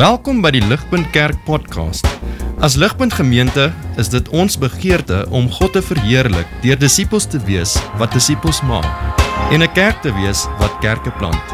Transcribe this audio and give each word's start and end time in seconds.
Welkom 0.00 0.38
by 0.40 0.48
die 0.54 0.62
Ligpunt 0.64 1.10
Kerk 1.12 1.42
podcast. 1.44 2.06
As 2.64 2.72
Ligpunt 2.80 3.12
Gemeente 3.12 3.66
is 4.00 4.08
dit 4.08 4.30
ons 4.32 4.54
begeerte 4.56 5.26
om 5.28 5.50
God 5.52 5.74
te 5.76 5.82
verheerlik 5.84 6.48
deur 6.62 6.78
disippels 6.80 7.26
te 7.28 7.36
wees 7.44 7.74
wat 8.00 8.16
disippels 8.16 8.62
maak 8.64 8.88
en 9.52 9.60
'n 9.60 9.72
kerk 9.76 10.00
te 10.00 10.08
wees 10.16 10.46
wat 10.56 10.80
kerke 10.80 11.12
plant. 11.20 11.44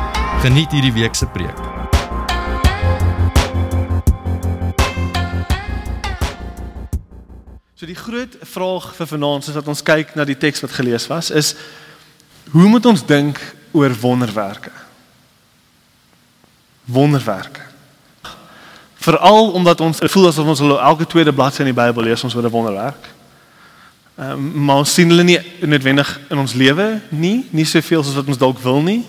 Geniet 0.46 0.70
hierdie 0.70 0.92
week 0.94 1.14
se 1.14 1.26
preek. 1.26 1.58
So 7.74 7.86
die 7.86 7.98
groot 7.98 8.38
vraag 8.40 8.94
vir 8.94 9.06
vanaand 9.06 9.44
soos 9.44 9.58
wat 9.58 9.68
ons 9.68 9.82
kyk 9.82 10.14
na 10.14 10.24
die 10.24 10.38
teks 10.38 10.60
wat 10.60 10.70
gelees 10.70 11.08
was 11.08 11.30
is 11.30 11.56
hoe 12.52 12.68
moet 12.68 12.86
ons 12.86 13.06
dink 13.06 13.40
oor 13.72 13.90
wonderwerke? 13.90 14.70
Wonderwerke. 16.84 17.74
Veral 19.06 19.50
omdat 19.54 19.80
ons 19.80 20.00
voel 20.10 20.28
asof 20.32 20.48
ons 20.50 20.60
elke 20.60 21.06
tweede 21.06 21.32
bladsy 21.34 21.62
in 21.62 21.70
die 21.70 21.76
Bybel 21.76 22.08
lees 22.08 22.24
ons 22.26 22.34
oor 22.34 22.42
'n 22.42 22.50
wonderwerk. 22.50 23.02
Ehm 24.18 24.30
um, 24.32 24.64
maar 24.64 24.82
ons 24.82 24.94
sien 24.94 25.08
hulle 25.08 25.22
nie 25.22 25.38
noodwendig 25.60 26.08
in 26.30 26.38
ons 26.38 26.54
lewe 26.54 27.00
nie, 27.08 27.46
nie 27.50 27.64
soveel 27.64 28.02
soos 28.02 28.16
wat 28.18 28.26
ons 28.26 28.40
dalk 28.40 28.58
wil 28.58 28.82
nie. 28.82 29.04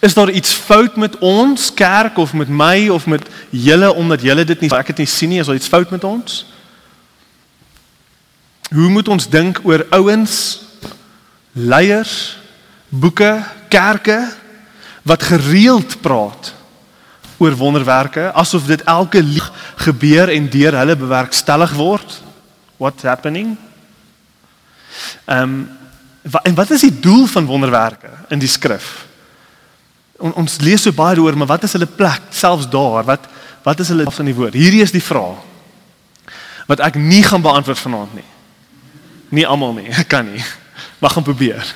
Is 0.00 0.14
daar 0.14 0.30
iets 0.30 0.52
fout 0.52 0.96
met 0.96 1.18
ons 1.18 1.74
kerk 1.74 2.18
of 2.18 2.32
met 2.32 2.48
my 2.48 2.88
of 2.88 3.06
met 3.06 3.22
julle 3.50 3.94
omdat 3.94 4.22
julle 4.22 4.44
dit 4.44 4.60
nie 4.60 4.70
ek 4.70 4.92
het 4.92 4.98
nie 4.98 5.06
sien 5.06 5.28
nie, 5.28 5.40
is 5.40 5.46
daar 5.46 5.58
iets 5.58 5.72
fout 5.72 5.90
met 5.90 6.04
ons? 6.04 6.46
Hoe 8.70 8.88
moet 8.88 9.08
ons 9.08 9.28
dink 9.28 9.60
oor 9.64 9.86
ouens, 9.90 10.60
leiers, 11.52 12.36
boeke, 12.88 13.42
kerke 13.68 14.20
wat 15.02 15.22
gereeld 15.22 16.00
praat 16.00 16.54
oor 17.40 17.56
wonderwerke 17.56 18.28
asof 18.36 18.66
dit 18.68 18.82
elke 18.84 19.22
gebeur 19.80 20.28
en 20.28 20.48
deur 20.52 20.76
hulle 20.76 20.96
bewerkstellig 20.96 21.72
word. 21.72 22.22
What's 22.76 23.02
happening? 23.02 23.56
Ehm 25.24 25.42
um, 25.42 25.68
en 26.42 26.54
wat 26.54 26.70
is 26.70 26.82
die 26.84 26.98
doel 27.00 27.24
van 27.26 27.46
wonderwerke 27.48 28.10
in 28.28 28.38
die 28.38 28.48
skrif? 28.48 29.06
On, 30.20 30.34
ons 30.36 30.58
lees 30.60 30.82
so 30.84 30.92
baie 30.92 31.16
daaroor, 31.16 31.36
maar 31.36 31.48
wat 31.48 31.64
is 31.64 31.72
hulle 31.72 31.88
plek 31.88 32.28
selfs 32.28 32.68
daar? 32.68 33.06
Wat 33.08 33.24
wat 33.64 33.80
is 33.80 33.88
hulle 33.88 34.10
van 34.10 34.28
die 34.28 34.34
woord? 34.36 34.56
Hierdie 34.56 34.82
is 34.84 34.92
die 34.92 35.04
vraag 35.04 35.40
wat 36.70 36.84
ek 36.86 36.94
nie 36.94 37.22
gaan 37.26 37.42
beantwoord 37.42 37.80
vanaand 37.82 38.12
nie. 38.14 38.28
Nie 39.34 39.46
almal 39.46 39.72
nie, 39.80 39.88
ek 40.02 40.08
kan 40.12 40.28
nie. 40.28 40.44
Maar 41.00 41.16
gaan 41.16 41.24
probeer. 41.26 41.74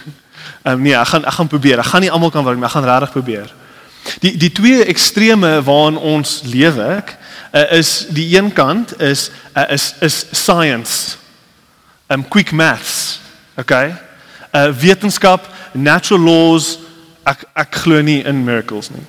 Ehm 0.62 0.76
um, 0.76 0.84
nee, 0.84 0.94
ek 0.94 1.08
gaan 1.08 1.24
ek 1.24 1.40
gaan 1.40 1.48
probeer. 1.48 1.80
Ek 1.80 1.88
gaan 1.88 2.04
nie 2.04 2.12
almal 2.12 2.30
kan 2.30 2.44
werk, 2.44 2.60
maar 2.60 2.68
ek 2.68 2.76
gaan 2.76 2.90
regtig 2.92 3.16
probeer. 3.16 3.54
Die 4.20 4.36
die 4.36 4.52
twee 4.52 4.84
extreme 4.84 5.62
waarin 5.62 5.96
ons 5.96 6.42
lewe 6.44 7.02
uh, 7.52 7.72
is 7.72 8.06
die 8.08 8.36
een 8.36 8.52
kant 8.52 9.00
is 9.00 9.30
uh, 9.56 9.70
is 9.70 9.94
is 10.00 10.26
science. 10.32 11.16
Um 12.06 12.28
quick 12.28 12.52
maths. 12.52 13.20
Okay? 13.56 13.94
Uh 14.52 14.70
wetenskap, 14.78 15.48
natural 15.72 16.20
laws. 16.20 16.78
Ek 17.24 17.44
ek 17.54 17.74
glo 17.74 18.02
nie 18.02 18.22
in 18.22 18.44
miracles 18.44 18.90
nie. 18.90 19.06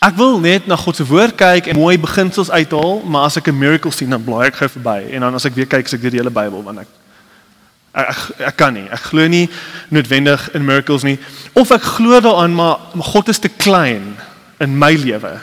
Ek 0.00 0.16
wil 0.16 0.40
net 0.40 0.66
na 0.66 0.76
God 0.76 0.96
se 0.96 1.04
woord 1.06 1.36
kyk 1.38 1.68
en 1.70 1.78
mooi 1.78 1.98
beginsels 2.00 2.50
uithaal, 2.50 3.02
maar 3.04 3.28
as 3.28 3.36
ek 3.36 3.48
'n 3.48 3.58
miracle 3.58 3.92
sien 3.92 4.10
dan 4.10 4.24
blaai 4.24 4.46
ek 4.48 4.56
gou 4.56 4.68
verby 4.68 5.12
en 5.12 5.20
dan 5.20 5.34
as 5.34 5.44
ek 5.44 5.54
weer 5.54 5.66
kyk, 5.66 5.84
as 5.84 5.94
ek 5.94 6.00
deur 6.00 6.10
die 6.10 6.18
hele 6.18 6.30
Bybel 6.30 6.62
want 6.62 6.78
ek 6.78 6.88
Ek, 7.90 8.08
ek 8.08 8.42
ek 8.50 8.56
kan 8.56 8.74
nie. 8.74 8.86
Ek 8.92 9.08
glo 9.10 9.26
nie 9.30 9.48
noodwendig 9.90 10.48
in 10.54 10.64
miracles 10.66 11.06
nie 11.06 11.18
of 11.58 11.72
ek 11.74 11.82
glo 11.96 12.20
daaraan 12.22 12.54
maar, 12.54 12.78
God 13.10 13.32
is 13.32 13.42
te 13.42 13.50
klein 13.50 14.14
in 14.62 14.76
my 14.78 14.92
lewe 14.94 15.34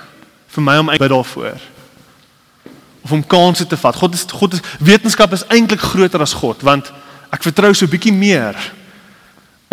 vir 0.55 0.63
my 0.63 0.77
om 0.79 0.89
uit 0.93 1.03
daarvoor. 1.03 1.59
Of 3.03 3.11
om 3.11 3.25
kansse 3.27 3.67
te 3.67 3.77
vat. 3.77 3.95
God 3.95 4.15
is 4.15 4.25
God 4.31 4.55
is 4.57 4.63
wetenskap 4.79 5.35
is 5.35 5.45
eintlik 5.51 5.83
groter 5.83 6.23
as 6.23 6.35
God 6.37 6.63
want 6.63 6.91
ek 7.35 7.43
vertrou 7.43 7.73
so 7.75 7.89
bietjie 7.91 8.15
meer 8.15 8.55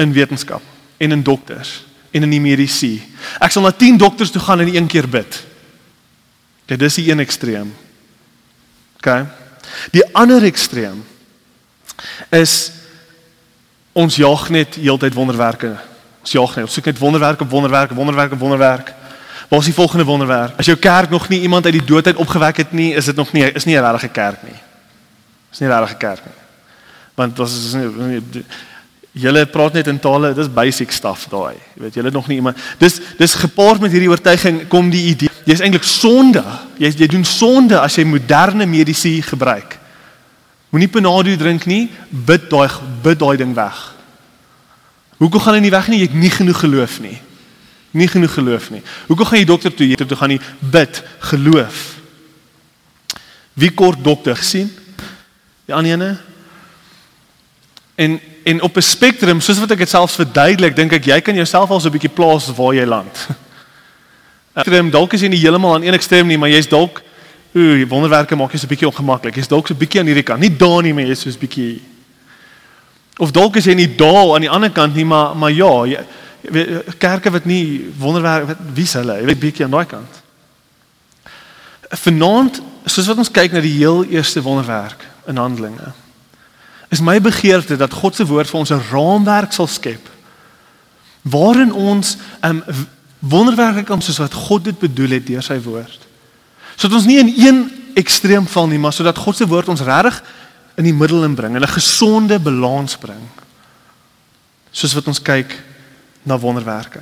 in 0.00 0.14
wetenskap 0.14 0.62
en 0.98 1.14
in 1.14 1.22
dokters 1.22 1.84
en 2.14 2.26
in 2.26 2.30
die 2.30 2.42
mediese. 2.42 2.96
Ek 3.42 3.54
sal 3.54 3.64
na 3.66 3.72
10 3.74 3.98
dokters 3.98 4.30
toe 4.34 4.42
gaan 4.42 4.62
en 4.62 4.70
een 4.70 4.90
keer 4.90 5.06
bid. 5.10 5.40
Dit 6.70 6.82
is 6.82 6.98
die 6.98 7.08
een 7.10 7.22
ekstreem. 7.22 7.72
OK. 8.98 9.08
Die 9.94 10.04
ander 10.14 10.44
ekstreem 10.46 11.02
is 12.30 12.72
ons 13.92 14.16
jaag 14.16 14.48
net 14.48 14.74
heeltyd 14.74 15.14
wonderwerke. 15.14 15.76
Ons 16.20 16.32
jaag 16.32 16.56
net, 16.56 16.64
ons 16.64 16.74
soek 16.74 16.84
net 16.90 16.98
wonderwerke, 16.98 17.46
wonderwerke, 17.48 17.94
wonderwerke, 17.94 18.38
wonderwerk. 18.38 18.92
Waar 19.48 19.58
is 19.58 19.70
die 19.70 19.74
volgende 19.74 20.04
wonderwerk? 20.04 20.58
As 20.58 20.66
jou 20.66 20.76
kerk 20.78 21.10
nog 21.10 21.28
nie 21.28 21.40
iemand 21.40 21.64
uit 21.64 21.76
die 21.78 21.84
dood 21.84 22.06
uit 22.06 22.16
opgewek 22.16 22.56
het 22.56 22.72
nie, 22.72 22.94
is 22.94 23.04
dit 23.04 23.16
nog 23.16 23.32
nie 23.32 23.44
is 23.52 23.64
nie 23.64 23.76
'n 23.76 23.90
regte 23.90 24.08
kerk 24.08 24.42
nie. 24.42 24.60
Is 25.52 25.58
nie 25.60 25.68
'n 25.68 25.78
regte 25.78 25.96
kerk 25.96 26.24
nie. 26.24 26.40
Want 27.14 27.36
dit 27.36 27.46
is 27.46 27.72
nie 27.74 28.44
Julle 29.14 29.44
praat 29.46 29.76
net 29.78 29.86
in 29.86 30.00
tale, 30.02 30.32
dis 30.34 30.48
basic 30.50 30.90
stuff 30.90 31.28
daai. 31.30 31.54
Jy 31.76 31.82
weet, 31.84 31.94
julle 31.94 32.10
nog 32.10 32.26
nie 32.26 32.40
iemand. 32.40 32.58
Dis 32.80 32.96
dis 33.14 33.36
gepaard 33.38 33.78
met 33.84 33.92
hierdie 33.94 34.10
oortuiging 34.10 34.64
kom 34.68 34.88
die 34.90 35.04
idee. 35.12 35.30
Jy's 35.46 35.62
eintlik 35.62 35.86
sonde. 35.86 36.42
Jy 36.82 36.90
jy 36.98 37.06
doen 37.12 37.24
sonde 37.24 37.78
as 37.78 37.94
jy 37.94 38.04
moderne 38.04 38.66
mediese 38.66 39.12
gebruik. 39.22 39.78
Moenie 40.74 40.90
Panado 40.90 41.36
drink 41.38 41.68
nie, 41.70 41.84
bid 42.10 42.48
daai 42.50 42.66
bid 43.04 43.20
daai 43.20 43.36
ding 43.38 43.52
weg. 43.54 43.76
Hoekom 45.22 45.44
gaan 45.44 45.54
hy 45.54 45.60
nie 45.62 45.70
weg 45.70 45.86
nie? 45.86 46.00
Jy 46.00 46.08
het 46.08 46.16
nie 46.18 46.30
genoeg 46.34 46.58
geloof 46.64 46.96
nie. 47.04 47.14
Nie 47.94 48.08
genoeg 48.10 48.34
geloof 48.34 48.72
nie. 48.74 48.80
Hoekom 49.06 49.28
gaan 49.28 49.38
jy 49.38 49.46
dokter 49.46 49.70
toe? 49.70 49.86
Jy 49.86 50.00
toe 50.02 50.18
gaan 50.18 50.34
nie 50.34 50.40
bid, 50.58 50.98
geloof. 51.30 51.84
Wie 53.54 53.70
kort 53.70 54.02
dokter 54.02 54.34
gesien? 54.34 54.72
Die 55.70 55.76
ander 55.78 55.94
ene. 55.94 56.10
En 57.94 58.18
en 58.44 58.60
op 58.66 58.76
'n 58.76 58.82
spektrum, 58.82 59.40
soos 59.40 59.62
wat 59.62 59.70
ek 59.70 59.86
dit 59.86 59.88
selfs 59.88 60.18
verduidelik, 60.18 60.76
dink 60.76 60.92
ek 60.92 61.06
jy 61.06 61.20
kan 61.20 61.34
jouself 61.34 61.70
al 61.70 61.80
so 61.80 61.88
'n 61.88 61.92
bietjie 61.92 62.12
plaas 62.12 62.50
waar 62.50 62.74
jy 62.74 62.84
land. 62.84 63.28
Ekstrem 64.58 64.90
dalk 64.90 65.12
is 65.12 65.20
jy 65.20 65.28
nie 65.28 65.40
heeltemal 65.40 65.74
aan 65.74 65.82
een 65.82 65.94
ekstrem 65.94 66.26
nie, 66.26 66.38
maar 66.38 66.50
jy's 66.50 66.68
dalk 66.68 67.00
Ooh, 67.54 67.88
wonderwerke 67.88 68.36
maak 68.36 68.50
jou 68.50 68.58
so 68.58 68.66
'n 68.66 68.74
bietjie 68.74 68.88
ongemaklik. 68.88 69.36
Jy's 69.36 69.48
dalk 69.48 69.66
so 69.66 69.74
'n 69.74 69.78
bietjie 69.78 70.00
aan 70.00 70.06
hierdie 70.06 70.24
kant. 70.24 70.40
Nie 70.40 70.56
daar 70.56 70.82
nie, 70.82 70.92
maar 70.92 71.04
jy's 71.04 71.20
so 71.20 71.30
'n 71.30 71.38
bietjie 71.38 71.80
Of 73.16 73.30
dalk 73.30 73.56
is 73.56 73.64
jy 73.64 73.74
nie 73.74 73.94
daar 73.94 74.34
aan 74.34 74.42
die 74.42 74.50
ander 74.50 74.72
kant 74.74 74.94
nie, 74.94 75.04
maar 75.04 75.36
maar 75.36 75.52
ja, 75.54 75.86
jy, 75.86 76.00
jy 76.50 76.82
kerke 76.98 77.30
wat 77.30 77.44
nie 77.44 77.92
wonderwerke 77.98 78.46
wat 78.46 78.62
wie's 78.74 78.94
hulle? 78.98 79.20
Jy 79.20 79.28
weet 79.30 79.42
bietjie 79.42 79.64
aan 79.64 79.70
daai 79.70 79.86
kant. 79.86 80.22
Vanaand, 81.94 82.58
soos 82.90 83.06
wat 83.06 83.22
ons 83.22 83.30
kyk 83.30 83.52
na 83.52 83.60
die 83.60 83.76
heel 83.76 84.02
eerste 84.04 84.42
wonderwerk 84.42 85.06
in 85.30 85.38
Handelinge, 85.38 85.92
is 86.90 87.00
my 87.00 87.20
begeerte 87.22 87.78
dat 87.78 87.94
God 87.94 88.16
se 88.18 88.26
woord 88.26 88.50
vir 88.50 88.60
ons 88.60 88.72
'n 88.72 88.82
raamwerk 88.90 89.52
sal 89.52 89.66
skep 89.66 90.10
waarin 91.22 91.72
ons 91.72 92.16
um, 92.42 92.62
wonderwerke 93.18 93.82
kan 93.82 94.02
soos 94.02 94.18
wat 94.18 94.34
God 94.34 94.64
dit 94.64 94.78
bedoel 94.78 95.16
het 95.16 95.26
deur 95.26 95.42
sy 95.42 95.56
woord 95.62 96.04
sodat 96.76 96.96
ons 96.96 97.06
nie 97.06 97.18
in 97.18 97.32
een 97.36 97.70
ekstreem 97.94 98.46
val 98.46 98.66
nie, 98.66 98.78
maar 98.78 98.92
sodat 98.92 99.18
God 99.18 99.36
se 99.36 99.46
woord 99.46 99.68
ons 99.68 99.80
regtig 99.80 100.22
in 100.76 100.84
die 100.84 100.94
middel 100.94 101.24
inbring, 101.24 101.54
in 101.56 101.62
'n 101.62 101.76
gesonde 101.78 102.38
balans 102.38 102.96
bring. 102.96 103.28
Soos 104.70 104.94
wat 104.94 105.06
ons 105.06 105.22
kyk 105.22 105.62
na 106.22 106.38
wonderwerke. 106.38 107.00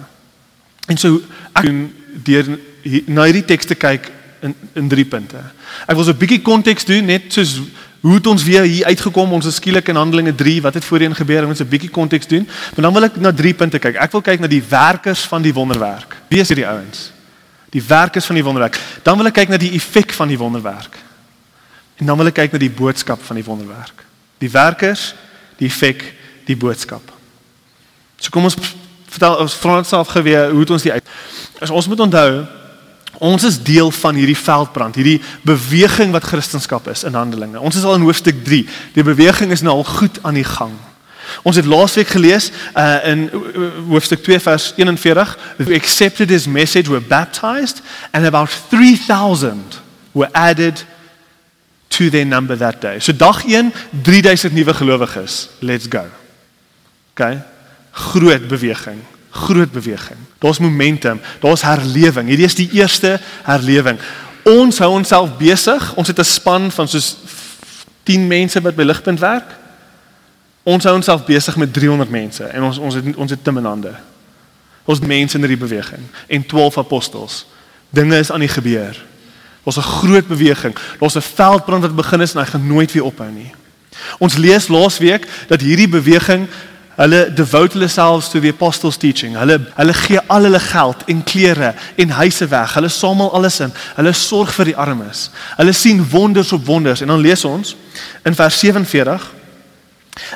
En 0.86 0.96
so 0.96 1.20
ek 1.54 1.62
doen 1.62 1.94
deur 2.24 2.58
na 3.06 3.24
hierdie 3.24 3.44
tekste 3.44 3.74
kyk 3.74 4.10
in 4.42 4.54
in 4.74 4.88
drie 4.88 5.04
punte. 5.04 5.38
Ek 5.86 5.94
wil 5.94 6.04
so 6.04 6.12
'n 6.12 6.18
bietjie 6.18 6.42
konteks 6.42 6.84
doen 6.84 7.04
net 7.04 7.32
soos 7.32 7.60
hoe 8.02 8.14
het 8.14 8.26
ons 8.26 8.42
weer 8.42 8.62
hier 8.62 8.84
uitgekom 8.86 9.32
ons 9.32 9.46
is 9.46 9.54
skielik 9.54 9.88
in 9.88 9.96
Handelinge 9.96 10.34
3 10.34 10.62
wat 10.62 10.74
het 10.74 10.84
voorheen 10.84 11.14
gebeur 11.14 11.46
ons 11.46 11.60
'n 11.60 11.68
bietjie 11.68 11.90
konteks 11.90 12.26
doen. 12.26 12.48
Maar 12.74 12.84
dan 12.84 12.92
wil 12.92 13.04
ek 13.04 13.16
na 13.16 13.32
drie 13.32 13.54
punte 13.54 13.78
kyk. 13.78 13.96
Ek 13.96 14.12
wil 14.12 14.20
kyk 14.20 14.40
na 14.40 14.46
die 14.46 14.62
werkers 14.68 15.20
van 15.20 15.42
die 15.42 15.54
wonderwerk. 15.54 16.16
Wie 16.28 16.40
is 16.40 16.48
hierdie 16.48 16.66
ouens? 16.66 17.12
Die 17.72 17.82
werkers 17.82 18.28
van 18.28 18.36
die 18.36 18.44
wonderwerk. 18.44 18.76
Dan 19.02 19.16
wil 19.16 19.30
ek 19.30 19.40
kyk 19.40 19.52
na 19.52 19.58
die 19.60 19.72
effek 19.78 20.12
van 20.12 20.28
die 20.28 20.38
wonderwerk. 20.38 20.98
En 21.96 22.06
dan 22.10 22.18
wil 22.20 22.28
ek 22.28 22.36
kyk 22.42 22.52
na 22.52 22.60
die 22.60 22.72
boodskap 22.72 23.22
van 23.24 23.38
die 23.40 23.46
wonderwerk. 23.46 24.04
Die 24.42 24.50
werkers, 24.52 25.12
die 25.60 25.70
effek, 25.70 26.04
die 26.48 26.58
boodskap. 26.58 27.12
So 28.20 28.34
kom 28.34 28.44
ons 28.48 28.58
vertel 29.12 29.38
ons 29.44 29.54
vra 29.60 29.78
ons 29.80 29.92
self 29.92 30.12
geweer 30.12 30.50
hoe 30.52 30.64
het 30.64 30.74
ons 30.74 30.84
die 30.84 30.92
uit. 30.92 31.08
As 31.64 31.72
ons 31.72 31.88
moet 31.88 32.04
onthou 32.08 32.42
ons 33.22 33.44
is 33.46 33.58
deel 33.62 33.90
van 33.94 34.16
hierdie 34.18 34.38
veldbrand, 34.38 34.96
hierdie 34.98 35.20
beweging 35.46 36.10
wat 36.14 36.24
Christendom 36.26 36.88
is 36.90 37.04
in 37.06 37.14
Handelinge. 37.14 37.60
Ons 37.60 37.76
is 37.78 37.84
al 37.86 37.94
in 38.00 38.06
hoofstuk 38.06 38.40
3. 38.44 38.64
Die 38.96 39.04
beweging 39.06 39.52
is 39.54 39.62
nou 39.62 39.76
al 39.78 39.86
goed 39.86 40.18
aan 40.26 40.40
die 40.40 40.48
gang. 40.48 40.72
Ons 41.42 41.56
het 41.56 41.64
laasweek 41.64 42.08
gelees 42.08 42.50
uh, 42.74 43.06
in 43.06 43.30
hoofstuk 43.88 44.22
2 44.22 44.40
vers 44.40 44.72
41, 44.76 45.38
who 45.56 45.74
accepted 45.74 46.30
his 46.30 46.46
message 46.46 46.90
were 46.90 47.00
baptized 47.00 47.80
and 48.10 48.26
about 48.26 48.50
3000 48.68 49.80
were 50.12 50.28
added 50.32 50.84
to 51.88 52.10
their 52.10 52.26
number 52.26 52.56
that 52.56 52.80
day. 52.80 52.98
So 53.00 53.12
dag 53.12 53.44
1 53.44 53.72
3000 54.02 54.52
nuwe 54.52 54.74
gelowiges. 54.74 55.48
Let's 55.58 55.88
go. 55.88 56.04
Okay? 57.12 57.38
Groot 57.90 58.48
beweging, 58.48 59.02
groot 59.30 59.72
beweging. 59.72 60.16
Daar's 60.38 60.58
momentum, 60.58 61.20
daar's 61.40 61.62
herlewing. 61.62 62.28
Hierdie 62.28 62.48
is 62.48 62.54
die 62.54 62.70
eerste 62.72 63.20
herlewing. 63.42 63.98
Ons 64.48 64.78
hou 64.78 64.90
onsself 64.92 65.36
besig. 65.36 65.94
Ons 65.94 66.08
het 66.08 66.18
'n 66.18 66.24
span 66.24 66.70
van 66.70 66.88
soos 66.88 67.16
10 68.02 68.26
mense 68.26 68.60
wat 68.60 68.74
by 68.74 68.82
Ligpunt 68.82 69.20
werk. 69.20 69.61
Ons 70.62 70.84
hou 70.84 70.94
onsself 70.94 71.24
besig 71.26 71.56
met 71.56 71.72
300 71.72 72.10
mense 72.10 72.44
en 72.44 72.62
ons 72.62 72.78
ons 72.78 72.94
het 72.94 73.16
ons 73.16 73.30
het 73.30 73.44
te 73.44 73.52
menande. 73.52 73.94
Ons 74.84 75.00
mense 75.00 75.34
in 75.34 75.42
hierdie 75.42 75.58
beweging 75.58 76.04
en 76.26 76.46
12 76.46 76.78
apostels. 76.78 77.46
Dinge 77.90 78.18
is 78.18 78.30
aan 78.30 78.44
die 78.44 78.50
gebeur. 78.50 78.98
Ons 79.62 79.76
'n 79.76 79.90
groot 80.02 80.26
beweging. 80.26 80.76
Daar's 80.98 81.16
'n 81.16 81.20
veldbrand 81.34 81.82
wat 81.82 81.96
begin 81.96 82.20
is 82.20 82.34
en 82.34 82.40
hy 82.40 82.46
gaan 82.46 82.66
nooit 82.66 82.92
weer 82.92 83.04
ophou 83.04 83.30
nie. 83.30 83.54
Ons 84.18 84.36
lees 84.36 84.68
laasweek 84.68 85.26
dat 85.48 85.60
hierdie 85.60 85.88
beweging 85.88 86.48
hulle 86.94 87.32
devote 87.34 87.72
hulle 87.72 87.88
selves 87.88 88.28
to 88.28 88.40
the 88.40 88.48
apostles 88.48 88.96
teaching. 88.96 89.36
Hulle 89.36 89.60
hulle 89.74 89.94
gee 89.94 90.20
al 90.26 90.42
hulle 90.42 90.60
geld 90.60 91.04
en 91.06 91.24
klere 91.24 91.74
en 91.96 92.10
huise 92.10 92.48
weg. 92.48 92.74
Hulle 92.74 92.88
samel 92.88 93.32
alles 93.32 93.60
in. 93.60 93.72
Hulle 93.94 94.12
sorg 94.12 94.52
vir 94.52 94.64
die 94.64 94.76
armes. 94.76 95.30
Hulle 95.56 95.72
sien 95.72 96.08
wonders 96.10 96.52
op 96.52 96.66
wonders 96.66 97.00
en 97.00 97.06
dan 97.06 97.20
lees 97.20 97.44
ons 97.44 97.76
in 98.22 98.34
vers 98.34 98.58
47 98.58 99.32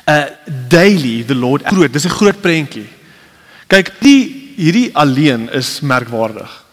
uh 0.04 0.24
daily 0.68 1.24
the 1.24 1.34
Lord 1.34 1.64
groot. 1.64 1.92
Dis 1.92 2.04
'n 2.04 2.16
groot 2.16 2.40
prentjie. 2.40 2.88
Kyk, 3.66 3.92
die 4.00 4.54
hierdie 4.56 4.90
alleen 4.94 5.50
is 5.52 5.80
merkwaardig. 5.80 6.64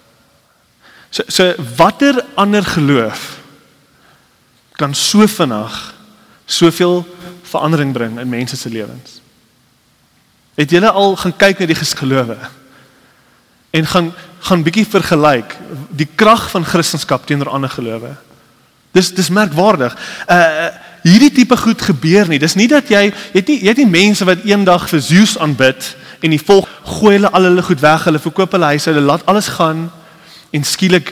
So 1.10 1.24
so 1.28 1.54
watter 1.78 2.26
ander 2.36 2.64
geloof 2.64 3.40
kan 4.72 4.94
so 4.94 5.28
vinnig 5.28 5.94
soveel 6.46 7.06
verandering 7.44 7.94
bring 7.94 8.20
in 8.20 8.30
mense 8.30 8.58
se 8.58 8.70
lewens? 8.70 9.22
Het 10.56 10.70
julle 10.70 10.92
al 10.92 11.16
gaan 11.16 11.36
kyk 11.38 11.60
na 11.60 11.66
die 11.66 11.76
gelowe? 11.76 12.38
En 13.72 13.86
gaan 13.86 14.14
gaan 14.44 14.64
bietjie 14.64 14.86
vergelyk 14.86 15.56
die 15.90 16.08
krag 16.16 16.50
van 16.52 16.66
Christendom 16.66 17.26
teenoor 17.26 17.50
ander 17.50 17.70
gelowe. 17.70 18.16
Dis 18.92 19.14
dis 19.16 19.30
merkwaardig. 19.30 19.96
Uh 20.28 20.68
hierdie 21.04 21.32
tipe 21.32 21.58
goed 21.58 21.82
gebeur 21.82 22.28
nie. 22.32 22.40
Dis 22.40 22.56
nie 22.56 22.68
dat 22.72 22.90
jy 22.90 23.10
jy 23.10 23.12
het 23.34 23.50
nie 23.52 23.60
jy 23.62 23.72
het 23.74 23.82
nie 23.82 23.90
mense 23.90 24.26
wat 24.26 24.46
eendag 24.48 24.88
vir 24.90 25.02
Zeus 25.04 25.38
aanbid 25.38 25.96
en 26.24 26.32
die 26.32 26.40
volk 26.40 26.70
gooi 27.00 27.18
hulle 27.18 27.32
al 27.32 27.50
hulle 27.50 27.64
goed 27.64 27.82
weg, 27.84 28.06
hulle 28.08 28.22
verkoop 28.24 28.56
hulle 28.56 28.72
huise, 28.72 28.90
hulle 28.92 29.04
laat 29.04 29.26
alles 29.28 29.48
gaan 29.58 29.90
en 30.54 30.64
skielik 30.64 31.12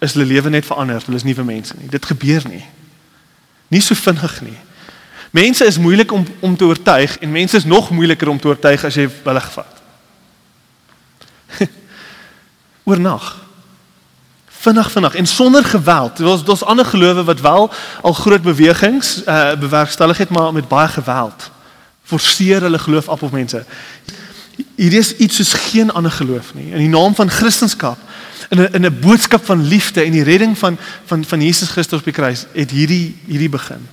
is 0.00 0.16
hulle 0.16 0.26
lewe 0.26 0.50
net 0.50 0.66
verander. 0.66 1.02
Hulle 1.06 1.20
is 1.20 1.36
vir 1.36 1.44
mense 1.44 1.76
nie. 1.78 1.90
Dit 1.92 2.06
gebeur 2.06 2.42
nie. 2.48 2.64
Nie 3.68 3.80
so 3.80 3.94
vinnig 3.94 4.40
nie. 4.42 4.58
Mense 5.32 5.64
is 5.64 5.78
moeilik 5.78 6.12
om 6.12 6.26
om 6.40 6.56
te 6.56 6.64
oortuig 6.64 7.18
en 7.18 7.30
mense 7.32 7.56
is 7.56 7.64
nog 7.64 7.90
moeiliker 7.90 8.28
om 8.28 8.40
te 8.40 8.48
oortuig 8.48 8.84
as 8.84 8.96
jy 8.96 9.08
hulle 9.24 9.40
gevat. 9.40 9.82
Oornag. 12.88 13.30
Vinnig 14.62 14.90
vinnig 14.90 15.14
en 15.14 15.26
sonder 15.26 15.64
geweld. 15.64 16.16
Daar's 16.16 16.44
daar's 16.44 16.62
ander 16.62 16.84
gelowe 16.84 17.24
wat 17.24 17.40
wel 17.40 17.70
al 18.00 18.12
groot 18.12 18.42
bewegings 18.42 19.24
uh 19.26 19.54
bewerkstellig 19.58 20.18
het 20.18 20.28
maar 20.28 20.52
met 20.52 20.68
baie 20.68 20.88
geweld. 20.88 21.50
Forceer 22.04 22.60
hulle 22.60 22.78
geloof 22.78 23.08
af 23.08 23.22
op 23.22 23.32
mense. 23.32 23.64
Hier 24.74 24.92
is 24.92 25.16
iets 25.16 25.36
soos 25.36 25.52
geen 25.52 25.92
ander 25.92 26.10
geloof 26.10 26.54
nie. 26.54 26.70
In 26.70 26.78
die 26.78 26.88
naam 26.88 27.14
van 27.14 27.30
Christendom 27.30 27.96
in 28.48 28.58
'n 28.60 28.72
in 28.72 28.84
'n 28.84 29.00
boodskap 29.00 29.44
van 29.44 29.66
liefde 29.66 30.02
en 30.02 30.10
die 30.10 30.22
redding 30.22 30.58
van 30.58 30.78
van 31.04 31.24
van 31.24 31.42
Jesus 31.42 31.68
Christus 31.68 31.98
op 31.98 32.04
die 32.04 32.12
kruis 32.12 32.46
het 32.52 32.70
hierdie 32.70 33.16
hierdie 33.26 33.48
begin. 33.48 33.88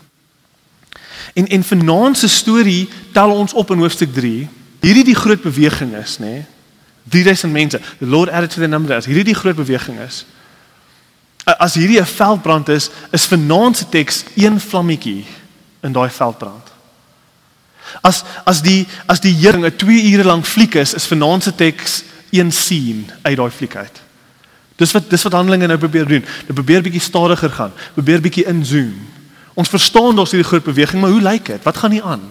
En 1.33 1.47
en 1.47 1.63
vanaand 1.63 2.17
se 2.17 2.27
storie 2.27 2.89
tel 3.11 3.31
ons 3.31 3.53
op 3.53 3.71
in 3.71 3.77
hoofstuk 3.77 4.13
3. 4.13 4.49
Hierdie 4.79 5.03
die 5.03 5.15
groot 5.15 5.41
beweging 5.41 5.95
is, 5.95 6.17
nê? 6.17 6.25
Nee? 6.25 6.45
3000 7.03 7.51
mense. 7.51 7.79
The 7.99 8.05
Lord 8.05 8.29
added 8.29 8.49
to 8.49 8.61
the 8.61 8.67
number. 8.67 8.95
As 8.95 9.05
hierdie 9.05 9.23
die 9.23 9.33
groot 9.33 9.55
beweging 9.55 9.99
is. 9.99 10.25
As 11.57 11.73
hierdie 11.73 11.99
'n 11.99 12.05
veldbrand 12.05 12.69
is, 12.69 12.89
is 13.11 13.25
vanaand 13.25 13.77
se 13.77 13.89
teks 13.89 14.23
een 14.35 14.59
vlammetjie 14.59 15.25
in 15.81 15.91
daai 15.91 16.09
veldbrand. 16.09 16.67
As 18.01 18.23
as 18.43 18.61
die 18.61 18.87
as 19.05 19.19
die 19.19 19.33
Here 19.33 19.57
'n 19.57 19.75
2 19.75 20.11
ure 20.11 20.23
lank 20.23 20.45
fliek 20.45 20.75
is, 20.75 20.93
is 20.93 21.07
vanaand 21.07 21.43
se 21.43 21.55
teks 21.55 22.03
een 22.31 22.51
scene 22.51 23.03
uit 23.21 23.37
daai 23.37 23.51
fliek 23.51 23.75
uit. 23.75 24.01
Dis 24.75 24.91
wat 24.91 25.09
dis 25.09 25.23
wat 25.23 25.33
Handelinge 25.33 25.67
nou 25.67 25.77
probeer 25.79 26.07
doen. 26.07 26.25
Hulle 26.41 26.53
probeer 26.53 26.81
bietjie 26.81 27.01
stadiger 27.01 27.49
gaan, 27.49 27.71
probeer 27.93 28.21
bietjie 28.21 28.45
inzoom. 28.45 29.07
Ons 29.53 29.69
verstaan 29.69 30.15
daar's 30.15 30.31
hierdie 30.31 30.47
groot 30.47 30.63
beweging, 30.63 31.01
maar 31.01 31.11
hoe 31.11 31.21
lyk 31.21 31.45
dit? 31.45 31.63
Wat 31.63 31.77
gaan 31.77 31.91
nie 31.91 32.03
aan? 32.03 32.21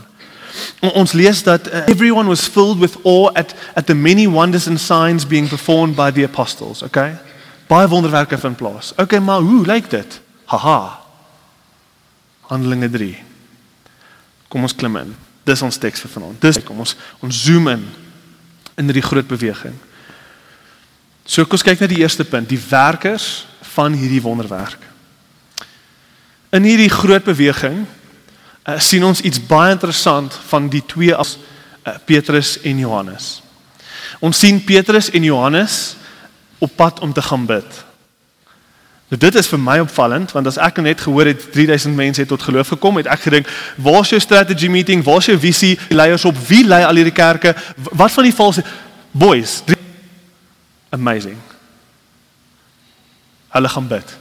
Ons 0.81 1.13
lees 1.13 1.43
dat 1.43 1.69
uh, 1.69 1.89
everyone 1.89 2.29
was 2.29 2.47
filled 2.49 2.79
with 2.79 2.97
awe 3.05 3.31
at 3.35 3.55
at 3.75 3.87
the 3.87 3.95
many 3.95 4.27
wonders 4.27 4.67
and 4.67 4.81
signs 4.81 5.27
being 5.27 5.49
performed 5.49 5.97
by 5.97 6.11
the 6.11 6.25
apostles, 6.25 6.83
okay? 6.83 7.15
Baie 7.69 7.89
wonderwerke 7.89 8.39
vind 8.39 8.57
plaas. 8.57 8.93
Okay, 8.97 9.21
maar 9.21 9.41
hoe 9.41 9.67
lyk 9.67 9.91
dit? 9.91 10.21
Haha. 10.45 11.01
Handelinge 12.49 12.91
3. 12.91 13.11
Kom 14.49 14.65
ons 14.65 14.75
klim 14.75 14.97
in. 14.97 15.13
Dis 15.45 15.63
ons 15.63 15.81
teks 15.81 16.01
vir 16.05 16.13
vanaand. 16.17 16.41
Dis 16.41 16.61
kom 16.65 16.81
ons 16.85 16.97
ons 17.25 17.43
zoom 17.45 17.69
in 17.73 17.85
in 18.79 18.87
hierdie 18.87 19.03
groot 19.03 19.27
beweging. 19.27 19.75
So 21.27 21.45
kom 21.45 21.59
ons 21.59 21.67
kyk 21.67 21.83
na 21.83 21.89
die 21.91 22.01
eerste 22.01 22.25
punt, 22.25 22.49
die 22.49 22.61
werkers 22.71 23.45
van 23.75 23.93
hierdie 23.93 24.23
wonderwerk. 24.23 24.81
In 26.55 26.65
hierdie 26.65 26.93
groot 26.93 27.27
beweging 27.27 27.83
uh, 27.85 28.79
sien 28.81 29.05
ons 29.05 29.21
iets 29.21 29.43
baie 29.51 29.75
interessant 29.75 30.33
van 30.49 30.71
die 30.73 30.85
twee 30.89 31.13
as 31.13 31.37
uh, 31.37 31.99
Petrus 32.09 32.57
en 32.65 32.81
Johannes. 32.81 33.43
Ons 34.25 34.41
sien 34.41 34.63
Petrus 34.65 35.11
en 35.13 35.27
Johannes 35.27 35.98
op 36.59 36.77
pad 36.77 37.01
om 37.01 37.13
te 37.13 37.23
gaan 37.23 37.47
bid. 37.47 37.85
Nou 39.09 39.21
dit 39.21 39.35
is 39.35 39.49
vir 39.49 39.61
my 39.61 39.79
opvallend 39.81 40.33
want 40.37 40.47
as 40.51 40.59
ek 40.61 40.83
net 40.85 41.01
gehoor 41.01 41.31
het 41.31 41.47
3000 41.53 41.97
mense 41.97 42.21
het 42.21 42.29
tot 42.29 42.43
geloof 42.45 42.75
gekom, 42.75 43.01
het 43.01 43.09
ek 43.09 43.25
gedink, 43.29 43.49
waar's 43.77 44.13
jou 44.13 44.21
strategy 44.21 44.69
meeting? 44.69 45.05
Waar's 45.05 45.31
jou 45.31 45.39
visie? 45.41 45.79
Die 45.89 45.97
leiers 45.97 46.27
op 46.29 46.37
wie 46.49 46.65
lei 46.67 46.83
al 46.85 47.01
hierdie 47.01 47.17
kerke? 47.17 47.55
Wat 47.93 48.13
van 48.13 48.29
die 48.29 48.35
valse 48.35 48.65
boys? 49.11 49.63
Amazing. 50.93 51.39
Hulle 53.49 53.69
gaan 53.69 53.89
bid. 53.89 54.17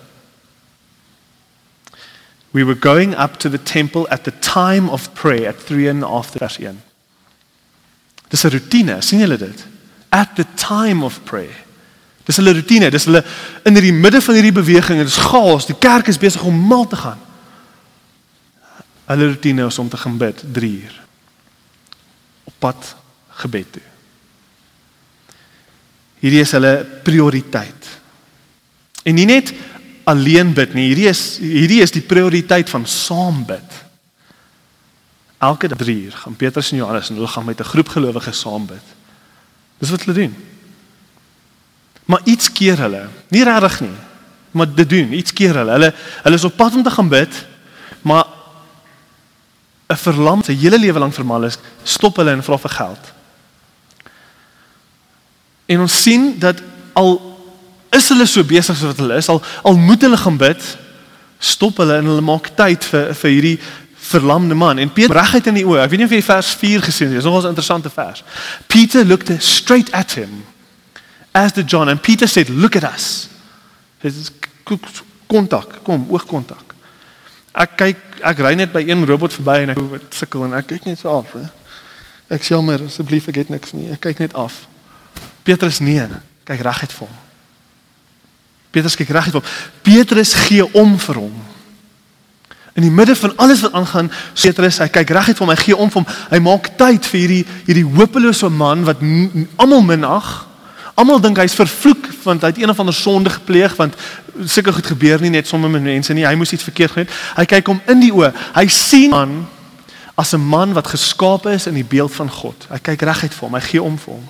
We 2.51 2.63
were 2.63 2.79
going 2.79 3.13
up 3.19 3.39
to 3.39 3.49
the 3.49 3.63
temple 3.63 4.07
at 4.09 4.23
the 4.23 4.33
time 4.39 4.89
of 4.89 5.13
prayer 5.13 5.49
at 5.49 5.65
3 5.65 5.89
and 5.89 6.03
after 6.03 6.39
vers 6.39 6.57
1. 6.57 6.81
Dis 8.27 8.43
'n 8.43 8.49
rotine, 8.49 9.01
sien 9.01 9.19
julle 9.19 9.37
dit? 9.37 9.65
At 10.09 10.35
the 10.35 10.45
time 10.55 11.03
of 11.03 11.19
prayer. 11.23 11.66
Dis 12.27 12.35
hulle 12.41 12.53
rotine, 12.53 12.89
dis 12.91 13.07
hulle 13.07 13.23
in 13.63 13.77
hierdie 13.77 13.95
midde 13.95 14.19
van 14.21 14.35
hierdie 14.35 14.55
beweging, 14.55 14.99
dit 14.99 15.07
is 15.07 15.19
chaos, 15.29 15.67
die 15.69 15.77
kerk 15.79 16.09
is 16.11 16.19
besig 16.19 16.43
om 16.43 16.55
mal 16.67 16.83
te 16.91 16.99
gaan. 16.99 17.21
Hulle 19.07 19.29
rotine 19.31 19.67
is 19.69 19.79
om 19.79 19.87
te 19.89 19.97
gaan 19.97 20.17
bid 20.19 20.43
3 20.53 20.71
uur. 20.83 20.97
Op 22.51 22.57
pad 22.59 22.89
gebed 23.39 23.71
toe. 23.77 23.85
Hierdie 26.19 26.43
is 26.43 26.51
hulle 26.57 26.73
prioriteit. 27.05 27.91
En 29.07 29.15
nie 29.15 29.27
net 29.29 29.53
alleen 30.09 30.51
bid 30.57 30.75
nie. 30.75 30.89
Hierdie 30.89 31.07
is 31.11 31.21
hierdie 31.39 31.79
is 31.85 31.95
die 31.95 32.03
prioriteit 32.03 32.67
van 32.73 32.87
saam 32.89 33.45
bid. 33.47 33.79
Elke 35.37 35.69
3 35.71 35.95
uur 36.09 36.19
gaan 36.25 36.35
Petrus 36.35 36.73
en 36.73 36.81
Johannes 36.81 37.09
en 37.09 37.21
hulle 37.21 37.31
gaan 37.31 37.45
met 37.45 37.59
'n 37.59 37.71
groep 37.71 37.89
gelowiges 37.95 38.39
saam 38.39 38.65
bid. 38.65 38.87
Dis 39.79 39.89
wat 39.89 40.03
hulle 40.03 40.17
doen. 40.17 40.35
Maar 42.07 42.23
iets 42.23 42.51
keer 42.51 42.79
hulle. 42.79 43.07
Nie 43.33 43.43
regtig 43.43 43.81
nie. 43.85 43.97
Maar 44.55 44.73
dit 44.75 44.89
doen, 44.89 45.13
iets 45.13 45.33
keer 45.35 45.59
hulle. 45.59 45.75
Hulle 45.75 45.93
hulle 46.23 46.39
is 46.39 46.47
op 46.47 46.55
pad 46.55 46.75
om 46.75 46.83
te 46.83 46.93
gaan 46.93 47.11
bid, 47.11 47.45
maar 48.01 48.25
'n 49.87 49.95
verlam 49.95 50.43
se 50.43 50.51
hele 50.51 50.79
lewe 50.79 50.99
lank 50.99 51.13
vermal 51.13 51.43
is, 51.43 51.57
stop 51.83 52.15
hulle 52.15 52.31
en 52.31 52.43
vra 52.43 52.57
vir 52.57 52.69
geld. 52.69 53.13
En 55.65 55.79
ons 55.79 56.01
sien 56.01 56.39
dat 56.39 56.61
al 56.93 57.37
is 57.89 58.09
hulle 58.11 58.25
so 58.27 58.43
besig 58.43 58.75
soos 58.75 58.91
wat 58.91 59.01
hulle 59.01 59.17
is 59.21 59.29
al 59.31 59.41
al 59.67 59.77
moet 59.79 60.01
hulle 60.05 60.19
gaan 60.19 60.37
bid 60.39 60.63
stop 61.39 61.77
hulle 61.81 61.99
en 62.01 62.09
hulle 62.11 62.25
maak 62.25 62.49
tyd 62.59 62.85
vir 62.91 63.13
vir 63.21 63.33
hierdie 63.35 63.57
verlamde 64.07 64.55
man 64.55 64.79
en 64.81 64.91
Peter 64.93 65.15
reguit 65.17 65.47
in 65.51 65.59
die 65.59 65.65
oë 65.67 65.83
ek 65.83 65.93
weet 65.93 66.03
nie 66.03 66.09
of 66.09 66.15
jy 66.15 66.21
vers 66.25 66.51
4 66.61 66.85
gesien 66.87 67.11
het 67.11 67.19
dis 67.19 67.27
nogal 67.27 67.47
'n 67.47 67.55
interessante 67.55 67.91
vers 67.93 68.23
Peter 68.67 69.05
looked 69.05 69.31
straight 69.43 69.91
at 69.93 70.17
him 70.19 70.43
as 71.37 71.53
the 71.53 71.63
John 71.63 71.91
and 71.93 72.01
Peter 72.01 72.27
said 72.27 72.49
look 72.49 72.75
at 72.79 72.87
us 72.87 73.27
dis 74.01 74.31
kontak 75.27 75.83
kom 75.85 76.07
oogkontak 76.09 76.75
ek 77.53 77.77
kyk 77.83 78.23
ek 78.31 78.41
ry 78.45 78.55
net 78.57 78.73
by 78.73 78.81
een 78.87 79.05
robot 79.09 79.37
verby 79.37 79.61
en 79.65 79.75
ek 79.75 80.09
sukkel 80.17 80.47
en 80.47 80.57
ek 80.57 80.71
kyk 80.73 80.89
net 80.89 81.03
so 81.03 81.13
af 81.13 81.35
he. 81.37 81.45
ek 82.33 82.41
sê 82.41 82.55
jammer 82.55 82.87
asseblief 82.89 83.29
ek 83.29 83.43
het 83.43 83.53
niks 83.53 83.77
nie 83.77 83.91
ek 83.93 84.03
kyk 84.09 84.25
net 84.25 84.35
af 84.35 84.65
Petrus 85.47 85.79
nee 85.83 86.09
kyk 86.47 86.65
reguit 86.65 86.93
vir 86.95 87.07
hom 87.07 87.23
Petrus 88.77 88.95
kyk 88.95 89.09
reg 89.09 89.33
op. 89.33 89.45
Petrus 89.81 90.33
gee 90.33 90.65
om 90.73 90.97
vir 90.99 91.15
hom. 91.15 91.37
In 92.77 92.85
die 92.85 92.93
midde 92.93 93.15
van 93.15 93.33
alles 93.41 93.63
wat 93.65 93.73
aangaan, 93.73 94.11
Petrus, 94.37 94.77
hy 94.83 94.89
kyk 94.93 95.13
reg 95.17 95.31
uit 95.31 95.39
hom, 95.41 95.49
hy 95.49 95.57
gee 95.57 95.77
om 95.77 95.89
vir 95.89 96.03
hom. 96.03 96.09
Hy 96.29 96.39
maak 96.45 96.69
tyd 96.77 97.07
vir 97.09 97.23
hierdie 97.23 97.43
hierdie 97.65 97.87
hopelose 97.97 98.51
man 98.53 98.85
wat 98.85 99.01
almal 99.57 99.81
minag, 99.87 100.29
Almal 100.97 101.19
dink 101.21 101.37
hy's 101.37 101.53
vervloek 101.53 102.07
want 102.23 102.41
hy 102.41 102.49
het 102.49 102.61
een 102.61 102.71
of 102.73 102.79
ander 102.81 102.95
sonde 102.95 103.29
gepleeg 103.29 103.75
want 103.77 103.93
sulke 104.45 104.73
goed 104.73 104.87
gebeur 104.89 105.21
nie 105.21 105.29
net 105.29 105.47
sommer 105.47 105.69
met 105.69 105.83
mense 105.85 106.13
nie. 106.13 106.25
Hy 106.25 106.33
moes 106.35 106.53
iets 106.55 106.65
verkeerd 106.65 106.95
gedoen. 106.95 107.13
Hy 107.37 107.45
kyk 107.45 107.69
hom 107.69 107.81
in 107.93 108.01
die 108.01 108.09
oë. 108.13 108.31
Hy 108.55 108.65
sien 108.73 109.13
aan 109.13 109.43
as 110.17 110.33
'n 110.33 110.41
man 110.41 110.73
wat 110.73 110.87
geskape 110.87 111.53
is 111.53 111.67
in 111.67 111.77
die 111.77 111.85
beeld 111.85 112.13
van 112.13 112.29
God. 112.29 112.65
Hy 112.69 112.79
kyk 112.81 113.01
reguit 113.01 113.33
vir 113.33 113.45
hom. 113.45 113.53
Hy 113.53 113.61
gee 113.61 113.83
om 113.83 113.97
vir 113.97 114.13
hom. 114.13 114.25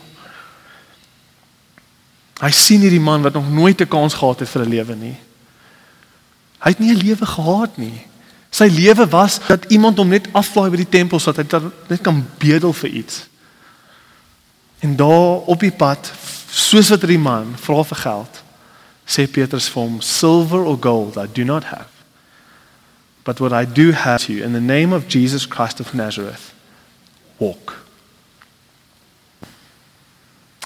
Hy 2.42 2.52
sien 2.52 2.82
hierdie 2.82 3.00
man 3.00 3.22
wat 3.22 3.34
nog 3.34 3.50
nooit 3.50 3.82
'n 3.82 3.88
kans 3.88 4.14
gehad 4.14 4.40
het 4.40 4.50
vir 4.50 4.62
'n 4.62 4.70
lewe 4.70 4.96
nie. 4.96 5.18
Hy 6.60 6.70
het 6.70 6.80
nie 6.80 6.92
'n 6.92 7.00
lewe 7.06 7.26
gehad 7.26 7.78
nie. 7.78 8.06
Sy 8.50 8.68
lewe 8.68 9.08
was 9.08 9.40
dat 9.48 9.66
iemand 9.68 9.98
hom 9.98 10.08
net 10.08 10.28
aflaai 10.32 10.70
by 10.70 10.78
die 10.78 10.90
tempel 10.90 11.20
sodat 11.20 11.52
hy 11.52 11.62
net 11.88 12.02
kan 12.02 12.28
bedel 12.38 12.74
vir 12.74 12.90
iets. 12.90 13.28
En 14.80 14.96
daar 14.96 15.44
op 15.46 15.60
die 15.60 15.72
pad, 15.72 16.12
soos 16.50 16.90
wat 16.90 17.02
hierdie 17.02 17.22
man 17.22 17.56
vra 17.58 17.84
vir 17.84 17.98
geld, 17.98 18.42
sê 19.08 19.28
Petrus 19.32 19.70
vir 19.70 19.82
hom, 19.82 20.02
"Silver 20.02 20.64
or 20.64 20.78
gold 20.78 21.18
I 21.18 21.28
do 21.34 21.44
not 21.44 21.64
have, 21.64 21.92
but 23.24 23.40
what 23.40 23.52
I 23.52 23.66
do 23.66 23.92
have 23.92 24.26
to 24.26 24.34
you 24.34 24.44
in 24.44 24.54
the 24.54 24.60
name 24.60 24.96
of 24.96 25.08
Jesus 25.08 25.48
Christ 25.48 25.80
of 25.80 25.94
Nazareth, 25.94 26.54
walk." 27.38 27.86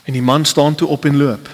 En 0.04 0.14
die 0.14 0.22
man 0.22 0.46
staan 0.46 0.76
toe 0.76 0.88
op 0.88 1.06
en 1.06 1.18
loop 1.18 1.50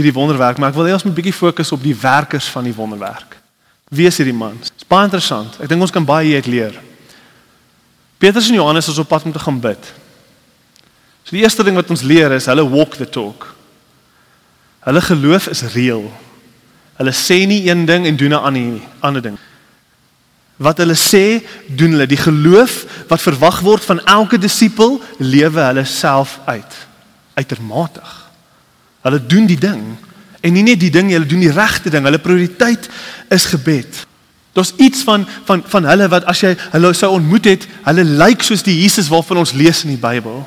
hierdie 0.00 0.16
wonderwerk, 0.16 0.58
maar 0.58 0.72
ek 0.72 0.78
wil 0.78 0.88
hê 0.88 0.94
ons 0.96 1.04
moet 1.04 1.12
'n 1.12 1.20
bietjie 1.20 1.36
fokus 1.36 1.72
op 1.72 1.82
die 1.82 1.96
werkers 1.96 2.48
van 2.48 2.64
die 2.64 2.74
wonderwerk. 2.74 3.36
Wie 3.90 4.06
is 4.06 4.16
hierdie 4.16 4.36
man? 4.36 4.56
Dit 4.56 4.72
is 4.76 4.86
baie 4.86 5.04
interessant. 5.04 5.60
Ek 5.60 5.68
dink 5.68 5.80
ons 5.80 5.90
kan 5.90 6.04
baie 6.04 6.26
hieruit 6.26 6.46
leer. 6.46 6.80
Petrus 8.18 8.48
en 8.48 8.54
Johannes 8.54 8.88
is 8.88 8.98
op 8.98 9.08
pad 9.08 9.22
om 9.22 9.32
te 9.32 9.38
gaan 9.38 9.60
bid. 9.60 9.92
So 11.24 11.36
die 11.36 11.42
eerste 11.44 11.64
ding 11.64 11.76
wat 11.78 11.90
ons 11.90 12.02
leer 12.02 12.32
is 12.32 12.48
hulle 12.50 12.64
walk 12.68 12.96
the 12.96 13.08
talk. 13.08 13.54
Hulle 14.86 15.02
geloof 15.04 15.50
is 15.52 15.62
reëel. 15.74 16.06
Hulle 17.00 17.12
sê 17.16 17.42
nie 17.48 17.62
een 17.68 17.86
ding 17.88 18.06
en 18.06 18.16
doen 18.16 18.34
'n 18.34 18.80
ander 19.00 19.22
ding. 19.22 19.38
Wat 20.60 20.78
hulle 20.78 20.94
sê, 20.94 21.40
doen 21.66 21.90
hulle. 21.90 22.06
Die 22.06 22.20
geloof 22.20 22.84
wat 23.08 23.22
verwag 23.22 23.60
word 23.60 23.84
van 23.84 24.04
elke 24.04 24.38
disipel, 24.38 25.00
lewe 25.16 25.60
hulle 25.60 25.84
self 25.84 26.38
uit. 26.44 26.74
Uitermatig. 27.34 28.30
Hulle 29.00 29.26
doen 29.26 29.46
die 29.46 29.58
ding 29.58 29.96
en 30.40 30.52
nie 30.52 30.62
net 30.62 30.80
die 30.80 30.90
ding, 30.90 31.10
hulle 31.12 31.26
doen 31.26 31.40
die 31.40 31.52
regte 31.52 31.90
ding. 31.90 32.04
Hulle 32.04 32.18
prioriteit 32.18 32.88
is 33.28 33.44
gebed. 33.44 34.06
Daar's 34.52 34.74
iets 34.76 35.02
van 35.02 35.26
van 35.44 35.62
van 35.66 35.84
hulle 35.84 36.08
wat 36.08 36.24
as 36.24 36.40
jy 36.40 36.56
hulle 36.72 36.92
sou 36.92 37.12
ontmoet 37.12 37.44
het, 37.44 37.66
hulle 37.86 38.04
lyk 38.04 38.42
soos 38.42 38.64
die 38.66 38.80
Jesus 38.82 39.08
waarvan 39.08 39.40
ons 39.44 39.52
lees 39.52 39.84
in 39.84 39.94
die 39.94 40.00
Bybel. 40.00 40.42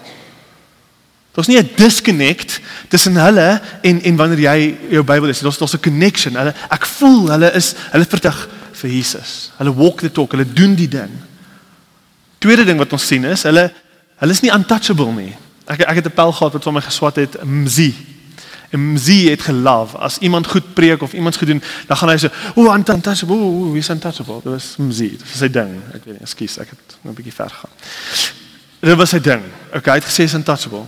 Daar's 1.33 1.47
nie 1.47 1.57
'n 1.57 1.69
disconnect 1.75 2.59
tussen 2.87 3.15
hulle 3.15 3.61
en 3.81 4.01
en 4.01 4.15
wanneer 4.15 4.39
jy 4.39 4.77
jou 4.89 5.03
Bybel 5.03 5.25
lees. 5.25 5.39
Daar's 5.39 5.57
daar's 5.57 5.73
'n 5.73 5.79
connection. 5.79 6.35
Hulle 6.35 6.53
ek 6.69 6.85
voel 6.85 7.29
hulle 7.29 7.51
is 7.51 7.73
hulle 7.91 8.05
vertig 8.05 8.49
vir 8.71 8.89
Jesus. 8.89 9.51
Hulle 9.57 9.73
walk 9.73 9.99
the 9.99 10.11
talk. 10.11 10.31
Hulle 10.31 10.53
doen 10.53 10.75
die 10.75 10.87
ding. 10.87 11.09
Tweede 12.37 12.65
ding 12.65 12.77
wat 12.77 12.93
ons 12.93 13.07
sien 13.07 13.23
is 13.23 13.43
hulle 13.43 13.71
hulle 14.17 14.31
is 14.31 14.41
nie 14.41 14.51
untouchable 14.51 15.11
nie. 15.11 15.35
Ek 15.65 15.79
ek 15.81 15.95
het 15.95 16.05
'n 16.05 16.13
pel 16.13 16.31
gehad 16.31 16.53
wat 16.53 16.63
vir 16.63 16.73
my 16.73 16.81
geswat 16.81 17.15
het, 17.15 17.43
mzi. 17.43 17.93
En 18.73 18.93
Mzi 18.93 19.29
het 19.29 19.41
gelove. 19.41 19.97
As 19.97 20.17
iemand 20.17 20.47
goed 20.47 20.73
preek 20.73 21.01
of 21.01 21.13
iemand 21.13 21.37
goed 21.37 21.47
doen, 21.47 21.61
dan 21.87 21.97
gaan 21.97 22.09
hy 22.09 22.17
so, 22.17 22.29
"O, 22.55 22.73
untouchable, 22.73 23.35
o, 23.35 23.71
wie 23.71 23.79
is 23.79 23.89
untouchable?" 23.89 24.41
Dit 24.43 24.51
was 24.51 24.75
Mzi. 24.77 25.09
Dit 25.09 25.21
was 25.21 25.37
sy 25.37 25.49
ding. 25.49 25.81
Ek 25.93 26.05
weet 26.05 26.13
nie, 26.13 26.21
ekskuus, 26.21 26.57
ek 26.57 26.69
het 26.69 26.97
nou 27.01 27.13
'n 27.13 27.15
bietjie 27.15 27.33
ver 27.33 27.49
gegaan. 27.49 27.71
Dit 28.79 28.97
was 28.97 29.09
sy 29.09 29.19
ding. 29.19 29.41
Okay, 29.73 29.93
hy 29.93 29.99
het 29.99 30.09
gesê 30.09 30.23
is 30.23 30.33
untouchable. 30.33 30.85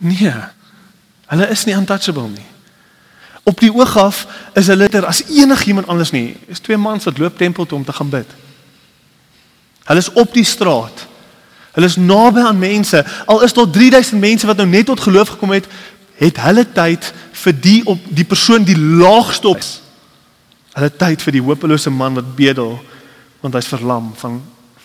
Nee. 0.00 0.32
Hulle 1.30 1.48
is 1.52 1.64
nie 1.64 1.74
untouchable 1.76 2.28
nie. 2.28 2.46
Op 3.42 3.60
die 3.60 3.72
oog 3.72 3.96
af 3.98 4.26
is 4.58 4.66
hulle 4.72 4.88
ter 4.88 5.04
as 5.06 5.22
enigiemand 5.28 5.86
anders 5.86 6.10
nie. 6.10 6.36
Is 6.48 6.60
twee 6.60 6.76
mans 6.76 7.04
wat 7.04 7.18
loop 7.18 7.36
tempel 7.38 7.66
toe 7.66 7.78
om 7.78 7.84
te 7.84 7.92
gaan 7.92 8.08
bid. 8.08 8.26
Hulle 9.84 10.00
is 10.00 10.12
op 10.12 10.32
die 10.34 10.44
straat. 10.44 11.06
Hulle 11.76 11.86
is 11.86 11.96
naby 11.96 12.40
aan 12.40 12.58
mense. 12.58 13.04
Al 13.26 13.42
is 13.42 13.52
daar 13.52 13.70
3000 13.70 14.20
mense 14.20 14.46
wat 14.46 14.56
nou 14.56 14.68
net 14.68 14.86
tot 14.86 15.00
geloof 15.00 15.36
gekom 15.36 15.54
het, 15.54 15.68
het 16.20 16.40
hulle 16.42 16.66
tyd 16.72 17.12
vir 17.44 17.60
die 17.60 17.80
op 17.86 18.08
die 18.08 18.26
persoon 18.28 18.64
die 18.64 18.78
laagste 18.78 19.48
op. 19.48 19.62
Hulle 20.76 20.90
tyd 20.96 21.22
vir 21.22 21.38
die 21.38 21.44
hopelose 21.44 21.90
man 21.90 22.18
wat 22.18 22.34
bedel 22.36 22.78
want 23.40 23.54
hy's 23.56 23.70
verlam 23.70 24.10
van 24.20 24.40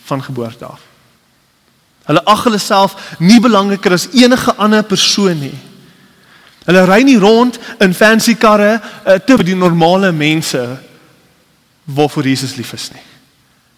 van 0.05 0.21
geboorte 0.23 0.65
af. 0.65 0.84
Hulle 2.05 2.21
ag 2.29 2.43
hulle 2.45 2.61
self 2.61 2.95
nie 3.19 3.39
belangriker 3.41 3.95
as 3.95 4.09
enige 4.13 4.53
ander 4.61 4.85
persoon 4.85 5.39
nie. 5.41 5.55
Hulle 6.65 6.85
ry 6.85 7.01
nie 7.05 7.17
rond 7.21 7.57
in 7.81 7.93
fancy 7.93 8.35
karre 8.37 8.77
uh, 8.77 9.17
te 9.21 9.37
die 9.43 9.57
normale 9.57 10.11
mense 10.13 10.61
waarvoor 11.85 12.25
Jesus 12.25 12.55
lief 12.57 12.73
is 12.73 12.89
nie. 12.93 13.03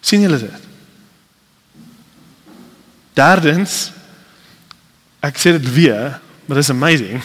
sien 0.00 0.22
julle 0.24 0.38
dit? 0.40 0.68
Derdens 3.18 3.90
ek 5.24 5.40
sê 5.40 5.52
dit 5.56 5.72
weer, 5.74 6.16
maar 6.46 6.60
dit 6.60 6.64
is 6.64 6.70
amazing. 6.72 7.22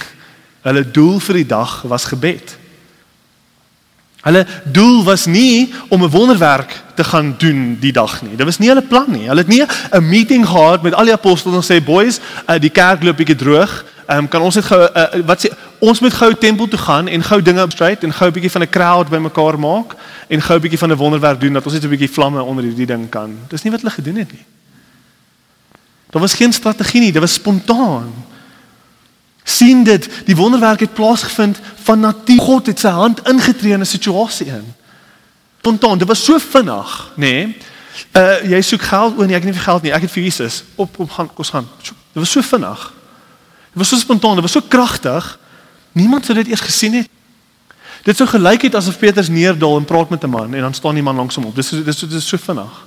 Hulle 0.66 0.84
doel 0.92 1.20
vir 1.22 1.40
die 1.44 1.48
dag 1.48 1.82
was 1.88 2.08
gebed. 2.10 2.56
Hulle 4.24 4.46
doel 4.64 5.04
was 5.04 5.26
nie 5.26 5.74
om 5.90 6.04
'n 6.04 6.10
wonderwerk 6.10 6.82
te 6.96 7.04
gaan 7.04 7.36
doen 7.38 7.78
die 7.80 7.92
dag 7.92 8.22
nie. 8.22 8.36
Dit 8.36 8.46
was 8.46 8.58
nie 8.58 8.70
hulle 8.70 8.82
plan 8.82 9.06
nie. 9.08 9.28
Hulle 9.28 9.40
het 9.40 9.48
nie 9.48 9.64
'n 9.92 10.10
meeting 10.10 10.48
gehad 10.48 10.82
met 10.82 10.94
al 10.94 11.04
die 11.04 11.14
apostels 11.14 11.56
en 11.56 11.76
sê 11.76 11.84
boys, 11.84 12.20
uh, 12.50 12.60
die 12.60 12.70
kerk 12.70 13.04
loop 13.04 13.18
bietjie 13.18 13.36
droog. 13.36 13.86
Ehm 14.08 14.18
um, 14.18 14.28
kan 14.28 14.42
ons 14.42 14.56
net 14.56 14.66
gou 14.66 14.80
uh, 14.82 15.26
wat 15.26 15.46
sê 15.46 15.52
ons 15.80 16.00
moet 16.00 16.14
gou 16.14 16.34
tempel 16.34 16.68
toe 16.68 16.80
gaan 16.80 17.08
en 17.08 17.24
gou 17.24 17.42
dinge 17.42 17.64
opstryd 17.64 18.04
en 18.04 18.14
gou 18.14 18.28
'n 18.28 18.34
bietjie 18.34 18.52
van 18.52 18.62
'n 18.62 18.70
crowd 18.70 19.10
bymekaar 19.10 19.60
maak 19.60 19.96
en 20.28 20.42
gou 20.42 20.56
'n 20.58 20.62
bietjie 20.62 20.80
van 20.80 20.92
'n 20.92 20.96
wonderwerk 20.96 21.40
doen 21.40 21.54
dat 21.54 21.66
ons 21.66 21.74
net 21.74 21.84
'n 21.84 21.90
bietjie 21.90 22.12
vlamme 22.12 22.44
onder 22.44 22.64
hierdie 22.64 22.86
ding 22.86 23.10
kan. 23.10 23.38
Dis 23.48 23.64
nie 23.64 23.72
wat 23.72 23.82
hulle 23.82 23.94
gedoen 23.94 24.16
het 24.16 24.32
nie. 24.32 24.46
Daar 26.10 26.22
was 26.22 26.34
geen 26.34 26.54
strategie 26.54 27.02
nie, 27.02 27.12
dit 27.12 27.22
was 27.22 27.34
spontaan. 27.34 28.14
Sien 29.44 29.84
dit, 29.84 30.10
die 30.26 30.36
wonderwerk 30.36 30.80
het 30.80 30.94
plaasgevind 30.94 31.60
van 31.84 32.00
natuur. 32.00 32.42
God 32.42 32.66
het 32.66 32.80
sy 32.80 32.88
hand 32.88 33.22
ingetree 33.28 33.74
in 33.74 33.80
'n 33.80 33.86
situasie 33.86 34.48
in. 34.48 34.74
Spontaan, 35.60 35.98
dit 35.98 36.08
was 36.08 36.24
so 36.24 36.38
vinnig, 36.38 37.12
nê? 37.16 37.20
Nee? 37.20 37.58
Uh 38.12 38.42
jy 38.50 38.62
soek 38.62 38.82
geld, 38.82 39.18
o 39.18 39.26
nee, 39.26 39.36
ek 39.36 39.44
het 39.44 39.52
nie 39.52 39.54
vir 39.54 39.64
geld 39.64 39.82
nie. 39.82 39.92
Ek 39.94 40.02
het 40.02 40.12
vir 40.12 40.24
Jesus 40.24 40.64
op 40.76 41.00
op 41.00 41.12
gaan 41.12 41.30
kos 41.34 41.50
gaan. 41.50 41.68
Dit 41.82 42.22
was 42.22 42.32
so 42.32 42.42
vinnig. 42.42 42.94
Dit 43.74 43.82
was 43.82 43.90
so 43.90 43.98
spontaan, 43.98 44.34
dit 44.34 44.42
was 44.42 44.52
so 44.52 44.62
kragtig. 44.68 45.40
Niemand 45.92 46.26
sou 46.26 46.38
dit 46.38 46.48
eers 46.48 46.62
gesien 46.62 46.94
het. 46.94 47.10
Dit 48.04 48.18
sou 48.18 48.28
gelyk 48.30 48.62
het 48.62 48.76
asof 48.76 48.98
Petrus 49.00 49.30
neerdal 49.30 49.78
en 49.78 49.86
praat 49.86 50.10
met 50.10 50.24
'n 50.24 50.30
man 50.30 50.54
en 50.54 50.62
dan 50.62 50.74
staan 50.74 50.94
die 50.94 51.04
man 51.04 51.16
langs 51.16 51.36
hom 51.36 51.46
op. 51.46 51.56
Dis 51.56 51.70
dis 51.70 52.00
dis 52.00 52.14
is 52.14 52.28
so 52.28 52.38
vinnig. 52.38 52.86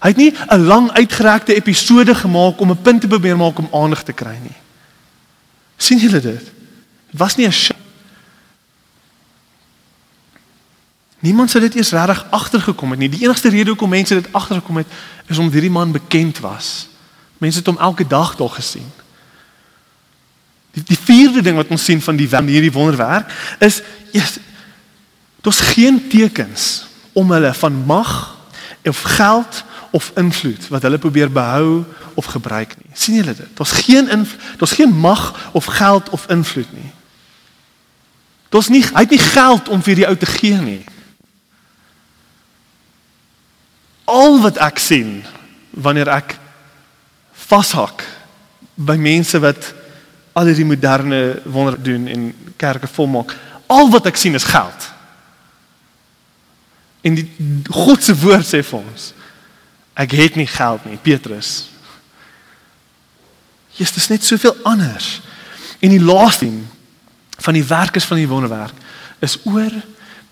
Hy 0.00 0.08
het 0.08 0.16
nie 0.16 0.32
'n 0.48 0.64
lang 0.64 0.90
uitgerekte 0.92 1.54
episode 1.54 2.14
gemaak 2.14 2.60
om 2.60 2.70
'n 2.70 2.82
punt 2.82 3.00
te 3.00 3.06
probeer 3.06 3.36
maak 3.36 3.58
om 3.58 3.68
aandag 3.72 4.02
te 4.02 4.12
kry 4.12 4.38
nie. 4.42 4.56
Sien 5.82 5.98
julle 5.98 6.20
dit? 6.20 6.44
Dit 7.10 7.18
was 7.18 7.36
nie 7.36 7.46
'n. 7.48 7.78
Niemand 11.20 11.50
sou 11.50 11.60
dit 11.60 11.74
eers 11.74 11.90
regtig 11.92 12.26
agtergekom 12.30 12.90
het 12.90 12.98
nie. 12.98 13.08
Die 13.08 13.22
enigste 13.22 13.48
rede 13.48 13.68
hoekom 13.68 13.88
mense 13.88 14.14
dit 14.14 14.32
agtergekom 14.32 14.76
het 14.76 14.86
is 15.26 15.38
omdat 15.38 15.52
hierdie 15.52 15.70
man 15.70 15.92
bekend 15.92 16.38
was. 16.38 16.88
Mense 17.38 17.58
het 17.58 17.66
hom 17.66 17.78
elke 17.78 18.06
dag 18.06 18.36
daar 18.36 18.48
gesien. 18.48 18.88
Die, 20.70 20.82
die 20.86 20.98
vierde 20.98 21.42
ding 21.42 21.56
wat 21.56 21.68
ons 21.68 21.84
sien 21.84 22.02
van 22.02 22.16
die 22.16 22.28
van 22.28 22.46
hierdie 22.46 22.72
wonderwerk 22.72 23.32
is 23.58 23.82
yes, 24.12 24.38
daar's 25.40 25.60
geen 25.60 26.08
tekens 26.08 26.86
om 27.12 27.30
hulle 27.30 27.54
van 27.54 27.84
mag 27.84 28.38
of 28.84 29.02
geld 29.02 29.64
of 29.90 30.12
invloed 30.14 30.68
wat 30.68 30.82
hulle 30.82 30.98
probeer 30.98 31.32
behou 31.32 31.84
of 32.20 32.28
gebruik 32.28 32.76
nie. 32.76 32.92
sien 32.92 33.14
julle 33.14 33.34
dit? 33.34 33.56
Daar's 33.56 33.72
geen 33.72 34.26
daar's 34.60 34.76
geen 34.76 34.92
mag 34.92 35.50
of 35.52 35.64
geld 35.64 36.08
of 36.08 36.28
invloed 36.28 36.72
nie. 36.72 36.92
Daar's 38.52 38.68
nie 38.68 38.84
hy 38.84 39.04
het 39.06 39.10
nie 39.10 39.24
geld 39.24 39.68
om 39.68 39.80
vir 39.82 39.96
die 40.02 40.06
ou 40.08 40.16
te 40.16 40.28
gee 40.28 40.60
nie. 40.60 40.84
Al 44.04 44.40
wat 44.44 44.60
ek 44.60 44.82
sien 44.82 45.22
wanneer 45.70 46.10
ek 46.12 46.36
vashak 47.48 48.04
by 48.74 48.98
mense 49.00 49.40
wat 49.40 49.72
al 50.36 50.50
hierdie 50.50 50.68
moderne 50.68 51.40
wonder 51.48 51.78
doen 51.82 52.04
en 52.06 52.26
kerke 52.60 52.90
volmaak, 52.90 53.32
al 53.66 53.88
wat 53.90 54.10
ek 54.12 54.20
sien 54.20 54.36
is 54.36 54.44
geld. 54.44 54.90
En 57.00 57.16
die 57.16 57.26
God 57.70 58.04
se 58.04 58.12
woord 58.12 58.44
sê 58.46 58.60
vir 58.66 58.82
ons, 58.82 59.12
Ek 60.00 60.14
het 60.16 60.36
nie 60.38 60.48
geld 60.48 60.84
nie, 60.88 60.96
Petrus. 60.96 61.69
Jesus, 63.80 63.96
is 63.96 64.08
net 64.12 64.24
soveel 64.24 64.56
anders. 64.68 65.20
En 65.80 65.88
die 65.88 66.02
laaste 66.02 66.44
ding 66.44 66.60
van 67.40 67.56
die 67.56 67.64
werkers 67.64 68.04
van 68.04 68.20
die 68.20 68.28
wonderwerk 68.28 68.76
is 69.24 69.38
oor 69.48 69.72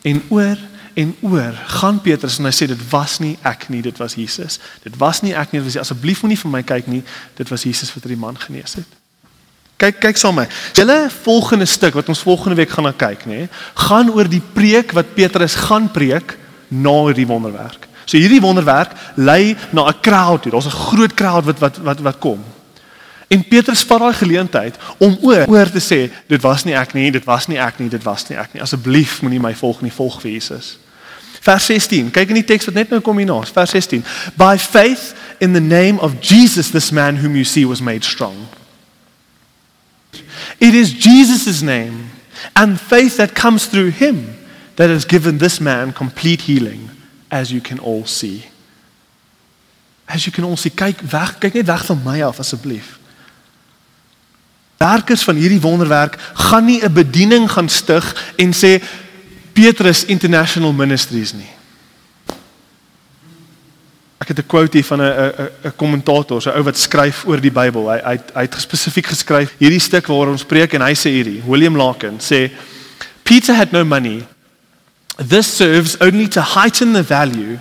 en 0.04 0.22
oor 0.28 0.58
en 0.98 1.14
oor 1.20 1.54
gaan 1.78 2.00
Petrus 2.02 2.40
en 2.40 2.48
hy 2.48 2.52
sê 2.52 2.66
dit 2.66 2.80
was 2.90 3.20
nie 3.22 3.36
ek 3.46 3.68
nie, 3.72 3.80
dit 3.84 3.96
was 4.02 4.16
Jesus. 4.18 4.58
Dit 4.82 4.96
was 4.98 5.22
nie 5.22 5.30
ek 5.32 5.52
nie, 5.52 5.60
dit 5.62 5.70
was 5.70 5.84
asseblief 5.84 6.24
moenie 6.24 6.38
vir 6.40 6.52
my 6.52 6.62
kyk 6.66 6.88
nie, 6.90 7.04
dit 7.38 7.52
was 7.52 7.64
Jesus 7.68 7.92
wat 7.94 8.04
hierdie 8.04 8.18
man 8.18 8.36
genees 8.40 8.74
het. 8.80 8.96
Kyk 9.78 10.00
kyk 10.02 10.18
saam 10.18 10.34
met 10.40 10.50
my. 10.50 10.56
Julle 10.74 10.98
volgende 11.22 11.68
stuk 11.70 11.94
wat 11.94 12.10
ons 12.10 12.24
volgende 12.26 12.58
week 12.58 12.74
gaan 12.74 12.88
na 12.88 12.92
kyk, 12.98 13.28
nê, 13.30 13.44
gaan 13.86 14.10
oor 14.10 14.28
die 14.28 14.42
preek 14.42 14.92
wat 14.98 15.14
Petrus 15.14 15.54
gaan 15.68 15.86
preek 15.94 16.34
na 16.68 16.96
hierdie 17.06 17.28
wonderwerk. 17.30 17.86
So 18.02 18.18
hierdie 18.18 18.42
wonderwerk 18.42 18.96
lei 19.14 19.54
na 19.70 19.86
'n 19.86 20.00
crowd 20.02 20.42
toe. 20.42 20.52
Daar's 20.52 20.66
'n 20.66 20.82
groot 20.90 21.14
crowd 21.14 21.44
wat 21.44 21.58
wat 21.58 21.76
wat 21.78 22.00
wat 22.00 22.18
kom. 22.18 22.42
En 23.28 23.44
Petrus 23.44 23.84
vat 23.84 24.00
daai 24.00 24.14
geleentheid 24.16 24.76
om 24.98 25.18
oor 25.20 25.44
oor 25.48 25.70
te 25.70 25.80
sê, 25.84 26.06
dit 26.26 26.42
was 26.42 26.64
nie 26.64 26.76
ek 26.76 26.94
nie, 26.96 27.10
dit 27.12 27.24
was 27.28 27.46
nie 27.46 27.58
ek 27.60 27.78
nie, 27.78 27.88
dit 27.92 28.04
was 28.04 28.24
nie 28.28 28.38
ek 28.40 28.54
nie. 28.54 28.62
Asseblief 28.64 29.20
moenie 29.22 29.40
my 29.42 29.52
volg 29.56 29.82
nie, 29.84 29.92
volg 29.92 30.20
vir 30.22 30.32
Jesus. 30.32 30.78
Vers 31.44 31.68
16. 31.68 32.08
Kyk 32.10 32.32
in 32.32 32.40
die 32.40 32.46
teks 32.48 32.66
wat 32.68 32.78
net 32.78 32.90
nou 32.92 33.00
kom 33.04 33.20
hierna. 33.20 33.42
Vers 33.54 33.74
16. 33.76 34.04
By 34.40 34.56
faith 34.58 35.12
in 35.44 35.52
the 35.52 35.62
name 35.62 36.00
of 36.00 36.18
Jesus 36.24 36.72
this 36.72 36.90
man 36.90 37.20
whom 37.20 37.36
you 37.36 37.44
see 37.44 37.66
was 37.68 37.84
made 37.84 38.04
strong. 38.04 38.48
It 40.58 40.74
is 40.74 40.90
Jesus' 40.90 41.62
name 41.62 42.10
and 42.56 42.80
faith 42.80 43.16
that 43.16 43.34
comes 43.34 43.66
through 43.66 43.90
him 43.90 44.36
that 44.76 44.90
has 44.90 45.04
given 45.04 45.38
this 45.38 45.60
man 45.60 45.92
complete 45.92 46.42
healing, 46.42 46.90
as 47.30 47.52
you 47.52 47.60
can 47.60 47.78
all 47.78 48.06
see. 48.06 48.46
As 50.08 50.24
you 50.24 50.32
can 50.32 50.44
all 50.44 50.56
see, 50.56 50.70
kyk 50.70 51.02
weg, 51.12 51.40
kyk 51.42 51.54
net 51.54 51.66
weg 51.66 51.84
van 51.84 52.00
my 52.04 52.22
af 52.24 52.38
asseblief. 52.40 52.98
Werkers 54.78 55.22
van 55.22 55.36
hierdie 55.36 55.60
wonderwerk 55.60 56.18
gaan 56.34 56.64
nie 56.64 56.80
'n 56.82 56.92
bediening 56.92 57.50
gaan 57.50 57.68
stig 57.68 58.32
en 58.36 58.52
sê 58.54 58.82
Petrus 59.52 60.04
International 60.04 60.72
Ministries 60.72 61.32
nie. 61.32 61.50
Ek 64.18 64.28
het 64.28 64.38
'n 64.38 64.46
quote 64.46 64.76
hier 64.76 64.84
van 64.84 65.00
'n 65.00 65.12
'n 65.12 65.50
'n 65.64 65.76
kommentator, 65.76 66.42
'n 66.46 66.56
ou 66.56 66.62
wat 66.62 66.78
skryf 66.78 67.24
oor 67.26 67.40
die 67.40 67.50
Bybel. 67.50 67.90
Hy 67.90 68.00
hy 68.04 68.18
hy 68.34 68.40
het 68.40 68.54
spesifiek 68.58 69.06
geskryf 69.06 69.54
hierdie 69.58 69.80
stuk 69.80 70.06
waaroor 70.06 70.30
ons 70.30 70.44
preek 70.44 70.72
en 70.74 70.82
hy 70.82 70.94
sê 70.94 71.10
hierdie, 71.10 71.42
William 71.46 71.76
Larkin 71.76 72.20
sê 72.20 72.50
Peter 73.22 73.54
had 73.54 73.72
no 73.72 73.84
money. 73.84 74.26
This 75.28 75.56
serves 75.56 75.96
only 76.00 76.28
to 76.28 76.40
heighten 76.40 76.92
the 76.92 77.04
value 77.04 77.58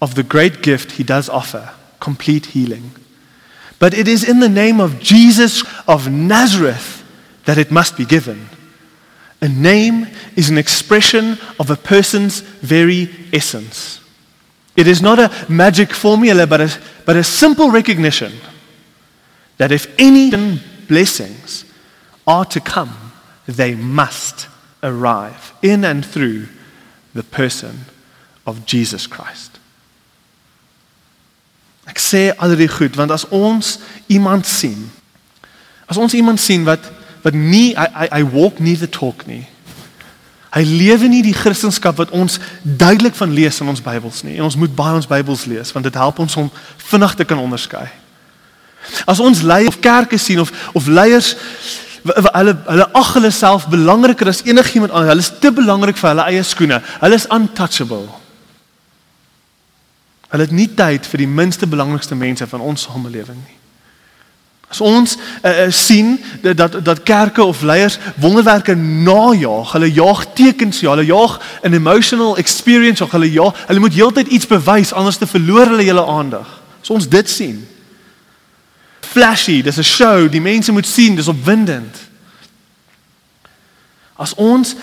of 0.00 0.14
the 0.14 0.24
great 0.28 0.62
gift 0.62 0.92
he 0.92 1.04
does 1.04 1.28
offer, 1.28 1.72
complete 1.98 2.48
healing. 2.52 2.90
But 3.78 3.94
it 3.94 4.08
is 4.08 4.28
in 4.28 4.40
the 4.40 4.48
name 4.48 4.80
of 4.80 5.00
Jesus 5.00 5.62
of 5.86 6.10
Nazareth 6.10 7.04
that 7.44 7.58
it 7.58 7.70
must 7.70 7.96
be 7.96 8.04
given. 8.04 8.48
A 9.40 9.48
name 9.48 10.08
is 10.34 10.48
an 10.48 10.58
expression 10.58 11.38
of 11.60 11.70
a 11.70 11.76
person's 11.76 12.40
very 12.40 13.10
essence. 13.32 14.00
It 14.76 14.86
is 14.86 15.02
not 15.02 15.18
a 15.18 15.30
magic 15.48 15.92
formula, 15.92 16.46
but 16.46 16.60
a, 16.60 16.78
but 17.04 17.16
a 17.16 17.24
simple 17.24 17.70
recognition 17.70 18.32
that 19.58 19.72
if 19.72 19.94
any 19.98 20.58
blessings 20.88 21.64
are 22.26 22.44
to 22.46 22.60
come, 22.60 23.12
they 23.46 23.74
must 23.74 24.48
arrive 24.82 25.54
in 25.62 25.84
and 25.84 26.04
through 26.04 26.46
the 27.14 27.22
person 27.22 27.80
of 28.46 28.66
Jesus 28.66 29.06
Christ. 29.06 29.58
Ek 31.86 32.00
sê 32.02 32.30
al 32.36 32.56
die 32.58 32.70
goed 32.70 32.96
want 32.98 33.14
as 33.14 33.26
ons 33.30 33.78
iemand 34.06 34.46
sien 34.46 34.90
as 35.86 35.96
ons 35.96 36.14
iemand 36.14 36.40
sien 36.42 36.64
wat 36.66 36.82
wat 37.22 37.34
nie 37.34 37.74
I 37.74 37.86
I, 38.06 38.08
I 38.20 38.22
walk 38.22 38.60
nie 38.60 38.76
the 38.78 38.90
talk 38.90 39.26
nie 39.26 39.44
Hy 40.56 40.62
lewe 40.64 41.08
nie 41.12 41.20
die 41.20 41.34
Christendom 41.36 41.96
wat 41.98 42.12
ons 42.16 42.38
duidelik 42.62 43.14
van 43.18 43.32
lees 43.36 43.58
in 43.60 43.68
ons 43.68 43.82
Bybels 43.84 44.22
nie. 44.24 44.38
En 44.38 44.46
ons 44.46 44.56
moet 44.56 44.72
baie 44.72 44.94
ons 44.96 45.08
Bybels 45.08 45.44
lees 45.50 45.72
want 45.74 45.84
dit 45.84 45.98
help 46.00 46.20
ons 46.22 46.36
om 46.40 46.50
vinnig 46.88 47.16
te 47.18 47.26
kan 47.28 47.42
onderskei. 47.42 47.84
As 49.04 49.20
ons 49.20 49.42
lei 49.44 49.66
of 49.68 49.80
kerke 49.84 50.16
sien 50.18 50.40
of 50.40 50.52
of 50.72 50.88
leiers 50.88 51.34
hulle 52.06 52.54
hulle 52.70 52.86
ag 52.94 53.12
hulle 53.18 53.32
self 53.34 53.66
belangriker 53.68 54.30
as 54.30 54.44
enigiemand 54.46 54.94
anders. 54.94 55.10
Hulle 55.12 55.26
is 55.26 55.32
te 55.42 55.52
belangrik 55.52 55.98
vir 56.00 56.12
hulle 56.14 56.28
eie 56.30 56.44
skoene. 56.46 56.80
Hulle 57.02 57.18
is 57.20 57.28
untouchable. 57.34 58.06
Hulle 60.28 60.42
het 60.42 60.54
nie 60.54 60.68
tyd 60.74 61.06
vir 61.06 61.22
die 61.22 61.30
minste 61.30 61.66
belangrikste 61.66 62.14
mense 62.14 62.46
van 62.46 62.60
ons 62.60 62.82
samelewing 62.82 63.38
nie. 63.38 63.56
As 64.66 64.80
ons 64.82 65.14
uh, 65.16 65.50
uh, 65.50 65.66
sien 65.70 66.16
dat, 66.42 66.56
dat 66.56 66.84
dat 66.84 67.02
kerke 67.06 67.44
of 67.44 67.62
leiers 67.62 67.98
wonderwerke 68.18 68.74
najaag, 68.74 69.72
hulle 69.72 69.92
jaag 69.92 70.24
tekens, 70.34 70.80
ja, 70.82 70.90
hulle 70.90 71.06
jaag 71.06 71.38
'n 71.62 71.72
emotional 71.72 72.36
experience, 72.36 73.02
of 73.02 73.10
hulle 73.10 73.30
ja, 73.32 73.54
hulle 73.66 73.80
moet 73.80 73.94
heeltyd 73.94 74.26
iets 74.26 74.46
bewys 74.46 74.92
anders 74.92 75.16
te 75.16 75.26
verloor 75.26 75.66
hulle 75.66 75.82
hele 75.82 76.06
aandag. 76.06 76.62
As 76.82 76.90
ons 76.90 77.08
dit 77.08 77.30
sien. 77.30 77.68
Flashy, 79.00 79.62
dis 79.62 79.78
'n 79.78 79.82
show, 79.82 80.30
die 80.30 80.40
mense 80.40 80.72
moet 80.72 80.86
sien, 80.86 81.14
dis 81.14 81.28
opwindend. 81.28 81.96
As 84.16 84.34
ons 84.34 84.74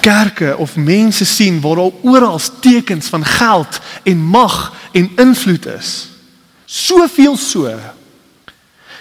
kerke 0.00 0.56
of 0.56 0.76
mense 0.76 1.24
sien 1.24 1.60
waar 1.60 1.76
daar 1.76 1.98
oral 2.02 2.40
tekens 2.60 3.06
van 3.06 3.24
geld 3.24 3.80
en 4.02 4.18
mag 4.18 4.72
en 4.92 5.10
invloed 5.16 5.66
is, 5.66 6.08
soveel 6.64 7.36
so 7.36 7.74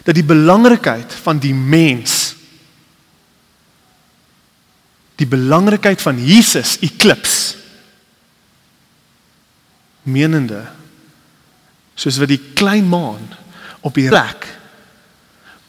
dat 0.04 0.16
die 0.16 0.26
belangrikheid 0.26 1.14
van 1.22 1.40
die 1.40 1.54
mens 1.54 2.36
die 5.20 5.28
belangrikheid 5.28 6.02
van 6.02 6.20
Jesus 6.24 6.78
eklips 6.80 7.36
menende 10.08 10.64
soos 12.00 12.18
wat 12.22 12.32
die 12.32 12.42
klein 12.56 12.88
maan 12.88 13.28
op 13.84 14.00
die 14.00 14.08
plek 14.08 14.48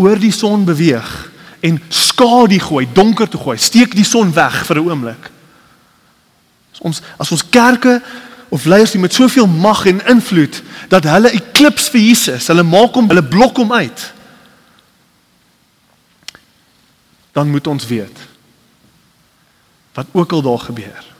oor 0.00 0.20
die 0.22 0.32
son 0.32 0.64
beweeg 0.64 1.10
en 1.60 1.80
skadu 1.88 2.58
gooi 2.58 2.86
donker 2.92 3.28
toe 3.28 3.40
gooi 3.40 3.58
steek 3.58 3.94
die 3.94 4.04
son 4.04 4.32
weg 4.32 4.64
vir 4.66 4.76
'n 4.76 4.88
oomblik 4.88 5.30
as 6.72 6.80
ons 6.80 7.02
as 7.18 7.30
ons 7.30 7.48
kerke 7.50 8.02
of 8.48 8.64
leiers 8.64 8.94
met 8.94 9.14
soveel 9.14 9.46
mag 9.46 9.86
en 9.86 10.06
invloed 10.06 10.62
dat 10.88 11.04
hulle 11.04 11.30
eklips 11.30 11.88
vir 11.88 12.00
Jesus 12.00 12.46
hulle 12.46 12.62
maak 12.62 12.94
hom 12.94 13.08
hulle 13.08 13.24
blok 13.24 13.56
hom 13.56 13.72
uit 13.72 14.12
dan 17.32 17.50
moet 17.50 17.66
ons 17.66 17.86
weet 17.86 18.18
wat 19.92 20.06
ook 20.12 20.32
al 20.32 20.42
daar 20.42 20.58
gebeur 20.58 21.10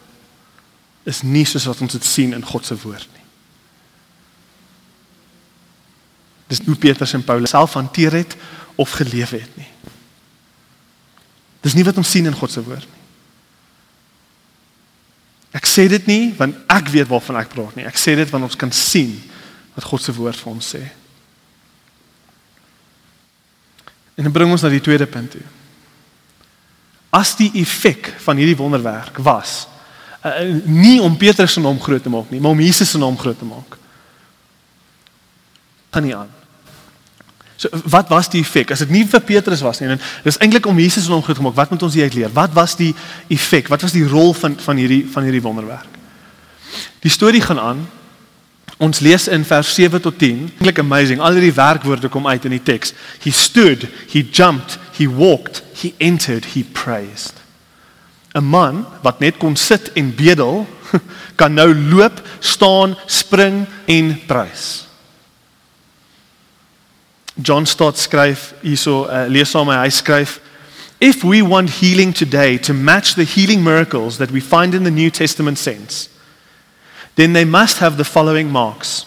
is 1.09 1.22
nie 1.22 1.46
soos 1.48 1.66
wat 1.68 1.81
ons 1.81 1.96
dit 1.96 2.05
sien 2.05 2.35
in 2.37 2.44
God 2.44 2.66
se 2.66 2.76
woord 2.83 3.09
nie. 3.14 3.26
Dis 6.50 6.62
hoe 6.66 6.76
Petrus 6.76 7.14
en 7.16 7.24
Paulus 7.24 7.55
self 7.55 7.76
hanteer 7.79 8.18
het 8.20 8.37
of 8.81 8.96
geleef 8.98 9.31
het 9.37 9.57
nie. 9.57 9.68
Dis 11.64 11.77
nie 11.77 11.85
wat 11.85 11.99
ons 12.01 12.11
sien 12.11 12.27
in 12.27 12.37
God 12.37 12.53
se 12.53 12.62
woord 12.64 12.87
nie. 12.87 12.99
Ek 15.59 15.66
sê 15.66 15.88
dit 15.90 16.07
nie 16.07 16.31
want 16.38 16.57
ek 16.70 16.92
weet 16.94 17.11
waarvan 17.11 17.40
ek 17.40 17.53
praat 17.53 17.77
nie. 17.77 17.87
Ek 17.88 17.99
sê 17.99 18.14
dit 18.18 18.31
want 18.31 18.46
ons 18.46 18.59
kan 18.59 18.73
sien 18.73 19.16
wat 19.75 19.87
God 19.87 20.03
se 20.03 20.14
woord 20.14 20.38
vir 20.38 20.53
ons 20.53 20.75
sê. 20.77 20.83
En 24.16 24.27
dit 24.27 24.35
bring 24.35 24.53
ons 24.53 24.62
na 24.62 24.70
die 24.73 24.83
tweede 24.85 25.09
punt 25.11 25.35
toe 25.37 25.46
as 27.11 27.35
die 27.38 27.51
effek 27.59 28.12
van 28.23 28.38
hierdie 28.38 28.59
wonderwerk 28.59 29.18
was 29.27 29.64
uh, 30.23 30.46
nie 30.64 31.01
om 31.03 31.16
Petrus 31.18 31.57
se 31.57 31.62
naam 31.62 31.81
groot 31.83 32.03
te 32.03 32.12
maak 32.12 32.31
nie, 32.31 32.40
maar 32.40 32.55
om 32.55 32.62
Jesus 32.62 32.90
se 32.90 32.99
naam 32.99 33.18
groot 33.18 33.38
te 33.38 33.49
maak. 33.49 33.77
Kan 35.90 36.07
nie 36.07 36.14
aan. 36.14 36.31
So 37.61 37.68
wat 37.92 38.09
was 38.09 38.31
die 38.33 38.40
effek? 38.40 38.70
As 38.73 38.81
dit 38.81 38.92
nie 38.94 39.03
vir 39.05 39.20
Petrus 39.20 39.61
was 39.61 39.83
nie, 39.83 39.90
en 39.92 40.01
dis 40.25 40.38
eintlik 40.40 40.64
om 40.70 40.79
Jesus 40.81 41.05
se 41.05 41.12
naam 41.12 41.20
groot 41.20 41.37
te 41.37 41.44
maak, 41.44 41.59
wat 41.59 41.73
moet 41.75 41.83
ons 41.85 41.96
hier 41.99 42.09
uitleer? 42.09 42.33
Wat 42.33 42.55
was 42.57 42.73
die 42.79 42.94
effek? 43.29 43.68
Wat 43.68 43.85
was 43.85 43.92
die 43.92 44.07
rol 44.09 44.33
van 44.38 44.57
van 44.64 44.81
hierdie 44.81 45.03
van 45.12 45.29
hierdie 45.29 45.42
wonderwerk? 45.44 45.99
Die 47.05 47.12
storie 47.12 47.42
gaan 47.44 47.61
aan. 47.61 47.85
Ons 48.81 49.03
lees 49.05 49.29
in 49.29 49.44
vers 49.44 49.75
7 49.77 50.01
tot 50.01 50.16
10. 50.18 50.46
Eintlik 50.57 50.81
amazing. 50.81 51.20
Al 51.20 51.37
hierdie 51.37 51.53
werkwoorde 51.53 52.09
kom 52.09 52.29
uit 52.31 52.49
in 52.49 52.57
die 52.57 52.62
teks. 52.64 52.94
He 53.20 53.31
stood, 53.31 53.85
he 54.09 54.25
jumped, 54.25 54.79
he 54.96 55.05
walked, 55.05 55.61
he 55.83 55.92
entered, 55.99 56.55
he 56.55 56.64
praised. 56.64 57.44
'n 58.33 58.44
Man 58.46 58.87
wat 59.03 59.20
net 59.20 59.37
kon 59.37 59.57
sit 59.57 59.92
en 59.92 60.14
bedel, 60.14 60.64
kan 61.40 61.53
nou 61.53 61.75
loop, 61.75 62.23
staan, 62.40 62.96
spring 63.07 63.66
en 63.85 64.14
prys. 64.27 64.89
John 67.42 67.66
Stott 67.66 67.94
skryf 67.94 68.55
hierso, 68.62 69.09
uh, 69.09 69.29
lees 69.29 69.48
saam 69.53 69.66
hy 69.66 69.88
skryf 69.88 70.40
If 71.00 71.24
we 71.24 71.42
want 71.42 71.70
healing 71.70 72.12
today 72.12 72.59
to 72.59 72.74
match 72.74 73.14
the 73.14 73.24
healing 73.24 73.64
miracles 73.64 74.18
that 74.18 74.31
we 74.31 74.40
find 74.40 74.74
in 74.74 74.85
the 74.85 74.90
New 74.90 75.11
Testament 75.11 75.59
saints, 75.59 76.09
then 77.16 77.33
they 77.33 77.44
must 77.44 77.79
have 77.79 77.96
the 77.96 78.05
following 78.05 78.50
marks. 78.50 79.07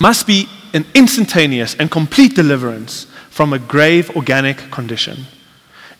Must 0.00 0.26
be 0.26 0.48
an 0.72 0.86
instantaneous 0.94 1.74
and 1.76 1.90
complete 1.90 2.34
deliverance 2.34 3.06
from 3.30 3.52
a 3.52 3.58
grave 3.58 4.10
organic 4.16 4.70
condition. 4.70 5.26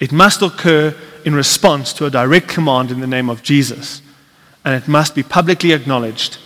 It 0.00 0.12
must 0.12 0.42
occur 0.42 0.94
in 1.24 1.35
response 1.35 1.92
to 1.94 2.07
a 2.07 2.11
direct 2.11 2.48
command 2.48 2.90
in 2.90 3.00
the 3.00 3.07
name 3.07 3.30
of 3.30 3.42
Jesus. 3.42 4.02
and 4.64 4.74
it 4.74 4.88
must 4.88 5.14
be 5.14 5.22
publicly 5.22 5.72
acknowledged 5.72 6.38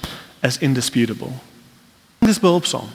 as 0.42 0.58
indisputable. 0.58 1.32
Dis 2.20 2.38
behulpsaam. 2.38 2.88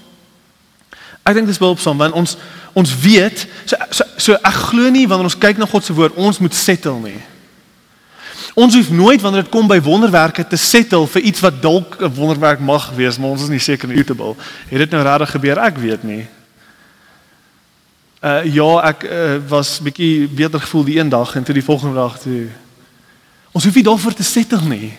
Ek 1.24 1.38
dink 1.38 1.48
dis 1.48 1.62
behulpsaam 1.62 1.98
want 1.98 2.16
ons 2.20 2.38
ons 2.74 2.96
weet 3.04 3.46
so 3.66 3.78
so, 3.90 4.04
so 4.18 4.40
ek 4.42 4.58
glo 4.72 4.90
nie 4.92 5.06
wanneer 5.08 5.30
ons 5.30 5.38
kyk 5.38 5.60
na 5.62 5.70
God 5.70 5.86
se 5.86 5.96
woord 5.96 6.18
ons 6.20 6.42
moet 6.44 6.56
settle 6.58 7.00
nie. 7.00 7.20
Ons 8.54 8.76
hoef 8.78 8.90
nooit 8.94 9.22
wanneer 9.22 9.46
dit 9.46 9.54
kom 9.54 9.68
by 9.70 9.80
wonderwerke 9.82 10.46
te 10.46 10.60
settle 10.62 11.08
vir 11.10 11.26
iets 11.30 11.42
wat 11.42 11.62
dalk 11.62 11.98
'n 12.02 12.14
wonderwerk 12.14 12.60
mag 12.60 12.92
wees, 12.96 13.18
maar 13.18 13.30
ons 13.30 13.42
is 13.42 13.50
nie 13.50 13.60
seker 13.60 13.88
nie 13.88 13.96
suitable. 13.96 14.36
Het 14.70 14.78
dit 14.78 14.92
nou 14.92 15.04
regtig 15.04 15.32
gebeur? 15.32 15.58
Ek 15.58 15.78
weet 15.78 16.04
nie. 16.04 16.28
Uh 18.24 18.44
ja, 18.46 18.80
ek 18.88 19.04
uh, 19.04 19.38
was 19.48 19.80
bietjie 19.80 20.28
beter 20.28 20.60
gevoel 20.60 20.84
die 20.84 21.00
een 21.00 21.10
dag 21.10 21.36
en 21.36 21.44
toe 21.44 21.54
die 21.54 21.64
volgende 21.64 21.96
dag 21.96 22.20
toe. 22.20 22.48
Ons 23.52 23.64
hoef 23.64 23.76
nie 23.76 23.84
daarvoor 23.84 24.14
te 24.14 24.24
settle 24.24 24.62
nie. 24.62 24.94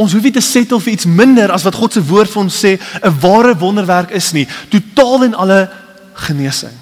Ons 0.00 0.14
hoef 0.16 0.24
nie 0.24 0.32
te 0.32 0.40
settle 0.40 0.80
vir 0.80 0.94
iets 0.94 1.04
minder 1.04 1.52
as 1.52 1.66
wat 1.66 1.76
God 1.76 1.92
se 1.92 2.02
woord 2.08 2.30
vir 2.32 2.42
ons 2.42 2.60
sê 2.64 2.78
'n 2.78 3.20
ware 3.20 3.56
wonderwerk 3.58 4.10
is 4.16 4.32
nie, 4.32 4.46
totaal 4.70 5.24
en 5.24 5.34
alle 5.34 5.70
genesing. 6.14 6.78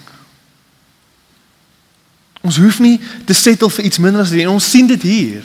Ons 2.43 2.57
hoef 2.57 2.79
nie 2.79 3.01
te 3.27 3.35
settle 3.35 3.71
vir 3.71 3.85
iets 3.85 3.99
minder 3.99 4.23
as 4.23 4.31
dit. 4.31 4.47
Ons 4.47 4.71
sien 4.71 4.87
dit 4.87 5.03
hier. 5.03 5.43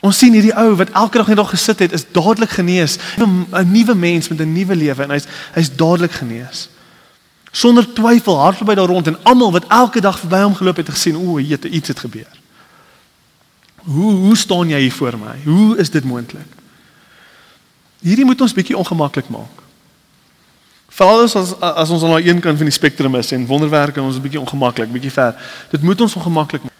Ons 0.00 0.18
sien 0.18 0.32
hierdie 0.32 0.54
ou 0.56 0.74
wat 0.76 0.92
elke 0.96 1.18
dag 1.18 1.28
net 1.28 1.36
daar 1.36 1.52
gesit 1.52 1.78
het, 1.78 1.92
is 1.92 2.04
dadelik 2.12 2.50
genees. 2.50 2.98
'n 3.18 3.72
Nuwe 3.72 3.94
mens 3.94 4.28
met 4.28 4.40
'n 4.40 4.52
nuwe 4.52 4.76
lewe 4.76 5.02
en 5.02 5.10
hy's 5.10 5.26
hy's 5.54 5.70
dadelik 5.76 6.12
genees. 6.12 6.68
Sonder 7.52 7.92
twyfel 7.92 8.38
hardloop 8.38 8.68
hy 8.68 8.74
daar 8.74 8.86
rond 8.86 9.06
en 9.06 9.18
almal 9.22 9.52
wat 9.52 9.66
elke 9.68 10.00
dag 10.00 10.18
verby 10.18 10.42
hom 10.42 10.54
geloop 10.54 10.76
het, 10.76 10.86
het 10.86 10.96
gesien, 10.96 11.16
o, 11.16 11.38
het 11.38 11.64
iets 11.64 11.88
het 11.88 11.98
gebeur. 11.98 12.39
Hoe 13.84 14.12
hoe 14.12 14.36
staan 14.36 14.68
jy 14.68 14.80
hier 14.80 14.92
voor 14.92 15.18
my? 15.18 15.36
Hoe 15.44 15.76
is 15.78 15.90
dit 15.90 16.04
moontlik? 16.04 16.58
Hierdie 18.00 18.24
moet 18.24 18.40
ons 18.40 18.56
bietjie 18.56 18.76
ongemaklik 18.76 19.28
maak. 19.28 19.60
Veral 20.88 21.22
as 21.22 21.36
as 21.60 21.90
ons 21.90 22.02
aan 22.02 22.16
die 22.16 22.28
een 22.28 22.40
kant 22.40 22.56
van 22.56 22.68
die 22.68 22.74
spektrum 22.74 23.14
is 23.14 23.32
en 23.32 23.46
wonderwerke 23.46 24.02
ons 24.02 24.16
is 24.16 24.22
bietjie 24.22 24.40
ongemaklik, 24.40 24.92
bietjie 24.92 25.12
ver. 25.12 25.36
Dit 25.70 25.82
moet 25.82 26.00
ons 26.00 26.16
ongemaklik 26.16 26.62
maak. 26.62 26.76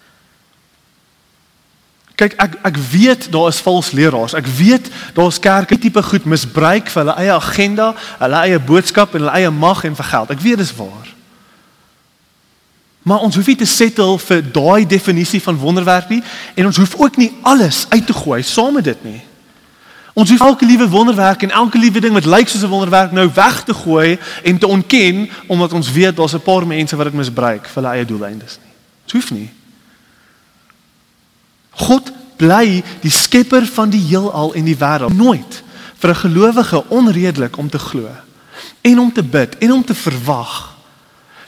Kyk, 2.20 2.34
ek 2.36 2.56
ek 2.68 2.80
weet 2.90 3.30
daar 3.32 3.48
is 3.48 3.60
vals 3.64 3.92
leraars. 3.96 4.34
Ek 4.36 4.48
weet 4.58 4.90
daar's 5.16 5.38
kerke 5.40 5.78
tipe 5.78 6.02
goed 6.04 6.26
misbruik 6.28 6.90
vir 6.92 7.02
hulle 7.02 7.16
eie 7.22 7.32
agenda, 7.32 7.94
hulle 8.20 8.42
eie 8.48 8.60
boodskap 8.60 9.14
en 9.14 9.24
hulle 9.24 9.38
eie 9.38 9.52
mag 9.54 9.84
en 9.88 9.96
vir 9.96 10.10
geld. 10.10 10.34
Ek 10.36 10.44
weet 10.44 10.60
dis 10.60 10.74
waar. 10.76 11.09
Maar 13.10 13.24
ons 13.26 13.34
hoef 13.34 13.48
nie 13.50 13.58
te 13.58 13.66
settle 13.66 14.14
vir 14.22 14.44
daai 14.54 14.86
definisie 14.86 15.40
van 15.42 15.56
wonderwerk 15.58 16.12
nie 16.12 16.20
en 16.54 16.68
ons 16.68 16.76
hoef 16.78 16.94
ook 16.94 17.16
nie 17.18 17.32
alles 17.42 17.82
uit 17.90 18.06
te 18.06 18.14
gooi 18.14 18.38
saam 18.46 18.76
met 18.78 18.86
dit 18.86 19.02
nie. 19.02 19.18
Ons 20.14 20.30
hoef 20.30 20.44
elke 20.46 20.66
liewe 20.66 20.86
wonderwerk 20.90 21.42
en 21.42 21.50
elke 21.50 21.78
liewe 21.78 22.02
ding 22.04 22.14
wat 22.14 22.28
lyk 22.30 22.48
soos 22.48 22.62
'n 22.62 22.70
wonderwerk 22.70 23.10
nou 23.12 23.26
weg 23.34 23.64
te 23.66 23.74
gooi 23.74 24.18
en 24.44 24.58
te 24.58 24.66
ontken 24.66 25.28
omdat 25.46 25.72
ons 25.72 25.90
weet 25.92 26.16
daar's 26.16 26.34
'n 26.34 26.46
paar 26.46 26.66
mense 26.66 26.96
wat 26.96 27.10
dit 27.10 27.14
misbruik 27.14 27.66
vir 27.66 27.82
hulle 27.82 27.94
eie 27.96 28.04
doeleindes 28.04 28.58
nie. 28.62 28.72
Dit 29.04 29.12
hoef 29.12 29.30
nie. 29.30 29.50
God 31.70 32.12
bly 32.36 32.82
die 33.00 33.10
skepper 33.10 33.66
van 33.66 33.90
die 33.90 34.06
heelal 34.06 34.54
en 34.54 34.64
die 34.64 34.76
wêreld. 34.76 35.16
Nooit 35.16 35.62
vir 35.98 36.10
'n 36.10 36.16
gelowige 36.16 36.84
onredelik 36.88 37.56
om 37.56 37.70
te 37.70 37.78
glo 37.78 38.08
en 38.80 38.98
om 38.98 39.12
te 39.12 39.22
bid 39.22 39.58
en 39.58 39.72
om 39.72 39.84
te 39.84 39.94
verwag 39.94 40.69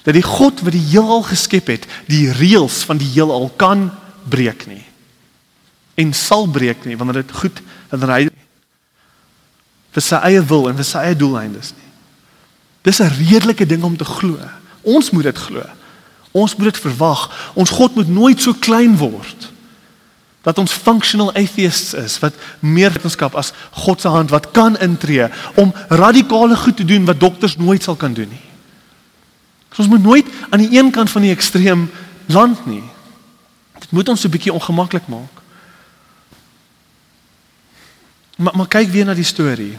dat 0.03 0.15
die 0.15 0.27
God 0.27 0.61
wat 0.67 0.75
die 0.75 0.87
heelal 0.91 1.23
geskep 1.23 1.71
het, 1.71 1.87
die 2.11 2.31
reëls 2.35 2.83
van 2.89 2.99
die 2.99 3.11
heelal 3.15 3.51
kan 3.57 3.91
breek 4.29 4.67
nie. 4.67 4.83
En 5.95 6.13
sal 6.17 6.47
breek 6.51 6.85
nie 6.89 6.97
wanneer 6.99 7.23
dit 7.23 7.37
goed 7.43 7.63
wanneer 7.91 8.15
hy 8.17 8.23
vir 9.93 10.05
sy 10.05 10.19
eie 10.25 10.43
wil 10.49 10.69
en 10.71 10.79
vir 10.79 10.89
sy 10.89 11.05
eie 11.07 11.19
doeleindes 11.19 11.75
nie. 11.77 11.91
Dis 12.83 13.01
'n 13.01 13.13
redelike 13.19 13.67
ding 13.67 13.83
om 13.85 13.97
te 13.97 14.05
glo. 14.05 14.39
Ons 14.83 15.11
moet 15.11 15.25
dit 15.25 15.39
glo. 15.39 15.63
Ons 16.33 16.57
moet 16.57 16.73
dit 16.73 16.83
verwag. 16.83 17.53
Ons 17.55 17.71
God 17.71 17.95
moet 17.95 18.09
nooit 18.09 18.41
so 18.41 18.53
klein 18.53 18.97
word 18.97 19.53
dat 20.43 20.59
ons 20.59 20.73
functional 20.73 21.31
atheists 21.35 21.95
is 21.95 22.19
wat 22.19 22.35
meer 22.59 22.91
wetenskap 22.91 23.35
as 23.39 23.53
God 23.71 24.01
se 24.01 24.09
hand 24.09 24.31
wat 24.31 24.51
kan 24.51 24.79
intree 24.79 25.29
om 25.55 25.75
radikale 25.89 26.57
goed 26.57 26.77
te 26.77 26.85
doen 26.85 27.05
wat 27.05 27.21
dokters 27.21 27.57
nooit 27.57 27.83
sal 27.83 27.97
kan 27.97 28.13
doen 28.15 28.29
nie. 28.29 28.52
Ons 29.77 29.89
moet 29.89 30.03
nooit 30.03 30.27
aan 30.51 30.59
die 30.59 30.79
een 30.79 30.91
kant 30.91 31.11
van 31.11 31.23
die 31.23 31.31
ekstreem 31.31 31.91
land 32.27 32.67
nie. 32.67 32.83
Dit 33.79 33.91
moet 33.91 34.09
ons 34.09 34.25
'n 34.25 34.31
bietjie 34.31 34.53
ongemaklik 34.53 35.07
maak. 35.07 35.41
Maar 38.37 38.57
maar 38.57 38.69
kyk 38.69 38.89
weer 38.89 39.05
na 39.05 39.15
die 39.15 39.25
storie. 39.25 39.79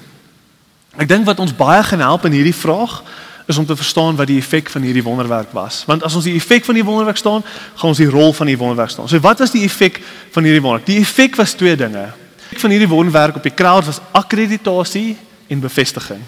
Ek 0.98 1.08
dink 1.08 1.26
wat 1.26 1.40
ons 1.40 1.56
baie 1.56 1.84
gaan 1.84 2.00
help 2.00 2.26
in 2.26 2.32
hierdie 2.32 2.56
vraag 2.56 3.04
is 3.46 3.58
om 3.58 3.66
te 3.66 3.76
verstaan 3.76 4.16
wat 4.16 4.28
die 4.28 4.38
effek 4.40 4.70
van 4.70 4.82
hierdie 4.82 5.04
wonderwerk 5.04 5.52
was. 5.52 5.84
Want 5.86 6.04
as 6.04 6.16
ons 6.16 6.24
die 6.24 6.36
effek 6.36 6.66
van 6.66 6.78
die 6.78 6.86
wonderwerk 6.86 7.18
staan, 7.18 7.44
gaan 7.76 7.90
ons 7.90 8.00
die 8.00 8.10
rol 8.10 8.34
van 8.34 8.48
die 8.48 8.58
wonderwerk 8.58 8.90
staan. 8.90 9.10
So 9.10 9.20
wat 9.20 9.40
was 9.40 9.52
die 9.52 9.64
effek 9.64 10.00
van 10.32 10.44
hierdie 10.44 10.62
wonderwerk? 10.62 10.88
Die 10.88 11.00
effek 11.02 11.36
was 11.36 11.54
twee 11.54 11.76
dinge. 11.76 12.06
Die 12.14 12.46
effek 12.46 12.60
van 12.60 12.76
hierdie 12.76 12.88
wonderwerk 12.88 13.36
op 13.36 13.44
die 13.44 13.54
crowd 13.54 13.86
was 13.86 14.00
akkreditasie 14.12 15.18
en 15.48 15.60
bevestiging. 15.60 16.22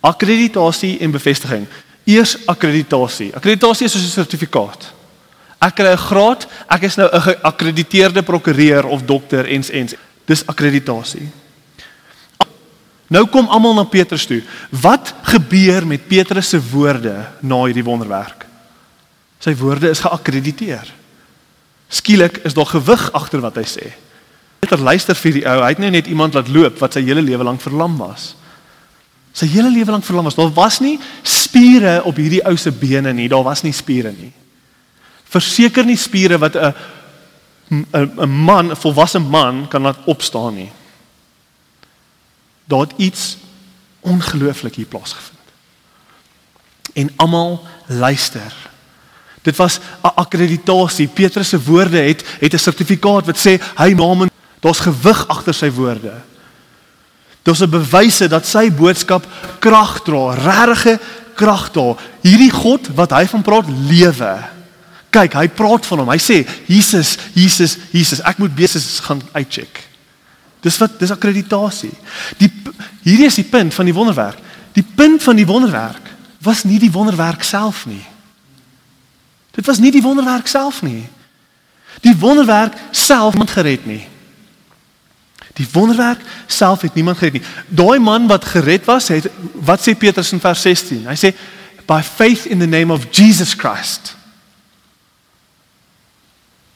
Akkreditasie 0.00 0.98
en 0.98 1.10
bevestiging. 1.10 1.68
Eers 2.08 2.38
akkreditasie. 2.48 3.34
Akkreditasie 3.36 3.84
is 3.86 3.92
soos 3.92 4.04
'n 4.04 4.20
sertifikaat. 4.24 4.92
Ek 5.60 5.74
kry 5.74 5.92
'n 5.92 5.96
graad, 5.96 6.46
ek 6.68 6.82
is 6.82 6.96
nou 6.96 7.08
'n 7.12 7.20
geakkrediteerde 7.20 8.22
prokureur 8.22 8.86
of 8.86 9.02
dokter 9.02 9.44
ens 9.46 9.70
ens. 9.70 9.94
Dis 10.24 10.46
akkreditasie. 10.46 11.28
Nou 13.08 13.26
kom 13.26 13.48
almal 13.48 13.74
na 13.74 13.84
Petrus 13.84 14.26
toe. 14.26 14.42
Wat 14.70 15.14
gebeur 15.22 15.86
met 15.86 16.08
Petrus 16.08 16.48
se 16.48 16.60
woorde 16.70 17.26
na 17.40 17.64
hierdie 17.64 17.84
wonderwerk? 17.84 18.46
Sy 19.38 19.54
woorde 19.56 19.88
is 19.88 20.00
geakkrediteer. 20.00 20.92
Skielik 21.88 22.40
is 22.44 22.54
daar 22.54 22.66
gewig 22.66 23.12
agter 23.12 23.40
wat 23.40 23.56
hy 23.56 23.64
sê. 23.64 23.92
Peter 24.60 24.78
luister 24.78 25.16
vir 25.16 25.32
die 25.32 25.46
ou. 25.46 25.62
Hy 25.62 25.68
het 25.68 25.78
nou 25.78 25.90
net 25.90 26.06
iemand 26.06 26.34
laat 26.34 26.48
loop 26.48 26.78
wat 26.78 26.92
sy 26.92 27.04
hele 27.06 27.22
lewe 27.22 27.44
lank 27.44 27.60
verlam 27.64 27.96
was. 27.96 28.34
Sy 29.32 29.46
hele 29.46 29.70
lewe 29.70 29.94
lank 29.94 30.04
verlam 30.04 30.24
was. 30.24 30.36
Daar 30.36 30.52
was 30.52 30.80
nie 30.80 30.98
spiere 31.48 32.02
op 32.04 32.16
hierdie 32.16 32.44
ou 32.46 32.56
se 32.56 32.72
bene 32.72 33.12
nie. 33.12 33.28
Daar 33.28 33.46
was 33.46 33.64
nie 33.64 33.72
spiere 33.72 34.12
nie. 34.12 34.32
Verseker 35.28 35.84
nie 35.84 35.96
spiere 35.96 36.38
wat 36.38 36.56
'n 36.56 36.74
'n 37.70 38.28
man, 38.28 38.70
'n 38.70 38.76
volwasse 38.76 39.18
man 39.18 39.68
kan 39.68 39.82
laat 39.82 40.04
opstaan 40.04 40.54
nie. 40.54 40.72
Daar 42.64 42.80
het 42.80 42.92
iets 42.96 43.36
ongelooflik 44.00 44.74
hier 44.74 44.86
plaasgevind. 44.86 45.38
En 46.92 47.10
almal 47.16 47.66
luister. 47.86 48.52
Dit 49.42 49.56
was 49.56 49.78
'n 49.78 50.14
akkreditasie. 50.14 51.08
Petrus 51.08 51.48
se 51.48 51.62
woorde 51.62 51.98
het 51.98 52.24
het 52.40 52.52
'n 52.52 52.58
sertifikaat 52.58 53.26
wat 53.26 53.38
sê 53.38 53.62
hy 53.76 53.92
naam 53.92 54.28
daar's 54.60 54.80
gewig 54.80 55.28
agter 55.28 55.54
sy 55.54 55.70
woorde. 55.70 56.14
Daar's 57.42 57.60
'n 57.60 57.70
bewyse 57.70 58.28
dat 58.28 58.46
sy 58.46 58.72
boodskap 58.72 59.26
krag 59.58 60.02
dra, 60.02 60.34
regte 60.34 61.00
krag 61.38 61.68
dra. 61.74 61.94
Hierdie 62.24 62.52
God 62.52 62.90
wat 62.98 63.14
hy 63.16 63.24
van 63.30 63.44
praat, 63.46 63.70
lewe. 63.88 64.32
Kyk, 65.14 65.38
hy 65.38 65.46
praat 65.56 65.86
van 65.88 66.02
hom. 66.02 66.10
Hy 66.12 66.20
sê 66.20 66.42
Jesus, 66.68 67.14
Jesus, 67.36 67.78
Jesus. 67.94 68.22
Ek 68.28 68.40
moet 68.42 68.54
besig 68.56 68.84
gaan 69.06 69.22
uitcheck. 69.32 69.84
Dis 70.64 70.76
wat 70.82 70.98
dis 71.00 71.14
akkreditasie. 71.14 71.94
Die 72.40 72.50
hierdie 73.06 73.28
is 73.30 73.38
die 73.38 73.46
punt 73.48 73.74
van 73.76 73.88
die 73.88 73.96
wonderwerk. 73.96 74.40
Die 74.76 74.84
punt 74.84 75.22
van 75.24 75.38
die 75.38 75.46
wonderwerk 75.48 76.12
was 76.44 76.64
nie 76.66 76.78
die 76.82 76.92
wonderwerk 76.92 77.42
self 77.46 77.86
nie. 77.88 78.04
Dit 79.54 79.66
was 79.66 79.80
nie 79.82 79.90
die 79.94 80.02
wonderwerk 80.04 80.46
self 80.46 80.82
nie. 80.86 81.06
Die 82.04 82.14
wonderwerk 82.18 82.76
self 82.94 83.34
het 83.38 83.56
gered 83.56 83.86
nie. 83.86 84.04
Die 85.58 85.68
wonderwerk 85.72 86.20
self 86.46 86.84
het 86.86 86.94
niemand 86.94 87.18
gered 87.18 87.38
nie. 87.38 87.46
Daai 87.68 87.98
man 87.98 88.26
wat 88.30 88.44
gered 88.44 88.84
was, 88.86 89.08
het 89.10 89.26
wat 89.66 89.82
sê 89.82 89.96
Petrus 89.98 90.32
in 90.32 90.42
vers 90.42 90.62
16? 90.62 91.06
Hy 91.10 91.16
sê 91.18 91.34
by 91.88 91.98
faith 92.04 92.46
in 92.46 92.62
the 92.62 92.68
name 92.68 92.92
of 92.92 93.08
Jesus 93.10 93.56
Christ. 93.58 94.14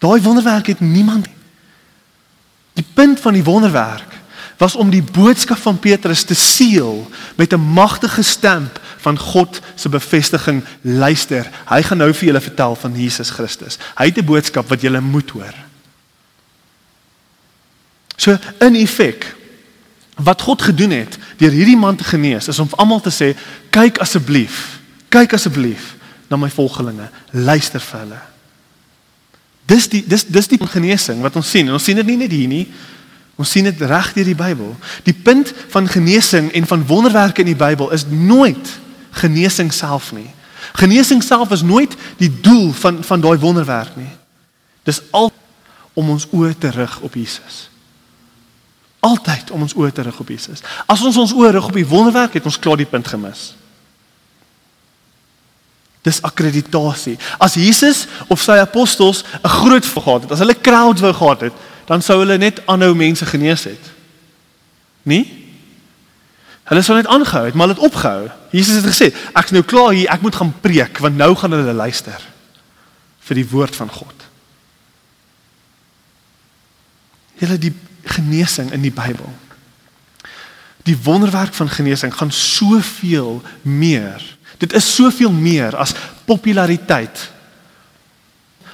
Daai 0.02 0.18
wonderwerk 0.22 0.66
het 0.66 0.80
niemand 0.80 1.28
Die 2.72 2.86
punt 2.94 3.20
van 3.20 3.32
die 3.36 3.44
wonderwerk 3.44 4.20
was 4.56 4.76
om 4.78 4.90
die 4.90 5.02
boodskap 5.02 5.58
van 5.58 5.78
Petrus 5.78 6.22
te 6.24 6.34
seël 6.38 7.10
met 7.36 7.52
'n 7.52 7.60
magtige 7.60 8.22
stamp 8.22 8.80
van 8.96 9.18
God 9.18 9.60
se 9.74 9.88
bevestiging. 9.88 10.64
Luister, 10.80 11.50
hy 11.66 11.82
gaan 11.82 11.98
nou 11.98 12.14
vir 12.14 12.26
julle 12.26 12.40
vertel 12.40 12.74
van 12.74 12.92
Jesus 12.96 13.30
Christus. 13.30 13.78
Hy 13.94 14.04
het 14.04 14.18
'n 14.18 14.24
boodskap 14.24 14.68
wat 14.68 14.80
julle 14.80 15.00
moet 15.00 15.30
hoor. 15.30 15.54
So 18.22 18.38
in 18.62 18.78
effek 18.78 19.26
wat 20.22 20.44
God 20.46 20.62
gedoen 20.62 20.94
het 20.94 21.16
deur 21.40 21.54
hierdie 21.54 21.78
man 21.78 21.96
te 21.98 22.06
genees 22.06 22.50
is 22.52 22.60
om 22.62 22.70
almal 22.78 23.00
te 23.02 23.10
sê 23.10 23.32
kyk 23.74 23.98
asseblief 24.04 24.78
kyk 25.10 25.34
asseblief 25.34 25.94
na 26.30 26.38
my 26.38 26.50
volgelinge 26.52 27.08
luister 27.32 27.82
vir 27.82 28.04
hulle 28.04 28.20
Dis 29.72 29.88
die 29.88 30.02
dis 30.06 30.24
dis 30.26 30.50
die 30.50 30.58
genesing 30.58 31.22
wat 31.22 31.36
ons 31.38 31.50
sien. 31.50 31.68
En 31.68 31.78
ons 31.78 31.84
sien 31.84 31.96
dit 31.96 32.06
nie 32.06 32.18
net 32.24 32.32
hier 32.34 32.50
nie. 32.50 32.66
Ons 33.40 33.54
sien 33.54 33.64
dit 33.64 33.82
reg 33.88 34.12
deur 34.16 34.28
die 34.28 34.38
Bybel. 34.38 34.74
Die 35.06 35.14
punt 35.14 35.52
van 35.72 35.88
genesing 35.88 36.50
en 36.52 36.68
van 36.68 36.86
wonderwerke 36.86 37.44
in 37.44 37.52
die 37.52 37.58
Bybel 37.58 37.90
is 37.94 38.06
nooit 38.10 38.76
genesing 39.22 39.72
self 39.72 40.12
nie. 40.12 40.28
Genesing 40.78 41.22
self 41.24 41.52
is 41.54 41.62
nooit 41.62 41.94
die 42.20 42.30
doel 42.42 42.72
van 42.82 43.02
van 43.06 43.22
daai 43.22 43.38
wonderwerk 43.38 43.96
nie. 43.96 44.10
Dis 44.88 45.02
al 45.10 45.30
om 45.94 46.10
ons 46.10 46.26
oë 46.32 46.54
te 46.58 46.72
rig 46.74 47.00
op 47.00 47.14
Jesus. 47.14 47.68
Altyd 49.02 49.50
om 49.50 49.64
ons 49.66 49.74
oë 49.74 49.90
te 49.94 50.04
rig 50.06 50.20
op 50.22 50.28
Jesus. 50.30 50.62
As 50.86 51.02
ons 51.02 51.18
ons 51.18 51.34
oë 51.34 51.50
rig 51.56 51.66
op 51.66 51.74
die 51.74 51.88
wonderwerk, 51.88 52.36
het 52.38 52.46
ons 52.46 52.58
klaar 52.62 52.78
die 52.78 52.86
punt 52.86 53.08
gemis. 53.10 53.52
Dis 56.06 56.20
akkreditasie. 56.22 57.16
As 57.42 57.58
Jesus 57.58 58.06
of 58.30 58.42
sy 58.42 58.58
apostels 58.62 59.24
'n 59.42 59.48
groot 59.48 59.86
vergaat 59.86 60.22
het, 60.22 60.32
as 60.32 60.38
hulle 60.38 60.60
crowd 60.60 61.00
wou 61.00 61.12
gehad 61.12 61.40
het, 61.40 61.52
dan 61.86 62.02
sou 62.02 62.18
hulle 62.18 62.38
net 62.38 62.62
aanhou 62.66 62.94
mense 62.94 63.26
genees 63.26 63.64
het. 63.64 63.90
Nie? 65.02 65.26
Hulle 66.70 66.82
sou 66.82 66.96
net 66.96 67.06
aangehou 67.06 67.44
het, 67.44 67.54
maar 67.54 67.68
hulle 67.68 67.80
het 67.80 67.90
opgehou. 67.90 68.30
Jesus 68.50 68.78
het 68.78 68.86
gesê, 68.86 69.10
ek's 69.34 69.50
nou 69.50 69.62
klaar 69.62 69.90
hier, 69.90 70.10
ek 70.10 70.22
moet 70.22 70.34
gaan 70.34 70.54
preek 70.60 70.98
want 70.98 71.16
nou 71.16 71.34
gaan 71.34 71.52
hulle 71.52 71.72
luister 71.72 72.20
vir 73.18 73.34
die 73.34 73.48
woord 73.50 73.76
van 73.76 73.90
God. 73.90 74.14
Julle 77.42 77.58
die 77.58 77.72
genesing 78.06 78.70
in 78.74 78.84
die 78.84 78.94
Bybel. 78.94 79.28
Die 80.86 80.98
wonderwerk 81.02 81.54
van 81.54 81.70
genesing 81.70 82.14
gaan 82.14 82.30
soveel 82.30 83.42
meer. 83.62 84.22
Dit 84.62 84.72
is 84.72 84.94
soveel 84.94 85.32
meer 85.32 85.76
as 85.76 85.94
populariteit 86.24 87.30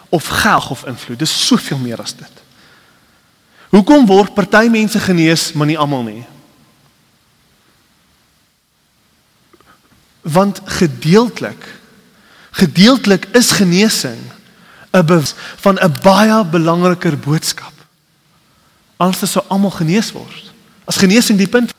of 0.08 0.26
geld 0.26 0.70
of 0.70 0.84
invloed. 0.84 1.18
Dit 1.18 1.28
is 1.28 1.46
soveel 1.46 1.78
meer 1.78 2.00
as 2.00 2.14
dit. 2.16 2.44
Hoekom 3.68 4.06
word 4.08 4.34
party 4.36 4.68
mense 4.72 5.00
genees 5.00 5.52
maar 5.52 5.68
nie 5.68 5.78
almal 5.78 6.06
nie? 6.06 6.24
Want 10.28 10.60
gedeeltelik 10.80 11.76
gedeeltelik 12.58 13.28
is 13.38 13.50
genesing 13.54 14.18
'n 14.92 15.22
van 15.56 15.78
'n 15.78 15.94
baie 16.02 16.44
belangriker 16.44 17.18
boodskap. 17.18 17.77
Anders 18.98 19.30
sou 19.30 19.44
almal 19.48 19.70
genees 19.70 20.10
word. 20.12 20.52
As 20.88 20.98
genesing 20.98 21.38
die 21.38 21.50
punt 21.50 21.74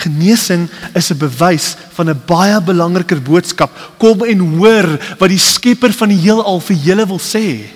Genesing 0.00 0.68
is 0.96 1.10
'n 1.10 1.18
bewys 1.18 1.76
van 1.92 2.08
'n 2.08 2.22
baie 2.26 2.60
belangriker 2.60 3.20
boodskap. 3.22 3.70
Kom 3.98 4.24
en 4.24 4.38
hoor 4.38 4.88
wat 5.18 5.28
die 5.28 5.38
Skepper 5.38 5.92
van 5.92 6.08
die 6.08 6.20
heelal 6.20 6.60
vir 6.60 6.76
julle 6.76 7.06
wil 7.06 7.20
sê. 7.20 7.68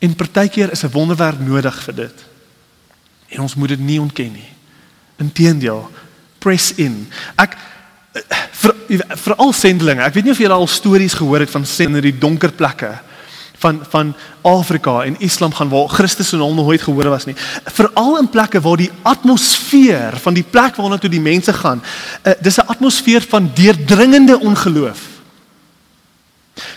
En 0.00 0.14
partykeer 0.14 0.72
is 0.72 0.82
'n 0.82 0.90
wonderwerk 0.90 1.38
nodig 1.38 1.82
vir 1.82 1.94
dit. 1.94 2.24
En 3.28 3.40
ons 3.40 3.54
moet 3.54 3.68
dit 3.68 3.78
nie 3.78 4.00
ontken 4.00 4.32
nie. 4.32 4.50
Inteendeel, 5.18 5.90
press 6.38 6.74
in. 6.74 7.08
Ek 7.36 7.56
vir 8.50 8.74
veral 9.16 9.52
sendelinge. 9.52 10.02
Ek 10.02 10.14
weet 10.14 10.24
nie 10.24 10.32
of 10.32 10.38
julle 10.38 10.54
al 10.54 10.66
stories 10.66 11.14
gehoor 11.14 11.40
het 11.40 11.50
van 11.50 11.66
sendinge 11.66 11.96
in 11.96 12.12
die 12.12 12.18
donker 12.18 12.52
plekke 12.52 13.00
van 13.62 13.78
van 13.88 14.14
Afrika 14.42 15.02
en 15.02 15.20
Islam 15.20 15.54
gaan 15.54 15.68
waar 15.68 15.88
Christus 15.88 16.28
se 16.28 16.36
naam 16.36 16.54
nooit 16.54 16.82
gehoor 16.82 17.08
was 17.08 17.24
nie. 17.24 17.36
Veral 17.64 18.18
in 18.18 18.28
plekke 18.30 18.60
waar 18.60 18.76
die 18.76 18.90
atmosfeer 19.02 20.18
van 20.24 20.34
die 20.34 20.46
plek 20.50 20.76
waarna 20.76 20.98
toe 20.98 21.10
die 21.10 21.22
mense 21.22 21.52
gaan, 21.52 21.82
uh, 21.82 22.32
dis 22.40 22.58
'n 22.58 22.66
atmosfeer 22.66 23.22
van 23.28 23.50
deurdringende 23.54 24.40
ongeloof. 24.40 25.00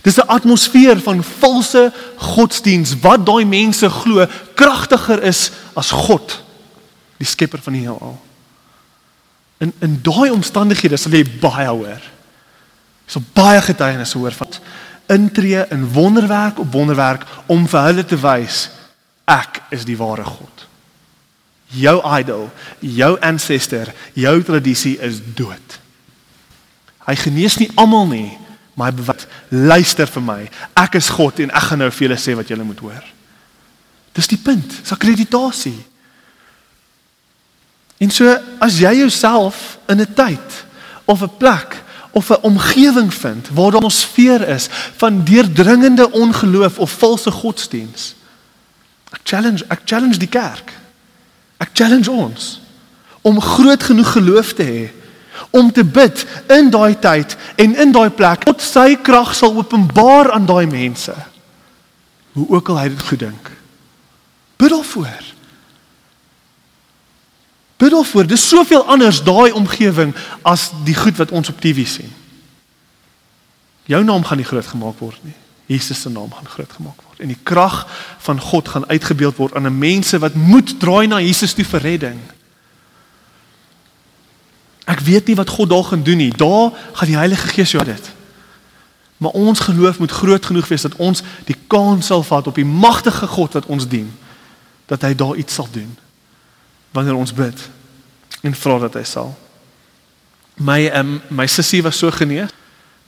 Dis 0.01 0.17
'n 0.17 0.27
atmosfeer 0.27 0.99
van 1.01 1.23
valse 1.23 1.93
godsdiens 2.15 2.99
wat 3.01 3.25
daai 3.25 3.45
mense 3.45 3.89
glo 3.89 4.25
kragtiger 4.53 5.23
is 5.23 5.51
as 5.73 5.91
God, 5.91 6.43
die 7.17 7.27
skepper 7.27 7.59
van 7.61 7.73
die 7.73 7.81
heelal. 7.81 8.21
In 9.57 9.73
in 9.79 9.99
daai 10.01 10.29
omstandighede 10.31 10.97
sal 10.97 11.11
jy 11.11 11.25
baie 11.39 11.67
hoor. 11.67 12.01
So 13.05 13.21
baie 13.33 13.61
getuienisse 13.61 14.17
hoor 14.17 14.31
van 14.31 14.47
intree 15.07 15.65
in 15.69 15.87
wonderwerk 15.93 16.59
op 16.59 16.71
wonderwerk 16.71 17.25
om 17.45 17.67
vir 17.67 17.87
hulle 17.89 18.05
te 18.05 18.17
wys 18.19 18.69
ek 19.25 19.61
is 19.73 19.85
die 19.85 19.97
ware 19.97 20.23
God. 20.23 20.65
Jou 21.75 21.97
idol, 22.19 22.49
jou 22.79 23.15
ancestor, 23.25 23.89
jou 24.13 24.35
tradisie 24.45 24.95
is 25.03 25.17
dood. 25.35 25.79
Hy 27.05 27.15
genees 27.19 27.57
nie 27.61 27.71
almal 27.77 28.07
nie, 28.09 28.37
maar 28.75 28.91
hy 28.91 28.99
bewys 28.99 29.27
luister 29.49 30.09
vir 30.09 30.25
my. 30.25 30.39
Ek 30.77 30.97
is 30.99 31.09
God 31.13 31.41
en 31.41 31.53
ek 31.53 31.69
gaan 31.69 31.83
nou 31.83 31.89
vir 31.91 32.07
julle 32.07 32.19
sê 32.21 32.35
wat 32.37 32.49
julle 32.51 32.67
moet 32.67 32.81
hoor. 32.85 33.11
Dis 34.15 34.29
die 34.31 34.39
punt, 34.39 34.77
dis 34.81 34.93
akkreditasie. 34.95 35.77
En 38.03 38.11
so 38.11 38.29
as 38.63 38.79
jy 38.79 38.91
jouself 39.01 39.77
in 39.89 40.01
'n 40.01 40.13
tyd 40.13 40.65
of 41.05 41.21
'n 41.21 41.37
plek 41.37 41.84
of 42.15 42.30
'n 42.30 42.41
omgewing 42.41 43.13
vind 43.13 43.49
waar 43.54 43.71
daar 43.71 43.82
'n 43.82 43.84
atmosfeer 43.84 44.47
is 44.47 44.67
van 44.95 45.23
deurdringende 45.23 46.12
ongeloof 46.12 46.80
of 46.80 46.91
valse 46.91 47.32
godsdiens. 47.32 48.15
Ek 49.10 49.19
challenge, 49.23 49.65
ek 49.67 49.82
challenge 49.86 50.17
die 50.17 50.28
kerk. 50.28 50.73
Ek 51.58 51.69
challenge 51.73 52.12
ons 52.12 52.62
om 53.21 53.41
groot 53.41 53.84
genoeg 53.84 54.12
geloof 54.12 54.54
te 54.54 54.63
hê 54.63 54.91
om 55.49 55.71
te 55.71 55.84
bid 55.84 56.25
in 56.47 56.69
daai 56.69 56.99
tyd 56.99 57.36
en 57.56 57.75
in 57.75 57.91
daai 57.91 58.10
plek 58.10 58.43
tot 58.43 58.62
sy 58.62 58.95
krag 58.95 59.36
sal 59.36 59.56
openbaar 59.56 60.32
aan 60.32 60.45
daai 60.45 60.65
mense. 60.65 61.15
Hoe 62.32 62.47
ook 62.49 62.69
al 62.69 62.80
hy 62.80 62.89
dit 62.89 63.01
goed 63.01 63.19
dink. 63.19 63.51
Bid 64.56 64.69
daarvoor. 64.69 65.34
Bid 67.77 67.91
daarvoor. 67.91 68.27
Dis 68.27 68.47
soveel 68.47 68.85
anders 68.85 69.23
daai 69.23 69.51
omgewing 69.51 70.15
as 70.41 70.69
die 70.83 70.95
goed 70.95 71.17
wat 71.17 71.31
ons 71.31 71.49
op 71.49 71.59
TV 71.59 71.88
sien. 71.88 72.11
Jou 73.85 74.03
naam 74.03 74.23
gaan 74.23 74.38
nie 74.38 74.47
groot 74.47 74.67
gemaak 74.67 74.99
word 74.99 75.19
nie. 75.23 75.35
Jesus 75.65 76.01
se 76.01 76.09
naam 76.09 76.33
gaan 76.33 76.47
groot 76.47 76.71
gemaak 76.71 77.01
word 77.07 77.19
en 77.19 77.31
die 77.31 77.41
krag 77.43 77.85
van 78.21 78.39
God 78.41 78.67
gaan 78.67 78.88
uitgebeeld 78.89 79.38
word 79.39 79.55
aan 79.55 79.77
mense 79.77 80.19
wat 80.19 80.35
moet 80.35 80.75
draai 80.79 81.07
na 81.07 81.21
Jesus 81.23 81.53
toe 81.53 81.65
vir 81.65 81.81
redding. 81.81 82.19
Ek 84.85 84.99
weet 85.01 85.27
nie 85.27 85.38
wat 85.39 85.49
God 85.49 85.69
daar 85.69 85.83
gaan 85.83 86.03
doen 86.03 86.17
nie. 86.21 86.29
Daar 86.29 86.71
gaan 86.93 87.09
die 87.09 87.17
Heilige 87.17 87.47
Gees 87.47 87.71
jou 87.71 87.83
dit. 87.85 88.11
Maar 89.17 89.31
ons 89.31 89.59
geloof 89.59 89.99
moet 89.99 90.11
groot 90.11 90.45
genoeg 90.45 90.67
wees 90.67 90.85
dat 90.85 90.95
ons 90.95 91.23
die 91.47 91.57
kans 91.67 92.05
sal 92.11 92.23
vat 92.23 92.47
op 92.47 92.55
die 92.55 92.67
magtige 92.67 93.27
God 93.27 93.57
wat 93.57 93.65
ons 93.65 93.88
dien 93.88 94.11
dat 94.85 95.01
hy 95.01 95.15
daar 95.15 95.35
iets 95.35 95.53
sal 95.53 95.67
doen 95.71 95.95
wanneer 96.95 97.15
ons 97.19 97.34
bid 97.36 97.69
en 98.45 98.55
vra 98.55 98.77
dat 98.86 98.95
hy 98.99 99.03
sal. 99.08 99.34
My 100.55 100.86
um, 100.95 101.17
my 101.27 101.47
sussie 101.51 101.81
was 101.84 101.99
so 101.99 102.12
genees. 102.15 102.53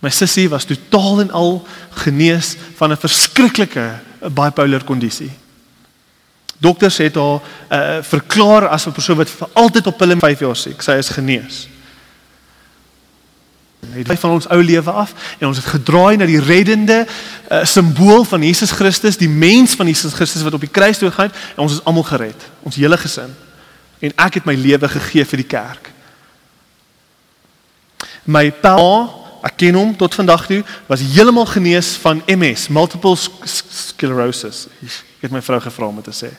My 0.04 0.12
sussie 0.14 0.50
was 0.52 0.68
totaal 0.68 1.24
en 1.24 1.32
al 1.32 1.62
genees 2.04 2.56
van 2.78 2.92
'n 2.92 3.00
verskriklike 3.00 3.88
bipolar 4.34 4.84
kondisie. 4.84 5.32
Dokters 6.58 6.98
het 6.98 7.16
haar 7.16 7.40
uh, 7.70 8.04
verklaar 8.04 8.68
as 8.68 8.86
'n 8.86 8.92
persoon 8.92 9.18
wat 9.18 9.30
vir 9.30 9.48
altyd 9.54 9.88
op 9.88 9.98
pille 9.98 10.18
5 10.20 10.40
jaar 10.40 10.56
siek. 10.56 10.82
Sy 10.82 10.92
is 10.92 11.10
genees. 11.10 11.68
Het 13.94 14.20
van 14.20 14.32
ons 14.32 14.48
ou 14.48 14.64
lewe 14.64 14.92
af 14.92 15.14
en 15.40 15.48
ons 15.48 15.58
het 15.58 15.66
gedraai 15.66 16.18
na 16.18 16.26
die 16.26 16.42
reddende 16.42 17.08
uh, 17.52 17.64
simbool 17.66 18.24
van 18.24 18.44
Jesus 18.44 18.72
Christus, 18.72 19.18
die 19.18 19.30
mens 19.30 19.76
van 19.76 19.88
Jesus 19.88 20.14
Christus 20.14 20.42
wat 20.42 20.54
op 20.54 20.60
die 20.60 20.70
kruis 20.70 20.98
toe 20.98 21.10
gegaan 21.10 21.30
het 21.32 21.36
en 21.56 21.64
ons 21.64 21.74
is 21.74 21.84
almal 21.84 22.04
gered, 22.04 22.50
ons 22.62 22.76
hele 22.76 22.98
gesin 22.98 23.47
en 24.00 24.12
ek 24.16 24.40
het 24.40 24.46
my 24.46 24.56
lewe 24.56 24.88
gegee 24.88 25.26
vir 25.26 25.42
die 25.44 25.48
kerk. 25.48 25.92
My 28.28 28.50
pa, 28.52 28.76
ek 29.48 29.58
ken 29.64 29.78
hom 29.80 29.96
tot 29.98 30.16
vandag 30.18 30.46
toe, 30.50 30.62
was 30.90 31.02
heeltemal 31.02 31.48
genees 31.50 31.96
van 32.04 32.22
MS, 32.28 32.68
multiple 32.74 33.16
sclerosis. 33.16 34.68
Ek 34.84 35.28
het 35.30 35.34
my 35.34 35.42
vrou 35.42 35.60
gevra 35.64 35.88
om 35.88 36.02
dit 36.02 36.10
te 36.12 36.16
sê. 36.16 36.32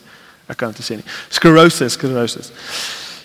Ek 0.49 0.57
kan 0.57 0.73
dit 0.73 0.85
sê 0.85 0.97
nie. 0.99 1.07
Sclerosis, 1.33 1.97
sclerosis. 1.97 2.53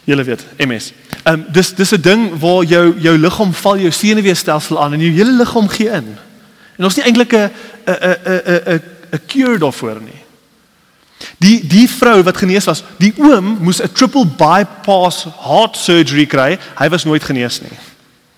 Julle 0.05 0.25
weet, 0.27 0.43
MS. 0.61 0.91
Ehm 1.23 1.41
um, 1.41 1.47
dis 1.53 1.73
dis 1.75 1.93
'n 1.93 2.01
ding 2.01 2.39
waar 2.39 2.65
jou 2.65 3.01
jou 3.01 3.19
liggaam 3.19 3.55
val 3.55 3.79
jou 3.79 3.91
senuweestelsel 3.91 4.83
aan 4.83 4.93
en 4.93 5.01
jou 5.01 5.13
hele 5.13 5.33
liggaam 5.33 5.69
gee 5.69 5.89
in. 5.89 6.17
En 6.77 6.85
ons 6.85 6.97
nie 6.97 7.05
eintlik 7.05 7.33
'n 7.33 7.51
'n 7.87 7.97
'n 8.03 8.19
'n 8.25 8.63
'n 8.75 8.83
'n 9.13 9.21
cure 9.27 9.59
daarvoor 9.59 10.01
nie. 10.01 10.24
Die 11.45 11.59
die 11.69 11.85
vrou 11.91 12.23
wat 12.25 12.39
genees 12.41 12.65
was, 12.71 12.83
die 12.97 13.13
oom 13.21 13.59
moes 13.65 13.83
'n 13.83 13.93
triple 13.93 14.25
bypass 14.27 15.25
heart 15.45 15.77
surgery 15.77 16.27
kry. 16.27 16.59
Hy 16.79 16.89
was 16.89 17.05
nooit 17.05 17.25
genees 17.25 17.61
nie. 17.61 17.79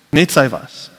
Net 0.09 0.31
sy 0.31 0.49
was. 0.49 0.89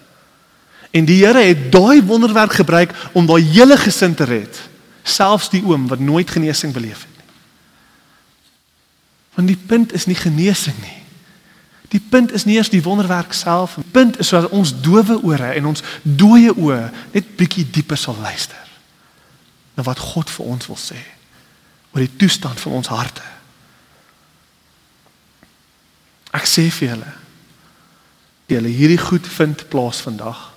En 0.90 1.04
die 1.04 1.24
Here 1.24 1.40
het 1.40 1.72
daai 1.72 2.02
wonderwerk 2.02 2.52
gebruik 2.52 2.94
om 3.12 3.26
daai 3.26 3.42
hele 3.42 3.76
gesin 3.76 4.14
te 4.14 4.24
red, 4.24 4.60
selfs 5.02 5.48
die 5.48 5.62
oom 5.64 5.88
wat 5.88 5.98
nooit 5.98 6.30
genesing 6.30 6.72
beleef 6.72 7.04
het 7.04 7.16
nie. 7.16 7.32
Want 9.34 9.48
die 9.48 9.60
punt 9.66 9.92
is 9.92 10.06
nie 10.06 10.16
genesing 10.16 10.76
nie. 10.80 11.02
Die 11.88 12.00
punt 12.00 12.32
is 12.32 12.44
nie 12.44 12.56
eers 12.56 12.68
die 12.68 12.82
wonderwerk 12.82 13.32
self 13.32 13.76
nie. 13.76 13.84
Die 13.84 13.92
punt 13.92 14.18
is 14.18 14.28
sodat 14.28 14.50
ons 14.50 14.80
dowe 14.80 15.22
ore 15.22 15.52
en 15.52 15.66
ons 15.66 15.82
dooie 16.02 16.54
oë 16.56 16.90
net 17.12 17.36
bietjie 17.36 17.70
dieper 17.70 17.96
sal 17.96 18.16
luister. 18.22 18.68
na 19.78 19.84
wat 19.86 19.98
God 19.98 20.30
vir 20.30 20.50
ons 20.50 20.66
wil 20.66 20.76
sê 20.76 20.98
oor 21.92 22.04
die 22.04 22.16
toestand 22.20 22.60
van 22.60 22.78
ons 22.80 22.90
harte. 22.92 23.24
Ek 26.36 26.44
sê 26.48 26.68
vir 26.68 26.92
julle, 26.92 27.12
julle 28.48 28.72
hierdie 28.72 29.00
goed 29.00 29.26
vind 29.38 29.64
plaas 29.72 30.02
vandag. 30.04 30.48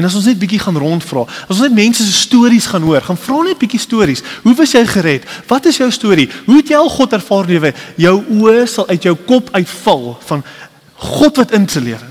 En 0.00 0.06
as 0.08 0.14
ons 0.16 0.24
net 0.30 0.38
bietjie 0.40 0.60
gaan 0.62 0.78
rondvra, 0.80 1.26
as 1.44 1.58
ons 1.58 1.66
net 1.66 1.76
mense 1.76 2.04
se 2.04 2.14
stories 2.22 2.70
gaan 2.72 2.86
hoor, 2.88 3.02
gaan 3.04 3.18
vra 3.20 3.42
net 3.44 3.60
bietjie 3.60 3.82
stories. 3.82 4.22
Hoe 4.46 4.54
was 4.56 4.72
jy 4.72 4.80
gered? 4.88 5.26
Wat 5.50 5.66
is 5.68 5.80
jou 5.82 5.90
storie? 5.92 6.30
Hoe 6.46 6.56
het 6.62 6.72
jy 6.72 6.78
al 6.78 6.88
God 6.88 7.16
ervaar 7.18 7.50
lewe? 7.50 7.74
Jou 8.00 8.16
oë 8.40 8.64
sal 8.70 8.88
uit 8.88 9.04
jou 9.04 9.12
kop 9.28 9.52
uitval 9.52 10.14
van 10.30 10.44
God 11.00 11.42
wat 11.42 11.52
in 11.56 11.68
se 11.68 11.84
lewens. 11.84 12.09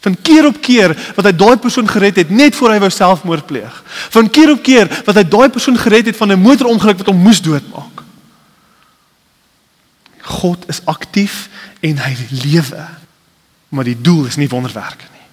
Van 0.00 0.16
keer 0.22 0.46
op 0.46 0.60
keer 0.62 0.94
wat 1.16 1.26
hy 1.26 1.32
daai 1.34 1.56
persoon 1.58 1.88
gered 1.88 2.16
het 2.16 2.30
net 2.30 2.56
voor 2.56 2.70
hy 2.70 2.78
wou 2.78 2.90
selfmoord 2.90 3.46
pleeg. 3.46 3.82
Van 4.14 4.30
keer 4.30 4.52
op 4.52 4.62
keer 4.62 4.90
wat 5.04 5.16
hy 5.18 5.24
daai 5.26 5.48
persoon 5.50 5.78
gered 5.78 6.06
het 6.06 6.16
van 6.16 6.32
'n 6.32 6.40
motorongeluk 6.40 6.98
wat 7.02 7.10
hom 7.10 7.22
moes 7.22 7.42
doodmaak. 7.42 8.02
God 10.22 10.68
is 10.68 10.84
aktief 10.84 11.48
en 11.80 11.98
hy 11.98 12.16
lewe. 12.30 12.86
Maar 13.68 13.84
die 13.84 14.00
doel 14.00 14.26
is 14.26 14.36
nie 14.36 14.48
wonderwerke 14.48 15.04
nie. 15.12 15.26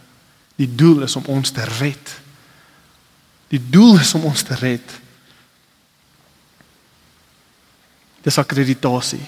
Die 0.56 0.76
doel 0.76 1.02
is 1.02 1.16
om 1.16 1.24
ons 1.26 1.52
te 1.52 1.64
red. 1.80 2.20
Die 3.48 3.62
doel 3.70 4.00
is 4.00 4.14
om 4.14 4.24
ons 4.24 4.42
te 4.42 4.56
red. 4.56 5.00
Dis 8.22 8.38
akkreditasie. 8.38 9.26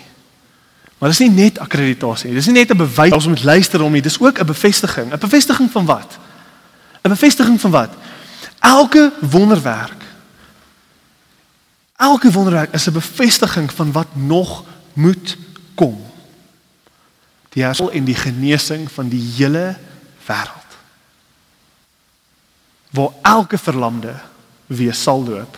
Maar 0.97 1.09
dis 1.09 1.19
nie 1.19 1.29
net 1.29 1.59
akkreditasie 1.59 2.29
nie. 2.29 2.35
Dis 2.35 2.45
nie 2.49 2.57
net 2.57 2.71
'n 2.71 2.77
bewys 2.77 3.13
ons 3.13 3.27
moet 3.27 3.43
luister 3.43 3.81
om 3.81 3.91
nie. 3.91 4.01
Dis 4.01 4.19
ook 4.19 4.39
'n 4.39 4.45
bevestiging. 4.45 5.13
'n 5.13 5.19
Bevestiging 5.19 5.71
van 5.71 5.85
wat? 5.85 6.17
'n 7.03 7.09
Bevestiging 7.09 7.61
van 7.61 7.71
wat? 7.71 7.89
Elke 8.59 9.13
wonderwerk. 9.21 10.03
Elke 11.95 12.31
wonderwerk 12.31 12.73
is 12.73 12.87
'n 12.87 12.91
bevestiging 12.91 13.73
van 13.73 13.91
wat 13.91 14.07
nog 14.15 14.63
moet 14.93 15.37
kom. 15.75 16.05
Die 17.49 17.63
herstel 17.63 17.91
en 17.91 18.03
die 18.03 18.15
genesing 18.15 18.91
van 18.91 19.07
die 19.07 19.33
hele 19.35 19.75
wêreld. 20.25 20.71
Waar 22.89 23.09
elke 23.21 23.57
verlamde 23.57 24.13
weer 24.65 24.93
sal 24.93 25.23
loop 25.23 25.57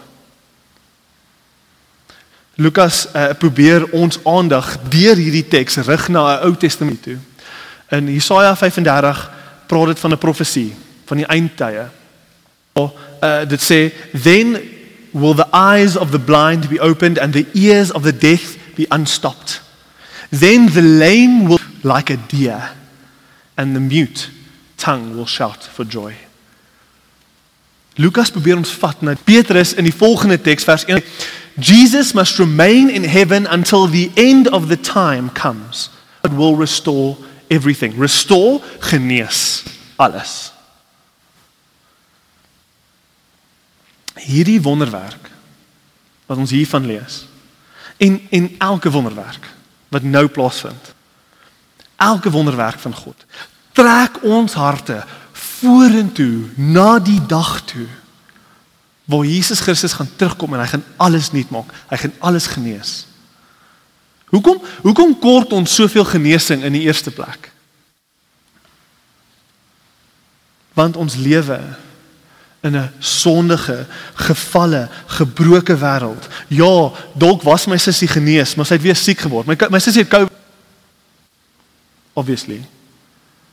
Lukas 2.59 3.07
uh, 3.15 3.29
probeer 3.37 3.85
ons 3.95 4.19
aandag 4.27 4.73
deur 4.91 5.15
hierdie 5.15 5.45
teks 5.47 5.77
rig 5.87 6.09
na 6.11 6.39
'n 6.39 6.47
Ou 6.47 6.57
Testament 6.59 7.01
toe. 7.03 7.15
In 7.95 8.11
Jesaja 8.11 8.55
35 8.55 9.31
praat 9.67 9.85
dit 9.85 9.99
van 9.99 10.11
'n 10.11 10.17
profesie 10.17 10.75
van 11.05 11.17
die 11.17 11.25
eindtye. 11.25 11.87
Oh, 12.73 12.91
uh, 13.23 13.47
dit 13.47 13.61
sê 13.61 13.93
then 14.11 14.59
will 15.11 15.35
the 15.35 15.47
eyes 15.51 15.95
of 15.95 16.11
the 16.11 16.19
blind 16.19 16.69
be 16.69 16.79
opened 16.79 17.19
and 17.19 17.33
the 17.33 17.45
ears 17.53 17.91
of 17.91 18.03
the 18.03 18.17
deaf 18.17 18.57
be 18.75 18.85
unstopped. 18.89 19.61
Then 20.29 20.71
the 20.71 20.81
lame 20.81 21.47
will 21.47 21.59
like 21.81 22.13
a 22.13 22.17
deer 22.27 22.71
and 23.55 23.73
the 23.73 23.79
mute 23.79 24.29
tongue 24.75 25.15
will 25.15 25.27
shout 25.27 25.69
for 25.73 25.87
joy. 25.87 26.13
Lukas 27.95 28.31
probeer 28.31 28.55
ons 28.55 28.71
vat 28.71 29.01
na 29.01 29.15
Petrus 29.23 29.73
in 29.73 29.83
die 29.83 29.95
volgende 29.95 30.41
teks 30.41 30.63
vers 30.63 30.85
1 30.85 31.01
Jesus 31.59 32.13
must 32.13 32.39
remain 32.39 32.89
in 32.89 33.03
heaven 33.03 33.47
until 33.47 33.87
the 33.87 34.11
end 34.15 34.47
of 34.49 34.67
the 34.67 34.77
time 34.77 35.29
comes. 35.29 35.89
It 36.23 36.31
will 36.31 36.55
restore 36.55 37.17
everything. 37.49 37.97
Restore, 37.97 38.61
genees 38.79 39.63
alles. 39.99 40.53
Hierdie 44.15 44.61
wonderwerk 44.61 45.31
wat 46.25 46.37
ons 46.37 46.51
hiervan 46.51 46.85
lees 46.85 47.25
en 47.97 48.21
en 48.29 48.55
elke 48.57 48.91
wonderwerk 48.91 49.49
wat 49.87 50.03
nou 50.03 50.27
plaasvind. 50.27 50.93
Elke 51.95 52.29
wonderwerk 52.29 52.79
van 52.79 52.95
God 52.95 53.25
trek 53.71 54.23
ons 54.23 54.53
harte 54.53 55.03
vorentoe 55.31 56.49
na 56.55 56.99
die 56.99 57.19
dag 57.27 57.61
toe 57.67 57.87
waar 59.09 59.25
Jesus 59.25 59.59
Christus 59.59 59.93
gaan 59.97 60.09
terugkom 60.15 60.53
en 60.53 60.61
hy 60.61 60.67
gaan 60.69 60.83
alles 61.01 61.31
nuut 61.33 61.49
maak. 61.49 61.71
Hy 61.89 61.97
gaan 61.97 62.13
alles 62.29 62.45
genees. 62.47 62.91
Hoekom 64.29 64.61
hoekom 64.85 65.15
kort 65.19 65.53
ons 65.57 65.73
soveel 65.73 66.05
genesing 66.05 66.61
in 66.61 66.75
die 66.77 66.85
eerste 66.85 67.09
plek? 67.11 67.49
Want 70.77 70.99
ons 71.01 71.17
lewe 71.17 71.57
in 72.61 72.77
'n 72.77 72.91
sondige, 72.99 73.87
gefalle, 74.13 74.89
gebroke 75.07 75.77
wêreld. 75.77 76.27
Ja, 76.47 76.91
dalk 77.13 77.41
was 77.41 77.65
my 77.65 77.77
sussie 77.77 78.07
genees, 78.07 78.55
maar 78.55 78.65
sy 78.65 78.73
het 78.73 78.81
weer 78.83 78.95
siek 78.95 79.19
geword. 79.19 79.47
My 79.47 79.57
my 79.69 79.79
sussie 79.79 80.01
het 80.01 80.11
COVID. 80.11 80.37
Obviously. 82.13 82.61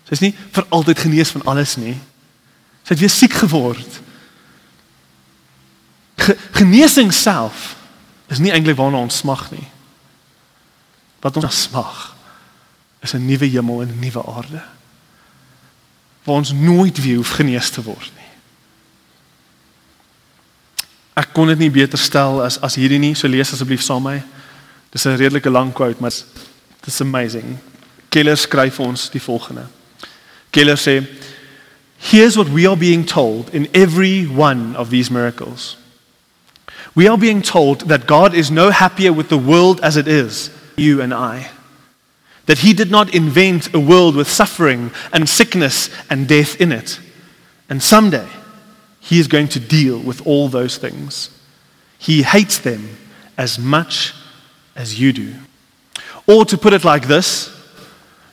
Sy 0.04 0.12
is 0.12 0.20
nie 0.20 0.34
vir 0.52 0.66
altyd 0.68 0.98
genees 0.98 1.30
van 1.30 1.44
alles 1.44 1.76
nie. 1.76 1.96
Sy 2.82 2.92
het 2.92 2.98
weer 2.98 3.10
siek 3.10 3.32
geword. 3.32 4.00
Genesing 6.58 7.12
self 7.12 7.76
is 8.26 8.38
nie 8.38 8.52
eintlik 8.52 8.76
waarna 8.76 8.98
ons 8.98 9.16
smag 9.16 9.50
nie. 9.50 9.66
Wat 11.22 11.36
ons 11.36 11.62
smag 11.62 12.14
is 13.02 13.14
'n 13.14 13.26
nuwe 13.26 13.46
hemel 13.46 13.82
en 13.82 13.88
'n 13.88 13.98
nuwe 13.98 14.22
aarde. 14.26 14.62
Waar 16.24 16.36
ons 16.36 16.52
nooit 16.52 17.02
weer 17.02 17.16
hoef 17.16 17.30
genees 17.30 17.70
te 17.70 17.82
word 17.82 18.10
nie. 18.16 18.30
Ek 21.14 21.32
kon 21.32 21.46
dit 21.46 21.58
nie 21.58 21.70
beter 21.70 21.98
stel 21.98 22.42
as 22.42 22.60
as 22.60 22.74
hierdie 22.74 22.98
nie. 22.98 23.14
So 23.14 23.28
lees 23.28 23.52
asseblief 23.52 23.82
saam 23.82 24.02
met 24.02 24.12
my. 24.14 24.22
Dis 24.90 25.04
'n 25.06 25.16
redelike 25.16 25.50
lang 25.50 25.72
quote, 25.72 26.00
maar 26.00 26.12
it's 26.86 27.00
amazing. 27.00 27.58
Keller 28.08 28.36
skryf 28.36 28.80
ons 28.80 29.10
die 29.10 29.22
volgende. 29.22 29.66
Keller 30.50 30.76
sê 30.76 31.06
Here's 31.98 32.36
what 32.36 32.48
we 32.48 32.68
are 32.68 32.76
being 32.76 33.06
told 33.06 33.48
in 33.54 33.68
every 33.72 34.26
one 34.26 34.76
of 34.76 34.90
these 34.90 35.10
miracles. 35.10 35.76
We 36.96 37.08
are 37.08 37.18
being 37.18 37.42
told 37.42 37.82
that 37.82 38.06
God 38.06 38.34
is 38.34 38.50
no 38.50 38.70
happier 38.70 39.12
with 39.12 39.28
the 39.28 39.38
world 39.38 39.80
as 39.82 39.98
it 39.98 40.08
is, 40.08 40.50
you 40.76 41.02
and 41.02 41.12
I. 41.12 41.50
That 42.46 42.58
He 42.58 42.72
did 42.72 42.90
not 42.90 43.14
invent 43.14 43.74
a 43.74 43.78
world 43.78 44.16
with 44.16 44.28
suffering 44.28 44.90
and 45.12 45.28
sickness 45.28 45.90
and 46.08 46.26
death 46.26 46.58
in 46.58 46.72
it. 46.72 46.98
And 47.68 47.82
someday, 47.82 48.26
He 48.98 49.20
is 49.20 49.28
going 49.28 49.48
to 49.48 49.60
deal 49.60 50.00
with 50.00 50.26
all 50.26 50.48
those 50.48 50.78
things. 50.78 51.28
He 51.98 52.22
hates 52.22 52.58
them 52.58 52.96
as 53.36 53.58
much 53.58 54.14
as 54.74 54.98
you 54.98 55.12
do. 55.12 55.34
Or 56.26 56.46
to 56.46 56.56
put 56.56 56.72
it 56.72 56.84
like 56.84 57.08
this, 57.08 57.54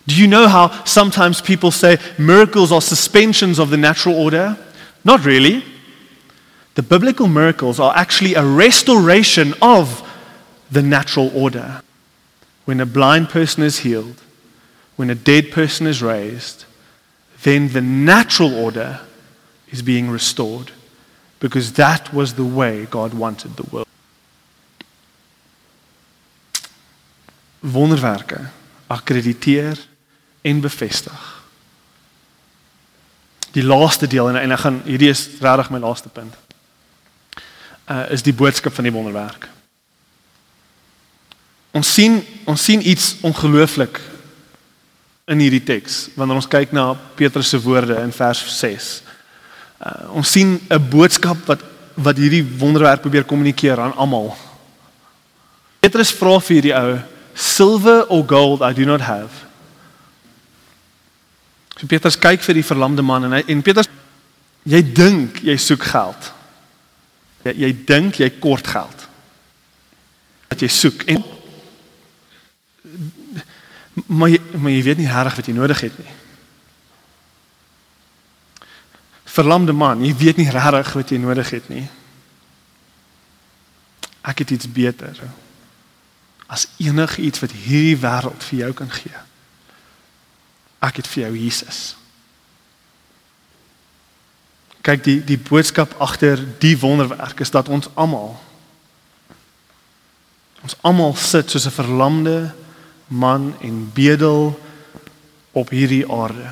do 0.07 0.15
you 0.15 0.27
know 0.27 0.47
how 0.47 0.85
sometimes 0.85 1.41
people 1.41 1.71
say 1.71 1.97
miracles 2.17 2.71
are 2.71 2.81
suspensions 2.81 3.59
of 3.59 3.69
the 3.69 3.77
natural 3.77 4.15
order? 4.15 4.57
Not 5.03 5.25
really. 5.25 5.65
The 6.75 6.83
biblical 6.83 7.27
miracles 7.27 7.79
are 7.79 7.95
actually 7.95 8.33
a 8.33 8.45
restoration 8.45 9.53
of 9.61 10.01
the 10.71 10.81
natural 10.81 11.31
order. 11.35 11.81
When 12.65 12.79
a 12.79 12.85
blind 12.85 13.29
person 13.29 13.63
is 13.63 13.79
healed, 13.79 14.21
when 14.95 15.09
a 15.09 15.15
dead 15.15 15.51
person 15.51 15.85
is 15.85 16.01
raised, 16.01 16.65
then 17.43 17.69
the 17.69 17.81
natural 17.81 18.55
order 18.55 19.01
is 19.69 19.81
being 19.81 20.09
restored 20.09 20.71
because 21.39 21.73
that 21.73 22.13
was 22.13 22.33
the 22.35 22.45
way 22.45 22.85
God 22.89 23.13
wanted 23.13 23.57
the 23.57 23.67
world. 23.69 23.87
Wonderwerke 27.59 28.49
akkrediteer 28.87 29.77
en 30.41 30.59
bevestig. 30.61 31.43
Die 33.51 33.63
laaste 33.63 34.07
deel 34.07 34.29
en, 34.29 34.39
en 34.39 34.51
ek 34.51 34.63
gaan 34.65 34.81
hierdie 34.87 35.11
is 35.13 35.27
regtig 35.39 35.69
my 35.71 35.79
laaste 35.79 36.09
punt 36.09 36.42
uh, 37.89 38.05
is 38.11 38.23
die 38.23 38.33
boodskap 38.33 38.73
van 38.73 38.87
die 38.87 38.93
wonderwerk. 38.93 39.47
Ons 41.73 41.93
sien 41.93 42.21
ons 42.45 42.63
sien 42.63 42.83
iets 42.85 43.15
ongelooflik 43.25 43.99
in 45.31 45.39
hierdie 45.39 45.63
teks 45.63 46.09
wanneer 46.19 46.41
ons 46.41 46.49
kyk 46.51 46.73
na 46.75 46.91
Petrus 47.17 47.49
se 47.53 47.59
woorde 47.63 47.95
in 48.03 48.11
vers 48.13 48.43
6. 48.59 48.89
Uh, 49.79 50.17
ons 50.19 50.31
sien 50.31 50.59
'n 50.69 50.89
boodskap 50.89 51.37
wat 51.47 51.63
wat 51.93 52.17
hierdie 52.17 52.43
wonderwerk 52.57 53.01
probeer 53.01 53.23
kommunikeer 53.23 53.79
aan 53.79 53.93
almal. 54.01 54.33
Petrus 55.79 56.13
vra 56.13 56.39
vir 56.39 56.55
hierdie 56.55 56.73
ou, 56.73 56.99
"Silver 57.35 58.05
or 58.09 58.23
gold 58.25 58.61
I 58.61 58.73
do 58.73 58.85
not 58.85 59.01
have." 59.01 59.29
So 61.79 61.87
Petrus 61.87 62.19
kyk 62.19 62.41
vir 62.41 62.53
die 62.53 62.63
verlamde 62.63 63.01
man 63.01 63.23
en 63.23 63.31
hy 63.31 63.43
en 63.47 63.61
Petrus 63.61 63.87
jy 64.65 64.81
dink 64.81 65.41
jy 65.43 65.57
soek 65.57 65.83
geld. 65.83 66.31
Jy 67.43 67.53
jy 67.63 67.71
dink 67.85 68.19
jy 68.21 68.29
kort 68.39 68.67
geld. 68.67 69.07
Dat 70.47 70.61
jy 70.63 70.69
soek 70.71 71.05
en 71.11 71.23
maar 74.07 74.29
jy, 74.29 74.39
maar 74.57 74.71
jy 74.73 74.81
weet 74.83 75.01
nie 75.03 75.09
reg 75.11 75.35
wat 75.37 75.47
jy 75.47 75.53
nodig 75.53 75.81
het 75.85 75.97
nie. 76.01 76.13
Verlamde 79.33 79.73
man, 79.73 80.01
jy 80.05 80.13
weet 80.17 80.41
nie 80.41 80.49
reg 80.49 80.93
wat 80.93 81.09
jy 81.09 81.19
nodig 81.21 81.49
het 81.53 81.69
nie. 81.69 81.85
Ek 84.23 84.43
het 84.45 84.55
iets 84.55 84.69
beter 84.71 85.19
as 86.53 86.67
enige 86.77 87.21
iets 87.21 87.41
wat 87.41 87.51
hierdie 87.51 87.97
wêreld 87.97 88.43
vir 88.45 88.59
jou 88.59 88.71
kan 88.77 88.91
gee. 88.93 89.21
Ek 90.83 90.99
het 91.01 91.07
vir 91.09 91.23
jou 91.23 91.31
Jesus. 91.37 91.95
Kyk 94.83 95.03
die 95.03 95.19
die 95.23 95.39
boodskap 95.39 95.95
agter 96.03 96.41
die 96.59 96.75
wonderwerk 96.79 97.39
is 97.39 97.53
dat 97.53 97.69
ons 97.71 97.87
almal 97.93 98.35
ons 100.63 100.75
almal 100.81 101.15
sit 101.19 101.51
soos 101.51 101.65
'n 101.67 101.75
verlamde 101.75 102.53
man 103.07 103.55
en 103.59 103.91
bedel 103.93 104.59
op 105.51 105.69
hierdie 105.69 106.07
aarde. 106.11 106.49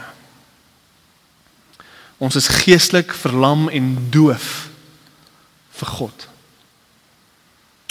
Ons 2.17 2.35
is 2.35 2.47
geestelik 2.47 3.13
verlam 3.13 3.69
en 3.69 4.07
doof 4.09 4.69
vir 5.79 5.87
God. 5.87 6.27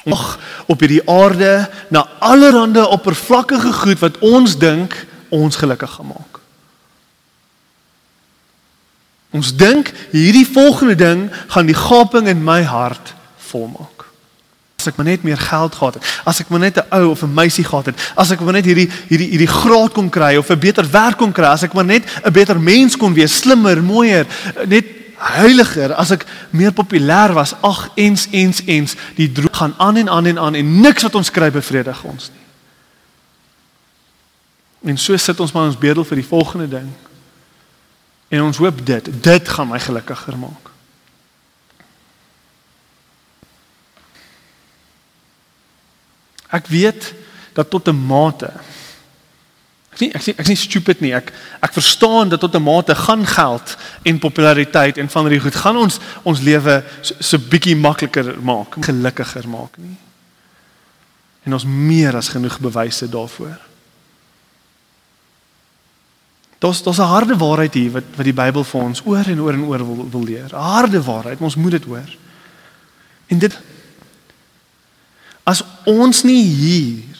Ons 0.04 0.36
op 0.70 0.80
hierdie 0.80 1.02
aarde 1.10 1.70
na 1.90 2.06
allerlei 2.18 2.84
oppervlakkige 2.86 3.72
goed 3.72 3.98
wat 3.98 4.18
ons 4.22 4.54
dink 4.58 4.94
ons 5.28 5.56
gelukkig 5.56 5.90
gemaak. 5.90 6.29
Ons 9.30 9.54
dink 9.56 9.92
hierdie 10.10 10.46
volgende 10.46 10.94
ding 10.94 11.30
gaan 11.54 11.66
die 11.66 11.76
gaping 11.76 12.26
in 12.28 12.44
my 12.44 12.62
hart 12.66 13.14
volmaak. 13.50 14.06
As 14.80 14.88
ek 14.88 14.96
maar 14.96 15.06
net 15.06 15.22
meer 15.22 15.38
geld 15.38 15.74
gehad 15.76 15.98
het, 15.98 16.06
as 16.24 16.40
ek 16.40 16.48
maar 16.48 16.62
net 16.62 16.78
'n 16.80 16.88
ou 16.90 17.10
of 17.10 17.22
'n 17.22 17.34
meisie 17.34 17.64
gehad 17.64 17.86
het, 17.86 18.12
as 18.16 18.30
ek 18.30 18.40
maar 18.40 18.52
net 18.52 18.64
hierdie 18.64 18.90
hierdie 19.08 19.30
hierdie 19.30 19.50
graad 19.50 19.92
kon 19.92 20.10
kry 20.10 20.36
of 20.36 20.50
'n 20.50 20.58
beter 20.58 20.90
werk 20.90 21.18
kon 21.18 21.32
kry, 21.32 21.44
as 21.44 21.62
ek 21.62 21.74
maar 21.74 21.84
net 21.84 22.04
'n 22.24 22.32
beter 22.32 22.60
mens 22.60 22.96
kon 22.96 23.14
wees, 23.14 23.38
slimmer, 23.38 23.82
mooier, 23.82 24.26
net 24.66 24.84
heiliger, 25.18 25.94
as 25.94 26.10
ek 26.10 26.26
meer 26.50 26.72
populêr 26.72 27.32
was, 27.32 27.54
ag 27.60 27.90
ens 27.94 28.26
ens 28.30 28.62
ens, 28.64 28.96
die 29.16 29.32
droom 29.32 29.52
gaan 29.52 29.74
aan 29.76 29.96
en 29.96 30.08
aan 30.08 30.26
en 30.26 30.38
aan 30.38 30.54
en 30.54 30.80
niks 30.80 31.02
wat 31.02 31.14
ons 31.14 31.30
kry 31.30 31.50
bevredig 31.50 32.04
ons 32.04 32.30
nie. 32.32 32.40
En 34.90 34.98
so 34.98 35.16
sit 35.16 35.40
ons 35.40 35.52
maar 35.52 35.66
ons 35.66 35.78
bedel 35.78 36.04
vir 36.04 36.16
die 36.16 36.26
volgende 36.26 36.68
ding. 36.68 36.88
En 38.30 38.42
ons 38.46 38.60
hoop 38.62 38.82
dit, 38.86 39.08
dit 39.22 39.48
gaan 39.48 39.68
my 39.68 39.80
gelukkiger 39.82 40.38
maak. 40.38 40.70
Ek 46.50 46.66
weet 46.70 47.14
dat 47.54 47.70
tot 47.70 47.88
'n 47.88 48.06
mate 48.06 48.50
Ek 49.90 49.98
sien 49.98 50.12
ek 50.14 50.22
sien 50.22 50.36
ek 50.38 50.46
sien 50.46 50.58
stupid 50.58 51.00
nie. 51.02 51.10
Ek 51.16 51.32
ek 51.60 51.72
verstaan 51.74 52.30
dat 52.30 52.40
tot 52.40 52.54
'n 52.54 52.62
mate 52.62 52.94
gaan 52.94 53.26
geld 53.26 53.76
en 54.02 54.18
populariteit 54.18 54.98
en 54.98 55.08
van 55.08 55.26
hierdie 55.26 55.42
goed 55.42 55.54
gaan 55.54 55.76
ons 55.76 55.98
ons 56.22 56.40
lewe 56.40 56.84
so, 57.02 57.14
so 57.18 57.38
bietjie 57.38 57.76
makliker 57.76 58.38
maak, 58.42 58.76
gelukkiger 58.80 59.48
maak 59.48 59.76
nie. 59.76 59.96
En 61.42 61.52
ons 61.52 61.64
meer 61.64 62.16
as 62.16 62.28
genoeg 62.28 62.60
bewyse 62.60 63.08
daarvoor. 63.08 63.69
Dis 66.60 66.82
dis 66.82 66.98
'n 66.98 67.02
harde 67.02 67.36
waarheid 67.36 67.74
hier 67.74 67.90
wat 67.90 68.04
wat 68.16 68.24
die 68.24 68.36
Bybel 68.36 68.64
vir 68.64 68.80
ons 68.80 69.02
oor 69.04 69.24
en 69.26 69.40
oor 69.40 69.52
en 69.52 69.64
oor 69.64 69.86
wil 69.86 70.08
wil 70.10 70.24
leer. 70.24 70.48
'n 70.52 70.60
Harde 70.60 71.02
waarheid, 71.02 71.40
ons 71.40 71.56
moet 71.56 71.70
dit 71.70 71.84
hoor. 71.84 72.16
En 73.26 73.38
dit 73.38 73.58
as 75.42 75.64
ons 75.84 76.22
nie 76.22 76.44
hier 76.44 77.16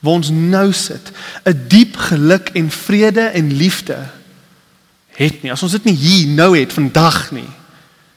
waar 0.00 0.12
ons 0.12 0.30
nou 0.30 0.72
sit, 0.72 1.12
'n 1.44 1.64
diep 1.68 1.96
geluk 1.96 2.50
en 2.52 2.70
vrede 2.70 3.20
en 3.20 3.52
liefde 3.52 4.10
het 5.08 5.42
nie. 5.42 5.52
As 5.52 5.62
ons 5.62 5.72
dit 5.72 5.84
nie 5.84 5.94
hier 5.96 6.26
nou 6.26 6.58
het 6.58 6.72
vandag 6.72 7.30
nie. 7.30 7.50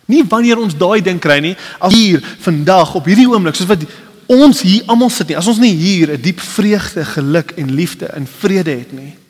Nie 0.05 0.23
wanneer 0.27 0.57
ons 0.57 0.77
daai 0.77 1.01
ding 1.01 1.19
kry 1.19 1.39
nie, 1.39 1.55
as 1.79 1.93
hier 1.93 2.23
vandag 2.39 2.95
op 2.95 3.05
hierdie 3.05 3.29
oomblik 3.29 3.55
soos 3.55 3.67
wat 3.67 3.85
ons 4.25 4.61
hier 4.61 4.83
almal 4.85 5.09
sit 5.09 5.27
nie. 5.27 5.37
As 5.37 5.47
ons 5.47 5.59
nie 5.59 5.75
hier 5.75 6.11
'n 6.11 6.21
diep 6.21 6.39
vreugde, 6.39 7.05
geluk 7.05 7.51
en 7.51 7.75
liefde 7.75 8.05
en 8.05 8.27
vrede 8.27 8.71
het 8.71 8.91
nie. 8.91 9.22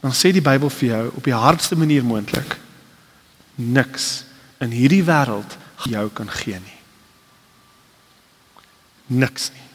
Dan 0.00 0.14
sê 0.16 0.32
die 0.32 0.44
Bybel 0.44 0.70
vir 0.70 0.88
jou 0.88 1.04
op 1.14 1.24
die 1.24 1.36
hardste 1.36 1.76
manier 1.76 2.04
moontlik 2.04 2.56
niks 3.60 4.24
in 4.64 4.72
hierdie 4.72 5.04
wêreld 5.04 5.56
jou 5.88 6.06
kan 6.16 6.28
gee 6.32 6.56
nie. 6.56 6.78
Niks 9.20 9.50
nie. 9.52 9.66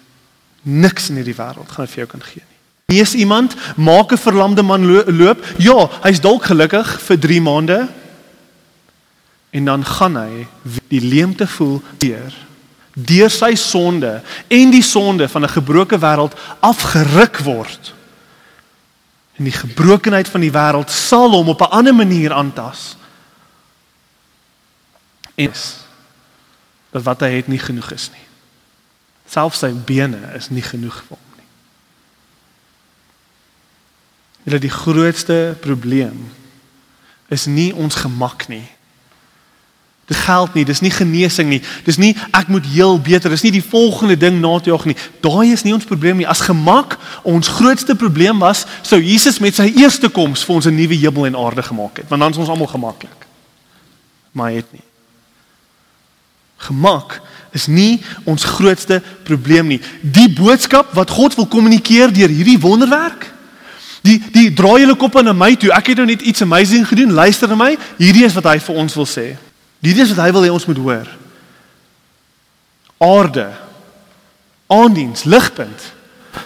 Niks 0.82 1.10
in 1.10 1.20
hierdie 1.20 1.38
wêreld 1.38 1.70
gaan 1.70 1.90
vir 1.90 2.06
jou 2.06 2.10
kan 2.16 2.26
gee 2.26 2.42
nie. 2.42 2.56
Lees 2.96 3.14
iemand 3.14 3.56
maak 3.78 4.12
'n 4.12 4.18
verlamde 4.18 4.62
man 4.62 4.86
loop. 4.86 5.46
Ja, 5.58 5.90
hy's 6.04 6.22
dalk 6.22 6.46
gelukkig 6.46 7.02
vir 7.02 7.20
3 7.20 7.42
maande. 7.42 7.90
En 9.50 9.66
dan 9.66 9.86
gaan 9.86 10.16
hy 10.16 10.48
die 10.90 11.02
leemte 11.02 11.48
voel 11.48 11.82
deur 11.98 12.34
deur 12.96 13.30
sy 13.30 13.56
sonde 13.60 14.22
en 14.48 14.72
die 14.72 14.84
sonde 14.84 15.28
van 15.28 15.44
'n 15.44 15.50
gebroke 15.50 16.00
wêreld 16.00 16.34
afgeruk 16.60 17.38
word. 17.38 17.94
En 19.36 19.44
die 19.44 19.56
gebrokenheid 19.56 20.30
van 20.32 20.42
die 20.42 20.52
wêreld 20.52 20.92
sal 20.92 21.32
hom 21.32 21.50
op 21.50 21.62
'n 21.62 21.74
ander 21.76 21.96
manier 21.96 22.34
aantas. 22.34 22.96
En 25.36 25.52
dat 26.90 27.04
wat 27.04 27.20
hy 27.20 27.30
het 27.36 27.48
nie 27.48 27.60
genoeg 27.60 27.92
is 27.92 28.10
nie. 28.12 28.24
Selfs 29.28 29.60
sy 29.60 29.74
bene 29.74 30.32
is 30.36 30.50
nie 30.50 30.64
genoeg 30.64 31.04
vir 31.08 31.18
hom 31.18 31.32
nie. 31.38 31.50
Julle 34.44 34.60
die 34.60 34.70
grootste 34.70 35.58
probleem 35.62 36.32
is 37.28 37.46
nie 37.46 37.74
ons 37.74 37.96
gemak 37.96 38.48
nie. 38.48 38.68
Dit 40.06 40.18
geld 40.18 40.54
nie, 40.54 40.66
dis 40.66 40.84
nie 40.86 40.92
genesing 40.94 41.50
nie. 41.50 41.62
Dis 41.86 41.98
nie 41.98 42.12
ek 42.30 42.50
moet 42.54 42.66
heel 42.70 43.00
beter, 43.02 43.32
dis 43.34 43.42
nie 43.42 43.56
die 43.56 43.64
volgende 43.64 44.18
ding 44.18 44.38
na 44.42 44.60
te 44.60 44.70
jag 44.70 44.86
nie. 44.86 44.98
Daai 45.26 45.50
is 45.52 45.64
nie 45.66 45.74
ons 45.74 45.88
probleem 45.90 46.20
nie. 46.22 46.28
As 46.30 46.44
gemak 46.46 47.00
ons 47.26 47.50
grootste 47.58 47.96
probleem 47.98 48.40
was, 48.40 48.68
sou 48.86 49.00
Jesus 49.02 49.42
met 49.42 49.58
sy 49.58 49.72
eerste 49.74 50.12
koms 50.14 50.46
vir 50.46 50.56
ons 50.56 50.68
'n 50.70 50.76
nuwe 50.76 50.96
hemel 51.02 51.26
en 51.26 51.38
aarde 51.46 51.64
gemaak 51.64 51.98
het, 51.98 52.10
want 52.10 52.22
dan 52.22 52.32
is 52.32 52.38
ons 52.38 52.50
almal 52.50 52.68
gemaklik. 52.68 53.26
Maar 54.32 54.50
hy 54.50 54.56
het 54.56 54.72
nie. 54.72 54.86
Gemak 56.58 57.22
is 57.52 57.66
nie 57.68 58.02
ons 58.24 58.44
grootste 58.44 59.02
probleem 59.24 59.68
nie. 59.68 59.82
Die 60.02 60.30
boodskap 60.30 60.94
wat 60.94 61.10
God 61.10 61.36
wil 61.36 61.48
kommunikeer 61.48 62.14
deur 62.14 62.30
hierdie 62.30 62.60
wonderwerk. 62.60 63.34
Die 64.02 64.22
die 64.32 64.54
draai 64.54 64.84
julle 64.84 64.96
kop 64.96 65.16
aan 65.18 65.38
my 65.38 65.56
toe. 65.56 65.72
Ek 65.74 65.88
het 65.88 65.98
nou 65.98 66.06
net 66.06 66.22
iets 66.22 66.42
amazing 66.42 66.88
gedoen. 66.88 67.12
Luister 67.12 67.48
na 67.48 67.56
my. 67.56 67.78
Hierdie 67.98 68.26
is 68.26 68.34
wat 68.34 68.44
hy 68.44 68.60
vir 68.60 68.76
ons 68.76 68.94
wil 68.94 69.10
sê. 69.10 69.28
Hierdie 69.86 70.02
is 70.02 70.16
wat 70.16 70.24
hy 70.26 70.34
wil 70.34 70.48
hê 70.48 70.52
ons 70.54 70.66
moet 70.66 70.82
hoor. 70.82 71.10
Aarde. 73.06 73.46
Aandiens, 74.72 75.28
ligpunt. 75.30 75.90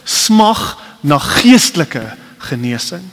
Smag 0.03 0.75
na 0.99 1.15
geestelike 1.39 2.03
genesing. 2.49 3.05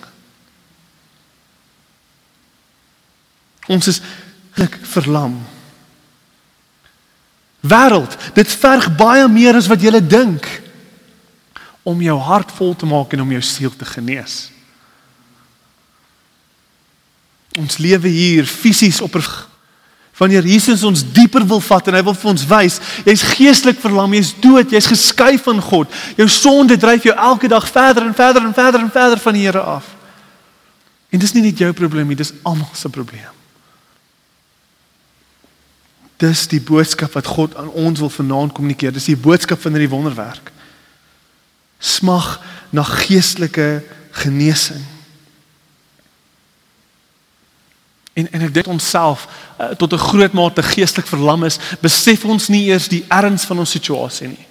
Ons 3.70 3.86
is 3.90 4.00
verlam 4.86 5.38
wêreld. 7.66 8.14
Dit 8.34 8.50
verg 8.60 8.88
baie 8.96 9.26
meer 9.28 9.58
as 9.58 9.68
wat 9.70 9.82
jy 9.82 10.00
dink 10.00 10.46
om 11.86 12.02
jou 12.02 12.18
hart 12.18 12.52
vol 12.54 12.74
te 12.78 12.86
maak 12.86 13.14
en 13.14 13.24
om 13.24 13.32
jou 13.34 13.42
siel 13.42 13.74
te 13.74 13.86
genees. 13.86 14.48
Ons 17.56 17.78
lewe 17.82 18.10
hier 18.12 18.46
fisies 18.46 19.00
op 19.00 19.16
wanneer 20.16 20.46
Jesus 20.48 20.84
ons 20.86 21.04
dieper 21.12 21.44
wil 21.46 21.60
vat 21.60 21.88
en 21.88 21.98
hy 21.98 22.02
wil 22.06 22.16
vir 22.16 22.30
ons 22.30 22.46
wys, 22.48 22.78
jy's 23.04 23.24
geestelik 23.36 23.80
verlam, 23.82 24.14
jy's 24.16 24.32
dood, 24.40 24.72
jy's 24.72 24.88
geskei 24.88 25.36
van 25.44 25.60
God. 25.60 25.92
Jou 26.16 26.28
sonde 26.32 26.78
dryf 26.80 27.04
jou 27.04 27.14
elke 27.14 27.50
dag 27.52 27.68
verder 27.68 28.06
en 28.06 28.16
verder 28.16 28.48
en 28.48 28.54
verder 28.56 28.80
en 28.80 28.92
verder 28.92 29.20
van 29.20 29.36
die 29.36 29.44
Here 29.44 29.60
af. 29.60 29.92
En 31.12 31.20
dis 31.20 31.32
nie 31.36 31.44
net 31.44 31.60
jou 31.60 31.72
probleem 31.76 32.08
nie, 32.08 32.18
dis 32.18 32.34
almal 32.42 32.72
se 32.74 32.88
probleem. 32.92 33.32
Dis 36.16 36.46
die 36.48 36.62
boodskap 36.64 37.12
wat 37.12 37.28
God 37.28 37.56
aan 37.60 37.68
ons 37.76 38.00
wil 38.00 38.10
vanaand 38.12 38.54
kommunikeer. 38.56 38.94
Dis 38.94 39.10
die 39.10 39.20
boodskap 39.20 39.60
van 39.60 39.76
hierdie 39.76 39.92
wonderwerk. 39.92 40.48
Smag 41.76 42.38
na 42.72 42.84
geestelike 42.88 43.84
genesing. 44.16 44.80
En 48.16 48.28
en 48.32 48.44
ek 48.46 48.54
dink 48.56 48.68
onsself 48.72 49.26
uh, 49.60 49.74
tot 49.76 49.92
'n 49.92 50.06
groot 50.08 50.32
mate 50.32 50.62
geestelik 50.62 51.08
verlam 51.08 51.44
is, 51.44 51.58
besef 51.80 52.24
ons 52.24 52.48
nie 52.48 52.66
eers 52.70 52.88
die 52.88 53.04
erns 53.08 53.44
van 53.44 53.58
ons 53.58 53.70
situasie 53.70 54.28
nie. 54.28 54.46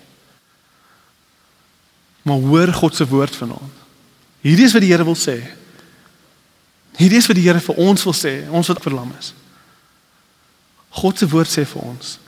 Maar 2.21 2.37
hoor 2.37 2.73
God 2.73 2.95
se 2.95 3.07
woord 3.07 3.35
vanaand. 3.35 3.83
Hierdie 4.41 4.65
is 4.65 4.73
wat 4.73 4.81
die 4.81 4.91
Here 4.93 5.05
wil 5.05 5.17
sê. 5.17 5.41
Hierdie 6.97 7.17
is 7.17 7.27
wat 7.27 7.35
die 7.35 7.45
Here 7.45 7.59
vir 7.59 7.81
ons 7.81 8.03
wil 8.03 8.13
sê, 8.13 8.45
ons 8.49 8.67
wat 8.67 8.81
verlam 8.81 9.13
is. 9.19 9.33
God 10.89 11.17
se 11.17 11.27
woord 11.27 11.49
sê 11.49 11.65
vir 11.65 11.81
ons 11.81 12.19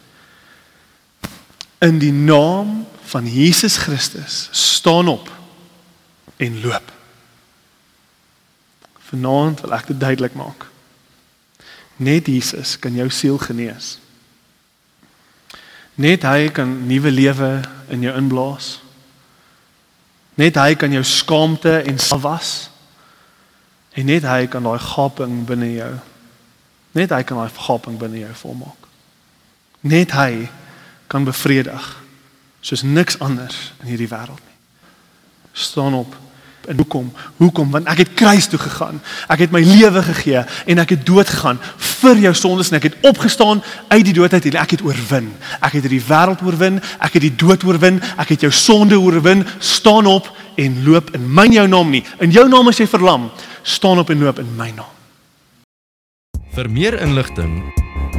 in 1.79 1.99
die 2.01 2.13
naam 2.13 2.87
van 3.11 3.27
Jesus 3.29 3.77
Christus 3.77 4.47
staan 4.51 5.07
op 5.07 5.29
en 6.37 6.61
loop. 6.61 6.91
Vanaand 9.09 9.61
wil 9.61 9.75
ek 9.77 9.91
dit 9.93 9.99
duidelik 9.99 10.33
maak. 10.33 10.65
Net 11.97 12.27
Jesus 12.27 12.75
kan 12.79 12.93
jou 12.93 13.09
siel 13.09 13.37
genees. 13.41 13.97
Net 15.97 16.23
hy 16.23 16.49
kan 16.53 16.69
nuwe 16.87 17.11
lewe 17.11 17.51
in 17.89 18.03
jou 18.05 18.13
inblaas. 18.17 18.75
Net 20.37 20.59
hy 20.61 20.75
kan 20.77 20.93
jou 20.93 21.03
skaamte 21.03 21.79
en 21.81 21.97
was. 22.21 22.69
En 23.97 24.05
net 24.05 24.23
hy 24.23 24.45
kan 24.45 24.63
daai 24.63 24.79
gaping 24.79 25.41
binne 25.45 25.71
jou. 25.73 25.93
Net 26.93 27.09
hy 27.09 27.23
kan 27.25 27.41
daai 27.41 27.49
gaping 27.49 27.97
binne 27.97 28.21
jou 28.21 28.33
volmaak. 28.43 28.85
Net 29.81 30.13
hy 30.13 30.45
kan 31.07 31.25
bevredig 31.25 31.97
soos 32.61 32.83
niks 32.83 33.17
anders 33.23 33.71
in 33.81 33.89
hierdie 33.93 34.09
wêreld 34.11 34.41
nie. 34.43 34.57
Staan 35.53 35.97
op 35.97 36.13
En 36.67 36.75
hoekom? 36.75 37.11
Hoekom? 37.37 37.69
Want 37.71 37.87
ek 37.87 38.01
het 38.03 38.09
kruis 38.19 38.49
toe 38.51 38.59
gegaan. 38.59 38.99
Ek 39.31 39.45
het 39.45 39.53
my 39.55 39.61
lewe 39.63 40.01
gegee 40.03 40.41
en 40.67 40.81
ek 40.83 40.97
het 40.97 41.05
dood 41.07 41.29
gegaan 41.29 41.61
vir 42.01 42.19
jou 42.25 42.33
sondes 42.35 42.71
en 42.71 42.79
ek 42.81 42.89
het 42.89 42.97
opgestaan 43.07 43.63
uit 43.87 44.03
die 44.09 44.15
doodheid 44.17 44.49
en 44.51 44.59
ek 44.59 44.75
het 44.75 44.83
oorwin. 44.83 45.31
Ek 45.63 45.77
het 45.77 45.87
hierdie 45.87 46.03
wêreld 46.09 46.43
oorwin, 46.43 46.81
ek 46.99 47.15
het 47.15 47.23
die 47.23 47.31
dood 47.39 47.63
oorwin, 47.63 48.01
ek 48.19 48.35
het 48.35 48.43
jou 48.43 48.51
sonde 48.51 48.99
oorwin. 48.99 49.45
Staan 49.63 50.11
op 50.11 50.27
en 50.59 50.77
loop 50.83 51.15
in 51.15 51.31
my 51.31 51.47
jou 51.55 51.67
naam 51.71 51.95
nie. 51.95 52.03
In 52.19 52.35
jou 52.35 52.49
naam 52.51 52.67
as 52.67 52.83
jy 52.83 52.89
verlam, 52.91 53.31
staan 53.63 54.03
op 54.03 54.11
en 54.11 54.27
loop 54.27 54.43
in 54.43 54.51
my 54.59 54.73
naam. 54.75 54.91
Vir 56.57 56.67
meer 56.73 56.99
inligting 56.99 57.61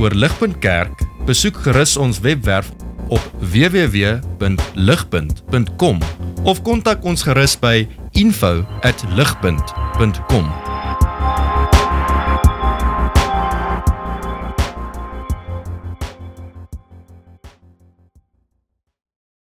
oor 0.00 0.14
Ligpunt 0.14 0.62
Kerk, 0.64 1.04
besoek 1.28 1.58
gerus 1.66 1.98
ons 2.00 2.22
webwerf 2.24 2.72
op 3.08 3.32
www.ligpunt.com 3.40 5.98
of 6.44 6.62
kontak 6.62 7.04
ons 7.04 7.22
gerus 7.26 7.58
by 7.58 7.88
info@ligpunt.com 8.18 10.67